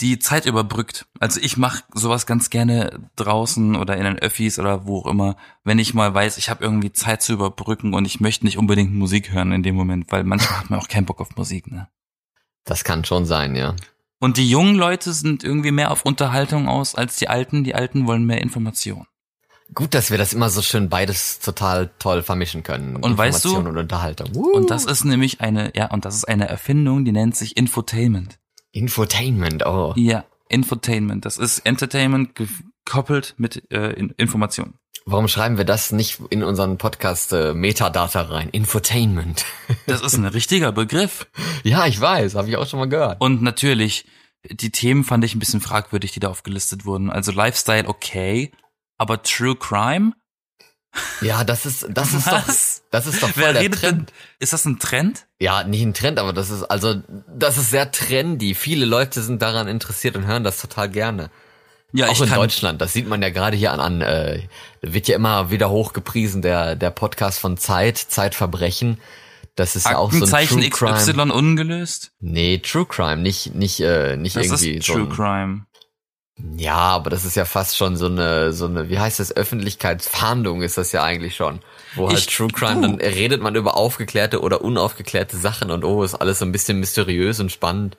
die 0.00 0.18
Zeit 0.18 0.46
überbrückt. 0.46 1.06
Also 1.20 1.40
ich 1.40 1.56
mache 1.56 1.82
sowas 1.94 2.26
ganz 2.26 2.50
gerne 2.50 3.10
draußen 3.16 3.76
oder 3.76 3.96
in 3.96 4.04
den 4.04 4.18
Öffis 4.18 4.58
oder 4.58 4.86
wo 4.86 5.00
auch 5.00 5.06
immer, 5.06 5.36
wenn 5.64 5.78
ich 5.78 5.94
mal 5.94 6.12
weiß, 6.12 6.36
ich 6.38 6.48
habe 6.50 6.64
irgendwie 6.64 6.92
Zeit 6.92 7.22
zu 7.22 7.32
überbrücken 7.32 7.94
und 7.94 8.04
ich 8.04 8.20
möchte 8.20 8.44
nicht 8.44 8.58
unbedingt 8.58 8.94
Musik 8.94 9.32
hören 9.32 9.52
in 9.52 9.62
dem 9.62 9.74
Moment, 9.74 10.10
weil 10.12 10.24
manchmal 10.24 10.60
hat 10.60 10.70
man 10.70 10.80
auch 10.80 10.88
keinen 10.88 11.06
Bock 11.06 11.20
auf 11.20 11.36
Musik. 11.36 11.70
Ne? 11.70 11.88
Das 12.64 12.84
kann 12.84 13.04
schon 13.04 13.24
sein, 13.26 13.54
ja. 13.56 13.74
Und 14.18 14.38
die 14.38 14.48
jungen 14.48 14.76
Leute 14.76 15.12
sind 15.12 15.44
irgendwie 15.44 15.72
mehr 15.72 15.90
auf 15.90 16.04
Unterhaltung 16.06 16.68
aus 16.68 16.94
als 16.94 17.16
die 17.16 17.28
Alten. 17.28 17.64
Die 17.64 17.74
Alten 17.74 18.06
wollen 18.06 18.24
mehr 18.24 18.40
Information. 18.40 19.06
Gut, 19.74 19.94
dass 19.94 20.10
wir 20.10 20.18
das 20.18 20.32
immer 20.32 20.48
so 20.48 20.62
schön 20.62 20.88
beides 20.88 21.38
total 21.40 21.90
toll 21.98 22.22
vermischen 22.22 22.62
können. 22.62 22.96
Und 22.96 23.18
weißt 23.18 23.44
du- 23.44 23.56
und 23.56 23.76
Unterhaltung. 23.76 24.30
Und 24.34 24.70
das 24.70 24.84
ist 24.84 25.04
nämlich 25.04 25.40
eine, 25.40 25.72
ja, 25.76 25.90
und 25.90 26.04
das 26.04 26.14
ist 26.14 26.24
eine 26.26 26.48
Erfindung, 26.48 27.04
die 27.04 27.12
nennt 27.12 27.36
sich 27.36 27.56
Infotainment. 27.56 28.38
Infotainment, 28.72 29.66
oh. 29.66 29.92
Ja, 29.96 30.24
Infotainment. 30.48 31.24
Das 31.24 31.38
ist 31.38 31.60
Entertainment 31.60 32.34
gekoppelt 32.34 33.34
mit 33.38 33.70
äh, 33.72 33.90
In- 33.92 34.10
Information. 34.16 34.74
Warum 35.08 35.28
schreiben 35.28 35.56
wir 35.56 35.64
das 35.64 35.92
nicht 35.92 36.20
in 36.30 36.42
unseren 36.42 36.78
Podcast 36.78 37.32
äh, 37.32 37.54
Metadata 37.54 38.22
rein? 38.22 38.48
Infotainment. 38.50 39.44
Das 39.86 40.00
ist 40.02 40.14
ein 40.16 40.24
richtiger 40.26 40.72
Begriff. 40.72 41.28
ja, 41.62 41.86
ich 41.86 42.00
weiß, 42.00 42.34
habe 42.34 42.48
ich 42.48 42.56
auch 42.56 42.66
schon 42.66 42.80
mal 42.80 42.88
gehört. 42.88 43.20
Und 43.20 43.40
natürlich, 43.42 44.04
die 44.50 44.70
Themen 44.70 45.04
fand 45.04 45.24
ich 45.24 45.34
ein 45.34 45.38
bisschen 45.38 45.60
fragwürdig, 45.60 46.10
die 46.12 46.20
da 46.20 46.28
aufgelistet 46.28 46.84
wurden. 46.84 47.08
Also 47.10 47.30
Lifestyle 47.32 47.86
okay, 47.88 48.50
aber 48.98 49.22
True 49.22 49.56
Crime? 49.56 50.12
Ja, 51.20 51.44
das 51.44 51.66
ist 51.66 51.86
das 51.90 52.14
ist 52.14 52.26
doch 52.26 52.48
Was? 52.48 52.82
das 52.90 53.06
ist 53.06 53.22
doch 53.22 53.28
voll 53.28 53.42
Wer 53.44 53.52
der 53.52 53.70
Trend. 53.70 53.82
denn? 53.82 54.16
Ist 54.38 54.54
das 54.54 54.64
ein 54.64 54.78
Trend? 54.78 55.26
Ja, 55.38 55.62
nicht 55.64 55.82
ein 55.82 55.92
Trend, 55.92 56.18
aber 56.18 56.32
das 56.32 56.48
ist 56.48 56.62
also 56.64 56.94
das 57.28 57.58
ist 57.58 57.70
sehr 57.70 57.90
trendy. 57.92 58.54
Viele 58.54 58.86
Leute 58.86 59.20
sind 59.22 59.42
daran 59.42 59.68
interessiert 59.68 60.16
und 60.16 60.26
hören 60.26 60.42
das 60.44 60.58
total 60.60 60.88
gerne. 60.88 61.30
Ja, 61.92 62.08
auch 62.08 62.20
in 62.20 62.30
Deutschland, 62.30 62.80
das 62.80 62.92
sieht 62.92 63.06
man 63.08 63.22
ja 63.22 63.30
gerade 63.30 63.56
hier 63.56 63.72
an, 63.72 63.80
an 63.80 64.00
äh, 64.00 64.42
wird 64.82 65.06
ja 65.08 65.16
immer 65.16 65.50
wieder 65.50 65.70
hochgepriesen, 65.70 66.42
der, 66.42 66.76
der 66.76 66.90
Podcast 66.90 67.38
von 67.38 67.56
Zeit, 67.56 67.96
Zeitverbrechen. 67.96 68.98
Das 69.54 69.76
ist 69.76 69.86
ja 69.86 69.96
auch 69.96 70.12
so 70.12 70.24
ein 70.26 70.46
True 70.46 70.68
Crime. 70.68 70.94
XY 70.98 71.30
ungelöst? 71.30 72.10
Nee, 72.20 72.58
True 72.58 72.84
Crime, 72.86 73.22
nicht, 73.22 73.54
nicht, 73.54 73.80
äh, 73.80 74.16
nicht 74.16 74.36
Das 74.36 74.44
irgendwie 74.46 74.72
ist 74.72 74.86
so. 74.86 74.94
True 74.94 75.02
ein- 75.04 75.08
Crime. 75.10 75.66
Ja, 76.56 76.74
aber 76.76 77.08
das 77.08 77.24
ist 77.24 77.34
ja 77.34 77.46
fast 77.46 77.76
schon 77.78 77.96
so 77.96 78.06
eine, 78.06 78.52
so 78.52 78.66
eine, 78.66 78.90
wie 78.90 78.98
heißt 78.98 79.20
das, 79.20 79.34
Öffentlichkeitsfahndung 79.34 80.60
ist 80.62 80.76
das 80.76 80.92
ja 80.92 81.02
eigentlich 81.02 81.34
schon. 81.34 81.60
Wo 81.94 82.08
halt 82.08 82.18
Ich- 82.18 82.26
True 82.26 82.48
Crime, 82.52 82.82
dann 82.82 82.94
redet 83.00 83.40
man 83.40 83.54
über 83.54 83.74
aufgeklärte 83.76 84.40
oder 84.42 84.60
unaufgeklärte 84.60 85.38
Sachen 85.38 85.70
und 85.70 85.82
oh, 85.84 86.02
ist 86.02 86.14
alles 86.14 86.40
so 86.40 86.44
ein 86.44 86.52
bisschen 86.52 86.78
mysteriös 86.78 87.40
und 87.40 87.50
spannend. 87.52 87.96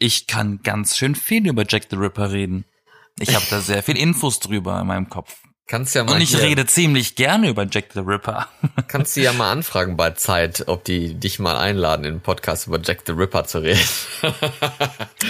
Ich 0.00 0.26
kann 0.26 0.60
ganz 0.64 0.96
schön 0.96 1.14
viel 1.14 1.46
über 1.46 1.64
Jack 1.68 1.84
the 1.90 1.96
Ripper 1.96 2.32
reden. 2.32 2.64
Ich 3.20 3.34
habe 3.36 3.44
da 3.48 3.60
sehr 3.60 3.84
viel 3.84 3.96
Infos 3.96 4.40
drüber 4.40 4.80
in 4.80 4.88
meinem 4.88 5.08
Kopf. 5.08 5.36
Kannst 5.68 5.94
ja 5.94 6.02
mal 6.04 6.14
Und 6.16 6.20
ich 6.20 6.30
hier, 6.30 6.42
rede 6.42 6.66
ziemlich 6.66 7.14
gerne 7.14 7.48
über 7.48 7.64
Jack 7.70 7.86
the 7.94 8.00
Ripper. 8.00 8.48
kannst 8.88 9.16
du 9.16 9.20
ja 9.22 9.32
mal 9.32 9.50
anfragen 9.52 9.96
bei 9.96 10.10
Zeit, 10.10 10.64
ob 10.66 10.84
die 10.84 11.14
dich 11.14 11.38
mal 11.38 11.56
einladen, 11.56 12.04
in 12.04 12.14
den 12.16 12.20
Podcast 12.20 12.66
über 12.66 12.80
Jack 12.82 13.04
the 13.06 13.12
Ripper 13.12 13.44
zu 13.44 13.60
reden. 13.62 13.80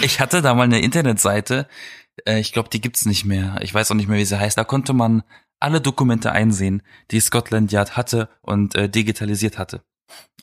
Ich 0.01 0.19
hatte 0.19 0.41
da 0.41 0.53
mal 0.55 0.63
eine 0.63 0.81
Internetseite, 0.81 1.67
äh, 2.25 2.39
ich 2.39 2.53
glaube, 2.53 2.69
die 2.69 2.81
gibt's 2.81 3.05
nicht 3.05 3.25
mehr. 3.25 3.57
Ich 3.61 3.73
weiß 3.73 3.91
auch 3.91 3.95
nicht 3.95 4.07
mehr, 4.07 4.17
wie 4.19 4.25
sie 4.25 4.39
heißt. 4.39 4.57
Da 4.57 4.63
konnte 4.63 4.93
man 4.93 5.23
alle 5.59 5.81
Dokumente 5.81 6.31
einsehen, 6.31 6.81
die 7.11 7.19
Scotland 7.19 7.71
Yard 7.71 7.97
hatte 7.97 8.29
und 8.41 8.75
äh, 8.75 8.89
digitalisiert 8.89 9.57
hatte. 9.57 9.83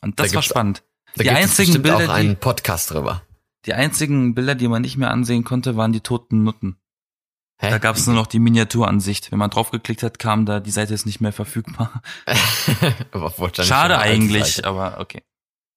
Und 0.01 0.19
das 0.19 0.29
Da 0.31 0.35
war 0.35 0.41
spannend. 0.43 0.83
Da 1.15 1.23
Die 1.23 1.29
einzigen 1.29 1.81
Bilder, 1.81 1.97
auch 1.97 2.01
die- 2.01 2.09
einen 2.09 2.35
Podcast 2.37 2.91
drüber. 2.91 3.21
Die 3.65 3.73
einzigen 3.73 4.35
Bilder, 4.35 4.55
die 4.55 4.67
man 4.67 4.81
nicht 4.81 4.97
mehr 4.97 5.11
ansehen 5.11 5.43
konnte, 5.43 5.77
waren 5.77 5.93
die 5.93 6.01
toten 6.01 6.43
Nutten. 6.43 6.75
Hä? 7.61 7.69
Da 7.69 7.77
gab 7.77 7.95
es 7.95 8.05
nur 8.07 8.15
noch 8.15 8.27
die 8.27 8.39
Miniaturansicht. 8.39 9.31
Wenn 9.31 9.39
man 9.39 9.49
draufgeklickt 9.51 10.03
hat, 10.03 10.19
kam 10.19 10.45
da, 10.45 10.59
die 10.59 10.71
Seite 10.71 10.93
ist 10.93 11.05
nicht 11.05 11.21
mehr 11.21 11.31
verfügbar. 11.31 12.01
Schade 13.63 13.99
eigentlich, 13.99 14.65
aber 14.65 14.99
okay. 14.99 15.23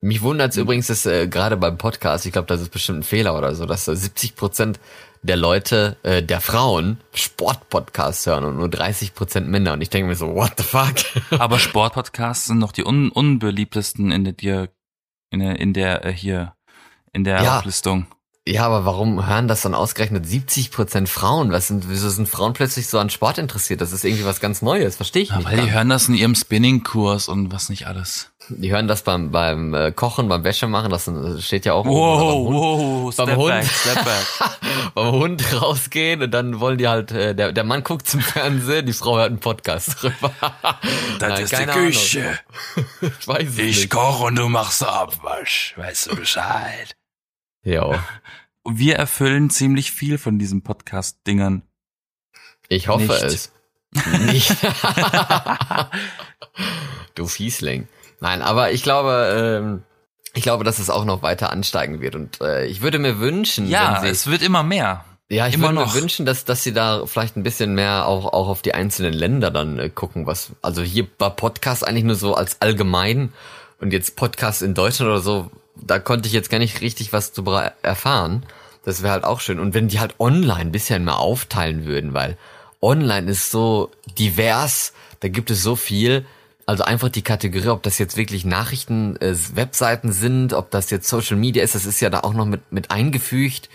Mich 0.01 0.23
wundert 0.23 0.51
es 0.51 0.57
Mhm. 0.57 0.63
übrigens, 0.63 0.87
dass 0.89 1.07
äh, 1.07 1.27
gerade 1.27 1.57
beim 1.57 1.79
Podcast, 1.79 2.27
ich 2.27 2.33
glaube, 2.33 2.47
das 2.49 2.61
ist 2.61 2.71
bestimmt 2.71 3.01
ein 3.01 3.03
Fehler 3.03 3.37
oder 3.37 3.55
so, 3.55 3.67
dass 3.67 3.89
äh, 3.89 3.97
70 3.97 4.37
Prozent 4.37 4.79
der 5.23 5.37
Leute, 5.37 5.97
äh, 6.03 6.23
der 6.23 6.41
Frauen, 6.41 7.01
Sportpodcasts 7.15 8.27
hören 8.27 8.45
und 8.45 8.57
nur 8.57 8.69
30 8.69 9.15
Prozent 9.15 9.49
Männer. 9.49 9.73
Und 9.73 9.81
ich 9.81 9.91
denke 9.91 10.09
mir 10.09 10.15
so, 10.17 10.35
what 10.35 10.53
the 10.59 10.63
fuck? 10.65 10.95
Aber 11.41 11.59
Sportpodcasts 11.59 12.47
sind 12.47 12.59
noch 12.59 12.73
die 12.73 12.85
un 12.85 13.11
unbeliebtesten 13.11 14.13
in 14.13 14.25
der, 14.25 14.69
in 15.31 15.41
der, 15.41 15.59
in 15.59 15.73
der 15.73 16.05
äh, 16.05 16.13
hier, 16.13 16.55
in 17.13 17.25
der 17.25 17.43
Ja. 17.43 17.59
Auflistung. 17.59 18.07
Ja, 18.49 18.65
aber 18.65 18.85
warum 18.85 19.27
hören 19.27 19.49
das 19.49 19.63
dann 19.63 19.75
ausgerechnet 19.75 20.25
70 20.25 20.71
Prozent 20.71 21.09
Frauen? 21.09 21.51
Was 21.51 21.67
sind, 21.67 21.89
wieso 21.89 22.09
sind 22.11 22.29
Frauen 22.29 22.53
plötzlich 22.53 22.87
so 22.87 23.01
an 23.01 23.11
Sport 23.11 23.39
interessiert? 23.39 23.81
Das 23.81 23.91
ist 23.93 24.05
irgendwie 24.05 24.25
was 24.25 24.39
ganz 24.39 24.63
Neues, 24.63 24.95
verstehe 24.95 25.23
ich 25.25 25.31
Ja, 25.31 25.39
nicht. 25.39 25.47
weil 25.51 25.61
die 25.63 25.73
hören 25.73 25.89
das 25.89 26.07
in 26.07 26.15
ihrem 26.15 26.37
Spinning-Kurs 26.37 27.27
und 27.29 27.53
was 27.53 27.71
nicht 27.71 27.89
alles. 27.89 28.31
Die 28.49 28.71
hören 28.71 28.87
das 28.87 29.03
beim, 29.03 29.33
beim 29.33 29.75
äh, 29.75 29.91
Kochen, 29.91 30.29
beim 30.29 30.45
Wäschemachen, 30.45 30.91
das 30.93 31.09
äh, 31.09 31.41
steht 31.43 31.67
ja 31.67 31.73
auch 31.73 31.85
Wow, 31.87 32.47
oben, 32.47 32.55
oder 32.55 32.57
wow, 32.57 33.17
beim 33.17 33.27
step 33.27 33.37
Hund. 33.37 33.49
back, 33.49 33.67
step 33.67 34.05
back. 34.05 34.51
beim 34.95 35.11
Hund 35.13 35.63
rausgehen 35.63 36.23
und 36.23 36.31
dann 36.31 36.61
wollen 36.61 36.79
die 36.79 36.87
halt, 36.87 37.11
äh, 37.11 37.35
der, 37.35 37.51
der 37.51 37.65
Mann 37.65 37.83
guckt 37.83 38.07
zum 38.09 38.21
Fernsehen, 38.21 38.87
die 38.87 38.93
Frau 38.93 39.17
hört 39.17 39.31
einen 39.31 39.41
Podcast 39.41 40.01
drüber. 40.01 40.31
Nein, 41.21 41.47
keine 41.47 41.73
Ahnung. 41.73 41.91
Ich 41.93 43.27
weiß 43.27 43.49
es 43.49 43.57
nicht. 43.57 43.91
koche 43.91 44.23
und 44.27 44.37
du 44.37 44.49
machst 44.49 44.85
Abwasch. 44.85 45.75
Weißt 45.77 46.13
du 46.13 46.17
Bescheid? 46.17 46.96
Jo. 47.67 47.97
Wir 48.65 48.95
erfüllen 48.95 49.51
ziemlich 49.51 49.91
viel 49.91 50.19
von 50.19 50.39
diesen 50.39 50.63
Podcast-Dingern. 50.63 51.63
Ich 52.69 52.87
hoffe 52.87 53.07
Nicht. 53.13 53.23
es. 53.23 53.53
Nicht. 54.23 54.57
du 57.17 57.27
Fiesling. 57.27 57.89
Nein, 58.21 58.41
aber 58.43 58.71
ich 58.71 58.85
glaube, 58.85 59.61
ähm, 59.65 59.83
ich 60.33 60.45
glaube, 60.45 60.63
dass 60.63 60.79
es 60.79 60.91
auch 60.91 61.05
noch 61.05 61.23
weiter 61.23 61.51
ansteigen 61.51 62.01
wird. 62.01 62.15
Und 62.15 62.41
äh, 62.41 62.67
ich 62.67 62.83
würde 62.83 63.01
mir 63.01 63.19
wünschen, 63.19 63.69
Ja, 63.69 64.01
sie, 64.01 64.09
es 64.09 64.29
wird 64.29 64.43
immer 64.43 64.63
mehr. 64.63 65.05
ja, 65.29 65.49
ich 65.49 65.55
immer 65.55 65.69
würde 65.71 65.75
noch. 65.81 65.95
mir 65.95 66.01
wünschen, 66.01 66.25
dass, 66.25 66.45
dass 66.45 66.63
sie 66.63 66.73
da 66.73 67.05
vielleicht 67.07 67.37
ein 67.37 67.43
bisschen 67.43 67.75
mehr 67.75 68.07
auch, 68.07 68.27
auch 68.27 68.47
auf 68.49 68.63
die 68.63 68.75
einzelnen 68.75 69.13
Länder 69.13 69.51
dann 69.51 69.79
äh, 69.81 69.91
gucken, 69.91 70.27
was, 70.27 70.53
also 70.63 70.83
hier 70.83 71.09
war 71.19 71.35
Podcast 71.35 71.85
eigentlich 71.87 72.05
nur 72.05 72.15
so 72.17 72.35
als 72.37 72.61
allgemein 72.63 73.33
und 73.81 73.93
jetzt 73.93 74.15
Podcast 74.17 74.63
in 74.63 74.75
Deutschland 74.75 75.11
oder 75.11 75.21
so, 75.21 75.51
da 75.81 75.99
konnte 75.99 76.27
ich 76.27 76.33
jetzt 76.33 76.51
gar 76.51 76.59
nicht 76.59 76.81
richtig 76.81 77.13
was 77.13 77.33
drüber 77.33 77.73
erfahren. 77.83 78.45
Das 78.85 79.03
wäre 79.03 79.13
halt 79.13 79.25
auch 79.25 79.41
schön. 79.41 79.59
Und 79.59 79.75
wenn 79.75 79.89
die 79.89 80.01
halt 80.01 80.15
online 80.19 80.61
ein 80.61 80.73
bisschen 80.73 81.05
mehr 81.05 81.19
aufteilen 81.19 81.87
würden, 81.87 82.15
weil 82.15 82.37
online 82.81 83.31
ist 83.31 83.51
so 83.51 83.91
divers, 84.19 84.93
da 85.21 85.29
gibt 85.29 85.51
es 85.51 85.63
so 85.63 85.77
viel. 85.77 86.25
Also 86.67 86.85
einfach 86.85 87.09
die 87.09 87.23
Kategorie, 87.23 87.69
ob 87.69 87.83
das 87.83 87.99
jetzt 87.99 88.17
wirklich 88.17 88.45
Nachrichten, 88.45 89.17
äh, 89.17 89.35
Webseiten 89.55 90.13
sind, 90.13 90.53
ob 90.53 90.71
das 90.71 90.91
jetzt 90.91 91.09
Social 91.09 91.37
Media 91.37 91.63
ist, 91.63 91.75
das 91.75 91.87
ist 91.87 92.01
ja 92.01 92.11
da 92.11 92.21
auch 92.21 92.35
noch 92.35 92.47
mit, 92.47 92.73
mit 92.73 92.91
eingefügt. 92.91 93.69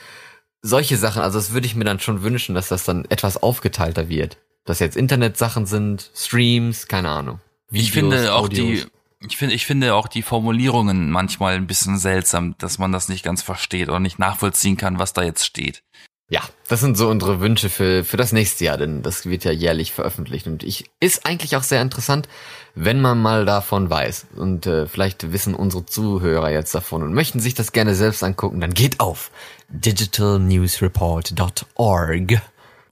Solche 0.62 0.97
Sachen, 0.97 1.22
also 1.22 1.39
das 1.39 1.54
würde 1.54 1.68
ich 1.68 1.76
mir 1.76 1.86
dann 1.86 1.99
schon 1.99 2.22
wünschen, 2.22 2.54
dass 2.54 2.68
das 2.68 2.84
dann 2.84 3.06
etwas 3.10 3.41
aufgeteilter 3.41 4.10
wird. 4.10 4.38
Dass 4.66 4.80
jetzt 4.80 4.97
Internetsachen 4.97 5.66
sind, 5.66 6.12
Streams, 6.14 6.88
keine 6.88 7.10
Ahnung. 7.10 7.39
ich 7.72 7.95
Videos, 7.95 8.14
finde 8.14 8.34
auch 8.34 8.43
Audios. 8.43 8.84
die, 8.84 8.91
ich 9.28 9.38
finde, 9.38 9.55
ich 9.55 9.65
finde 9.65 9.93
auch 9.93 10.07
die 10.07 10.24
Formulierungen 10.24 11.11
manchmal 11.11 11.55
ein 11.55 11.67
bisschen 11.67 11.97
seltsam, 11.97 12.55
dass 12.57 12.80
man 12.80 12.91
das 12.91 13.07
nicht 13.09 13.24
ganz 13.24 13.41
versteht 13.41 13.89
oder 13.89 13.99
nicht 13.99 14.19
nachvollziehen 14.19 14.78
kann, 14.78 14.99
was 14.99 15.13
da 15.13 15.24
jetzt 15.24 15.45
steht. 15.45 15.84
Ja, 16.30 16.41
das 16.69 16.80
sind 16.80 16.97
so 16.97 17.09
unsere 17.09 17.41
Wünsche 17.41 17.69
für, 17.69 18.05
für 18.05 18.15
das 18.15 18.32
nächste 18.32 18.63
Jahr, 18.63 18.78
denn 18.78 19.03
das 19.03 19.26
wird 19.26 19.43
ja 19.43 19.51
jährlich 19.51 19.91
veröffentlicht. 19.91 20.47
Und 20.47 20.63
ich 20.63 20.89
ist 21.01 21.26
eigentlich 21.26 21.57
auch 21.57 21.63
sehr 21.63 21.82
interessant, 21.82 22.30
wenn 22.74 23.01
man 23.01 23.22
mal 23.22 23.43
davon 23.43 23.89
weiß. 23.89 24.28
Und 24.38 24.65
äh, 24.65 24.88
vielleicht 24.88 25.34
wissen 25.34 25.53
unsere 25.53 25.86
Zuhörer 25.86 26.49
jetzt 26.49 26.74
davon 26.74 27.03
und 27.03 27.13
möchten 27.13 27.41
sich 27.41 27.53
das 27.53 27.74
gerne 27.74 27.95
selbst 27.95 28.24
angucken, 28.24 28.61
dann 28.61 28.74
geht 28.74 29.01
auf 29.01 29.30
digitalnewsreport.org. 29.67 32.41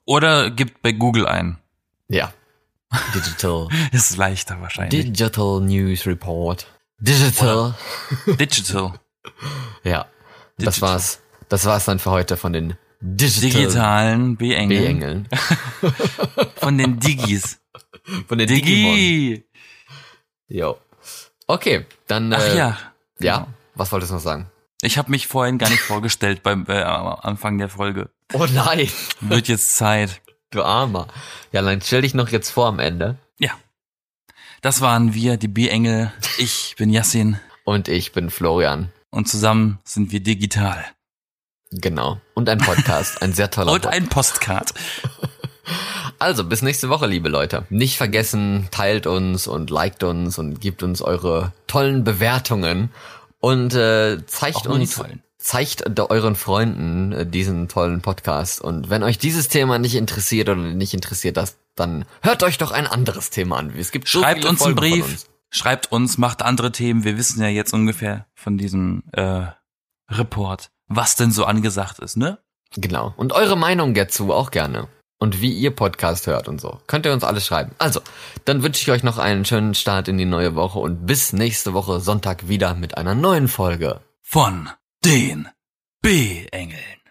Oder 0.06 0.52
gibt 0.52 0.82
bei 0.82 0.92
Google 0.92 1.26
ein. 1.26 1.60
Ja. 2.10 2.34
Digital. 3.14 3.68
Ist 3.92 4.18
leichter 4.18 4.60
wahrscheinlich. 4.62 5.06
Digital 5.06 5.62
News 5.62 6.06
Report. 6.06 6.68
Digital. 7.00 7.76
Digital. 8.26 8.94
Ja. 9.84 10.08
Das 10.58 10.76
Digital. 10.76 10.90
war's. 10.90 11.20
Das 11.50 11.66
war's 11.66 11.86
dann 11.86 12.00
für 12.00 12.12
heute 12.12 12.38
von 12.38 12.54
den 12.54 12.76
Digital 13.02 13.50
Digitalen 13.50 14.38
B-Engeln. 14.38 14.82
B-Engeln. 14.82 15.28
Von 16.58 16.78
den 16.78 17.00
Digis. 17.00 17.60
Von 18.28 18.38
den. 18.38 18.48
Digi! 18.48 19.46
Jo. 20.50 20.78
Okay, 21.48 21.86
dann 22.08 22.34
Ach 22.34 22.42
äh, 22.42 22.58
ja. 22.58 22.78
ja. 23.20 23.38
Genau. 23.38 23.48
Was 23.76 23.92
wolltest 23.94 24.12
du 24.12 24.16
noch 24.16 24.22
sagen? 24.22 24.52
Ich 24.82 24.98
habe 24.98 25.12
mich 25.12 25.28
vorhin 25.28 25.58
gar 25.58 25.70
nicht 25.70 25.82
vorgestellt 25.82 26.44
beim 26.44 26.66
äh, 26.68 26.74
Anfang 26.74 27.58
der 27.58 27.70
Folge. 27.70 28.10
Oh 28.34 28.46
nein, 28.54 28.90
Wird 29.22 29.48
jetzt 29.48 29.76
Zeit. 29.76 30.22
Du 30.52 30.64
Armer. 30.64 31.08
Ja, 31.52 31.62
dann 31.62 31.82
stell 31.82 32.02
dich 32.02 32.14
noch 32.14 32.30
jetzt 32.30 32.50
vor 32.50 32.68
am 32.68 32.80
Ende. 32.80 33.18
Ja. 33.40 33.52
Das 34.62 34.82
waren 34.82 35.14
wir, 35.14 35.38
die 35.38 35.48
B-Engel. 35.48 36.12
Ich 36.38 36.76
bin 36.78 36.90
Yassin 36.90 37.40
Und 37.64 37.88
ich 37.88 38.12
bin 38.12 38.30
Florian. 38.30 38.92
und 39.12 39.28
zusammen 39.30 39.80
sind 39.84 40.12
wir 40.12 40.20
digital. 40.22 40.84
Genau. 41.72 42.20
Und 42.34 42.50
ein 42.50 42.58
Podcast, 42.58 43.22
ein 43.22 43.34
sehr 43.34 43.52
toller 43.52 43.72
Und 43.72 43.82
Podcast. 43.84 44.02
ein 44.04 44.10
Postcard. 44.10 44.74
Also, 46.18 46.44
bis 46.44 46.62
nächste 46.64 46.90
Woche, 46.90 47.06
liebe 47.08 47.30
Leute. 47.30 47.66
Nicht 47.70 47.96
vergessen, 47.96 48.68
teilt 48.72 49.08
uns 49.08 49.48
und 49.48 49.70
liked 49.70 50.04
uns 50.04 50.38
und 50.38 50.60
gebt 50.60 50.84
uns 50.84 51.02
eure 51.02 51.54
tollen 51.68 52.04
Bewertungen 52.04 52.92
und 53.40 53.74
äh, 53.74 54.18
zeigt 54.26 54.66
nur 54.66 54.76
die 54.76 54.82
uns, 54.82 54.96
tollen. 54.96 55.24
Zeigt 55.40 56.00
euren 56.00 56.36
Freunden 56.36 57.12
äh, 57.14 57.26
diesen 57.26 57.68
tollen 57.68 58.02
Podcast. 58.02 58.62
Und 58.62 58.90
wenn 58.90 59.04
euch 59.04 59.18
dieses 59.18 59.48
Thema 59.48 59.80
nicht 59.80 59.96
interessiert 59.96 60.50
oder 60.50 60.62
nicht 60.62 60.94
interessiert, 60.94 61.38
das, 61.38 61.58
dann 61.76 62.06
hört 62.22 62.44
euch 62.44 62.58
doch 62.58 62.72
ein 62.72 62.86
anderes 62.86 63.32
Thema 63.32 63.58
an. 63.58 63.74
Es 63.76 63.92
gibt 63.92 64.08
so 64.08 64.22
Schreibt 64.22 64.46
uns 64.46 64.62
einen 64.62 64.76
Folgen 64.76 64.92
von 64.92 65.00
Brief. 65.02 65.12
uns. 65.12 65.30
Schreibt 65.50 65.92
uns, 65.92 66.18
macht 66.20 66.44
andere 66.44 66.72
Themen. 66.72 67.04
Wir 67.04 67.18
wissen 67.18 67.42
ja 67.42 67.48
jetzt 67.48 67.74
ungefähr 67.74 68.28
von 68.36 68.58
diesem 68.58 69.04
äh, 69.14 69.46
Report, 70.12 70.70
was 70.88 71.16
denn 71.16 71.32
so 71.32 71.46
angesagt 71.46 72.00
ist, 72.00 72.18
ne? 72.18 72.38
Genau. 72.76 73.14
Und 73.18 73.34
eure 73.34 73.58
Meinung 73.58 73.96
dazu 73.96 74.32
auch 74.32 74.52
gerne. 74.52 74.88
Und 75.18 75.42
wie 75.42 75.52
ihr 75.52 75.72
Podcast 75.76 76.28
hört 76.28 76.48
und 76.48 76.62
so. 76.62 76.80
Könnt 76.88 77.06
ihr 77.06 77.12
uns 77.14 77.24
alles 77.24 77.46
schreiben. 77.46 77.72
Also, 77.78 78.00
dann 78.46 78.62
wünsche 78.62 78.82
ich 78.82 78.92
euch 78.92 79.04
noch 79.04 79.18
einen 79.18 79.44
schönen 79.44 79.74
Start 79.74 80.08
in 80.08 80.18
die 80.18 80.26
neue 80.26 80.56
Woche 80.56 80.80
und 80.80 81.06
bis 81.06 81.34
nächste 81.34 81.74
Woche 81.74 82.00
Sonntag 82.00 82.48
wieder 82.48 82.76
mit 82.76 82.98
einer 82.98 83.16
neuen 83.16 83.48
Folge. 83.48 84.02
Von 84.22 84.70
den 85.04 85.48
B-Engeln. 86.02 87.02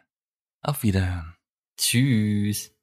Auf 0.62 0.82
Wiederhören. 0.82 1.36
Tschüss. 1.78 2.77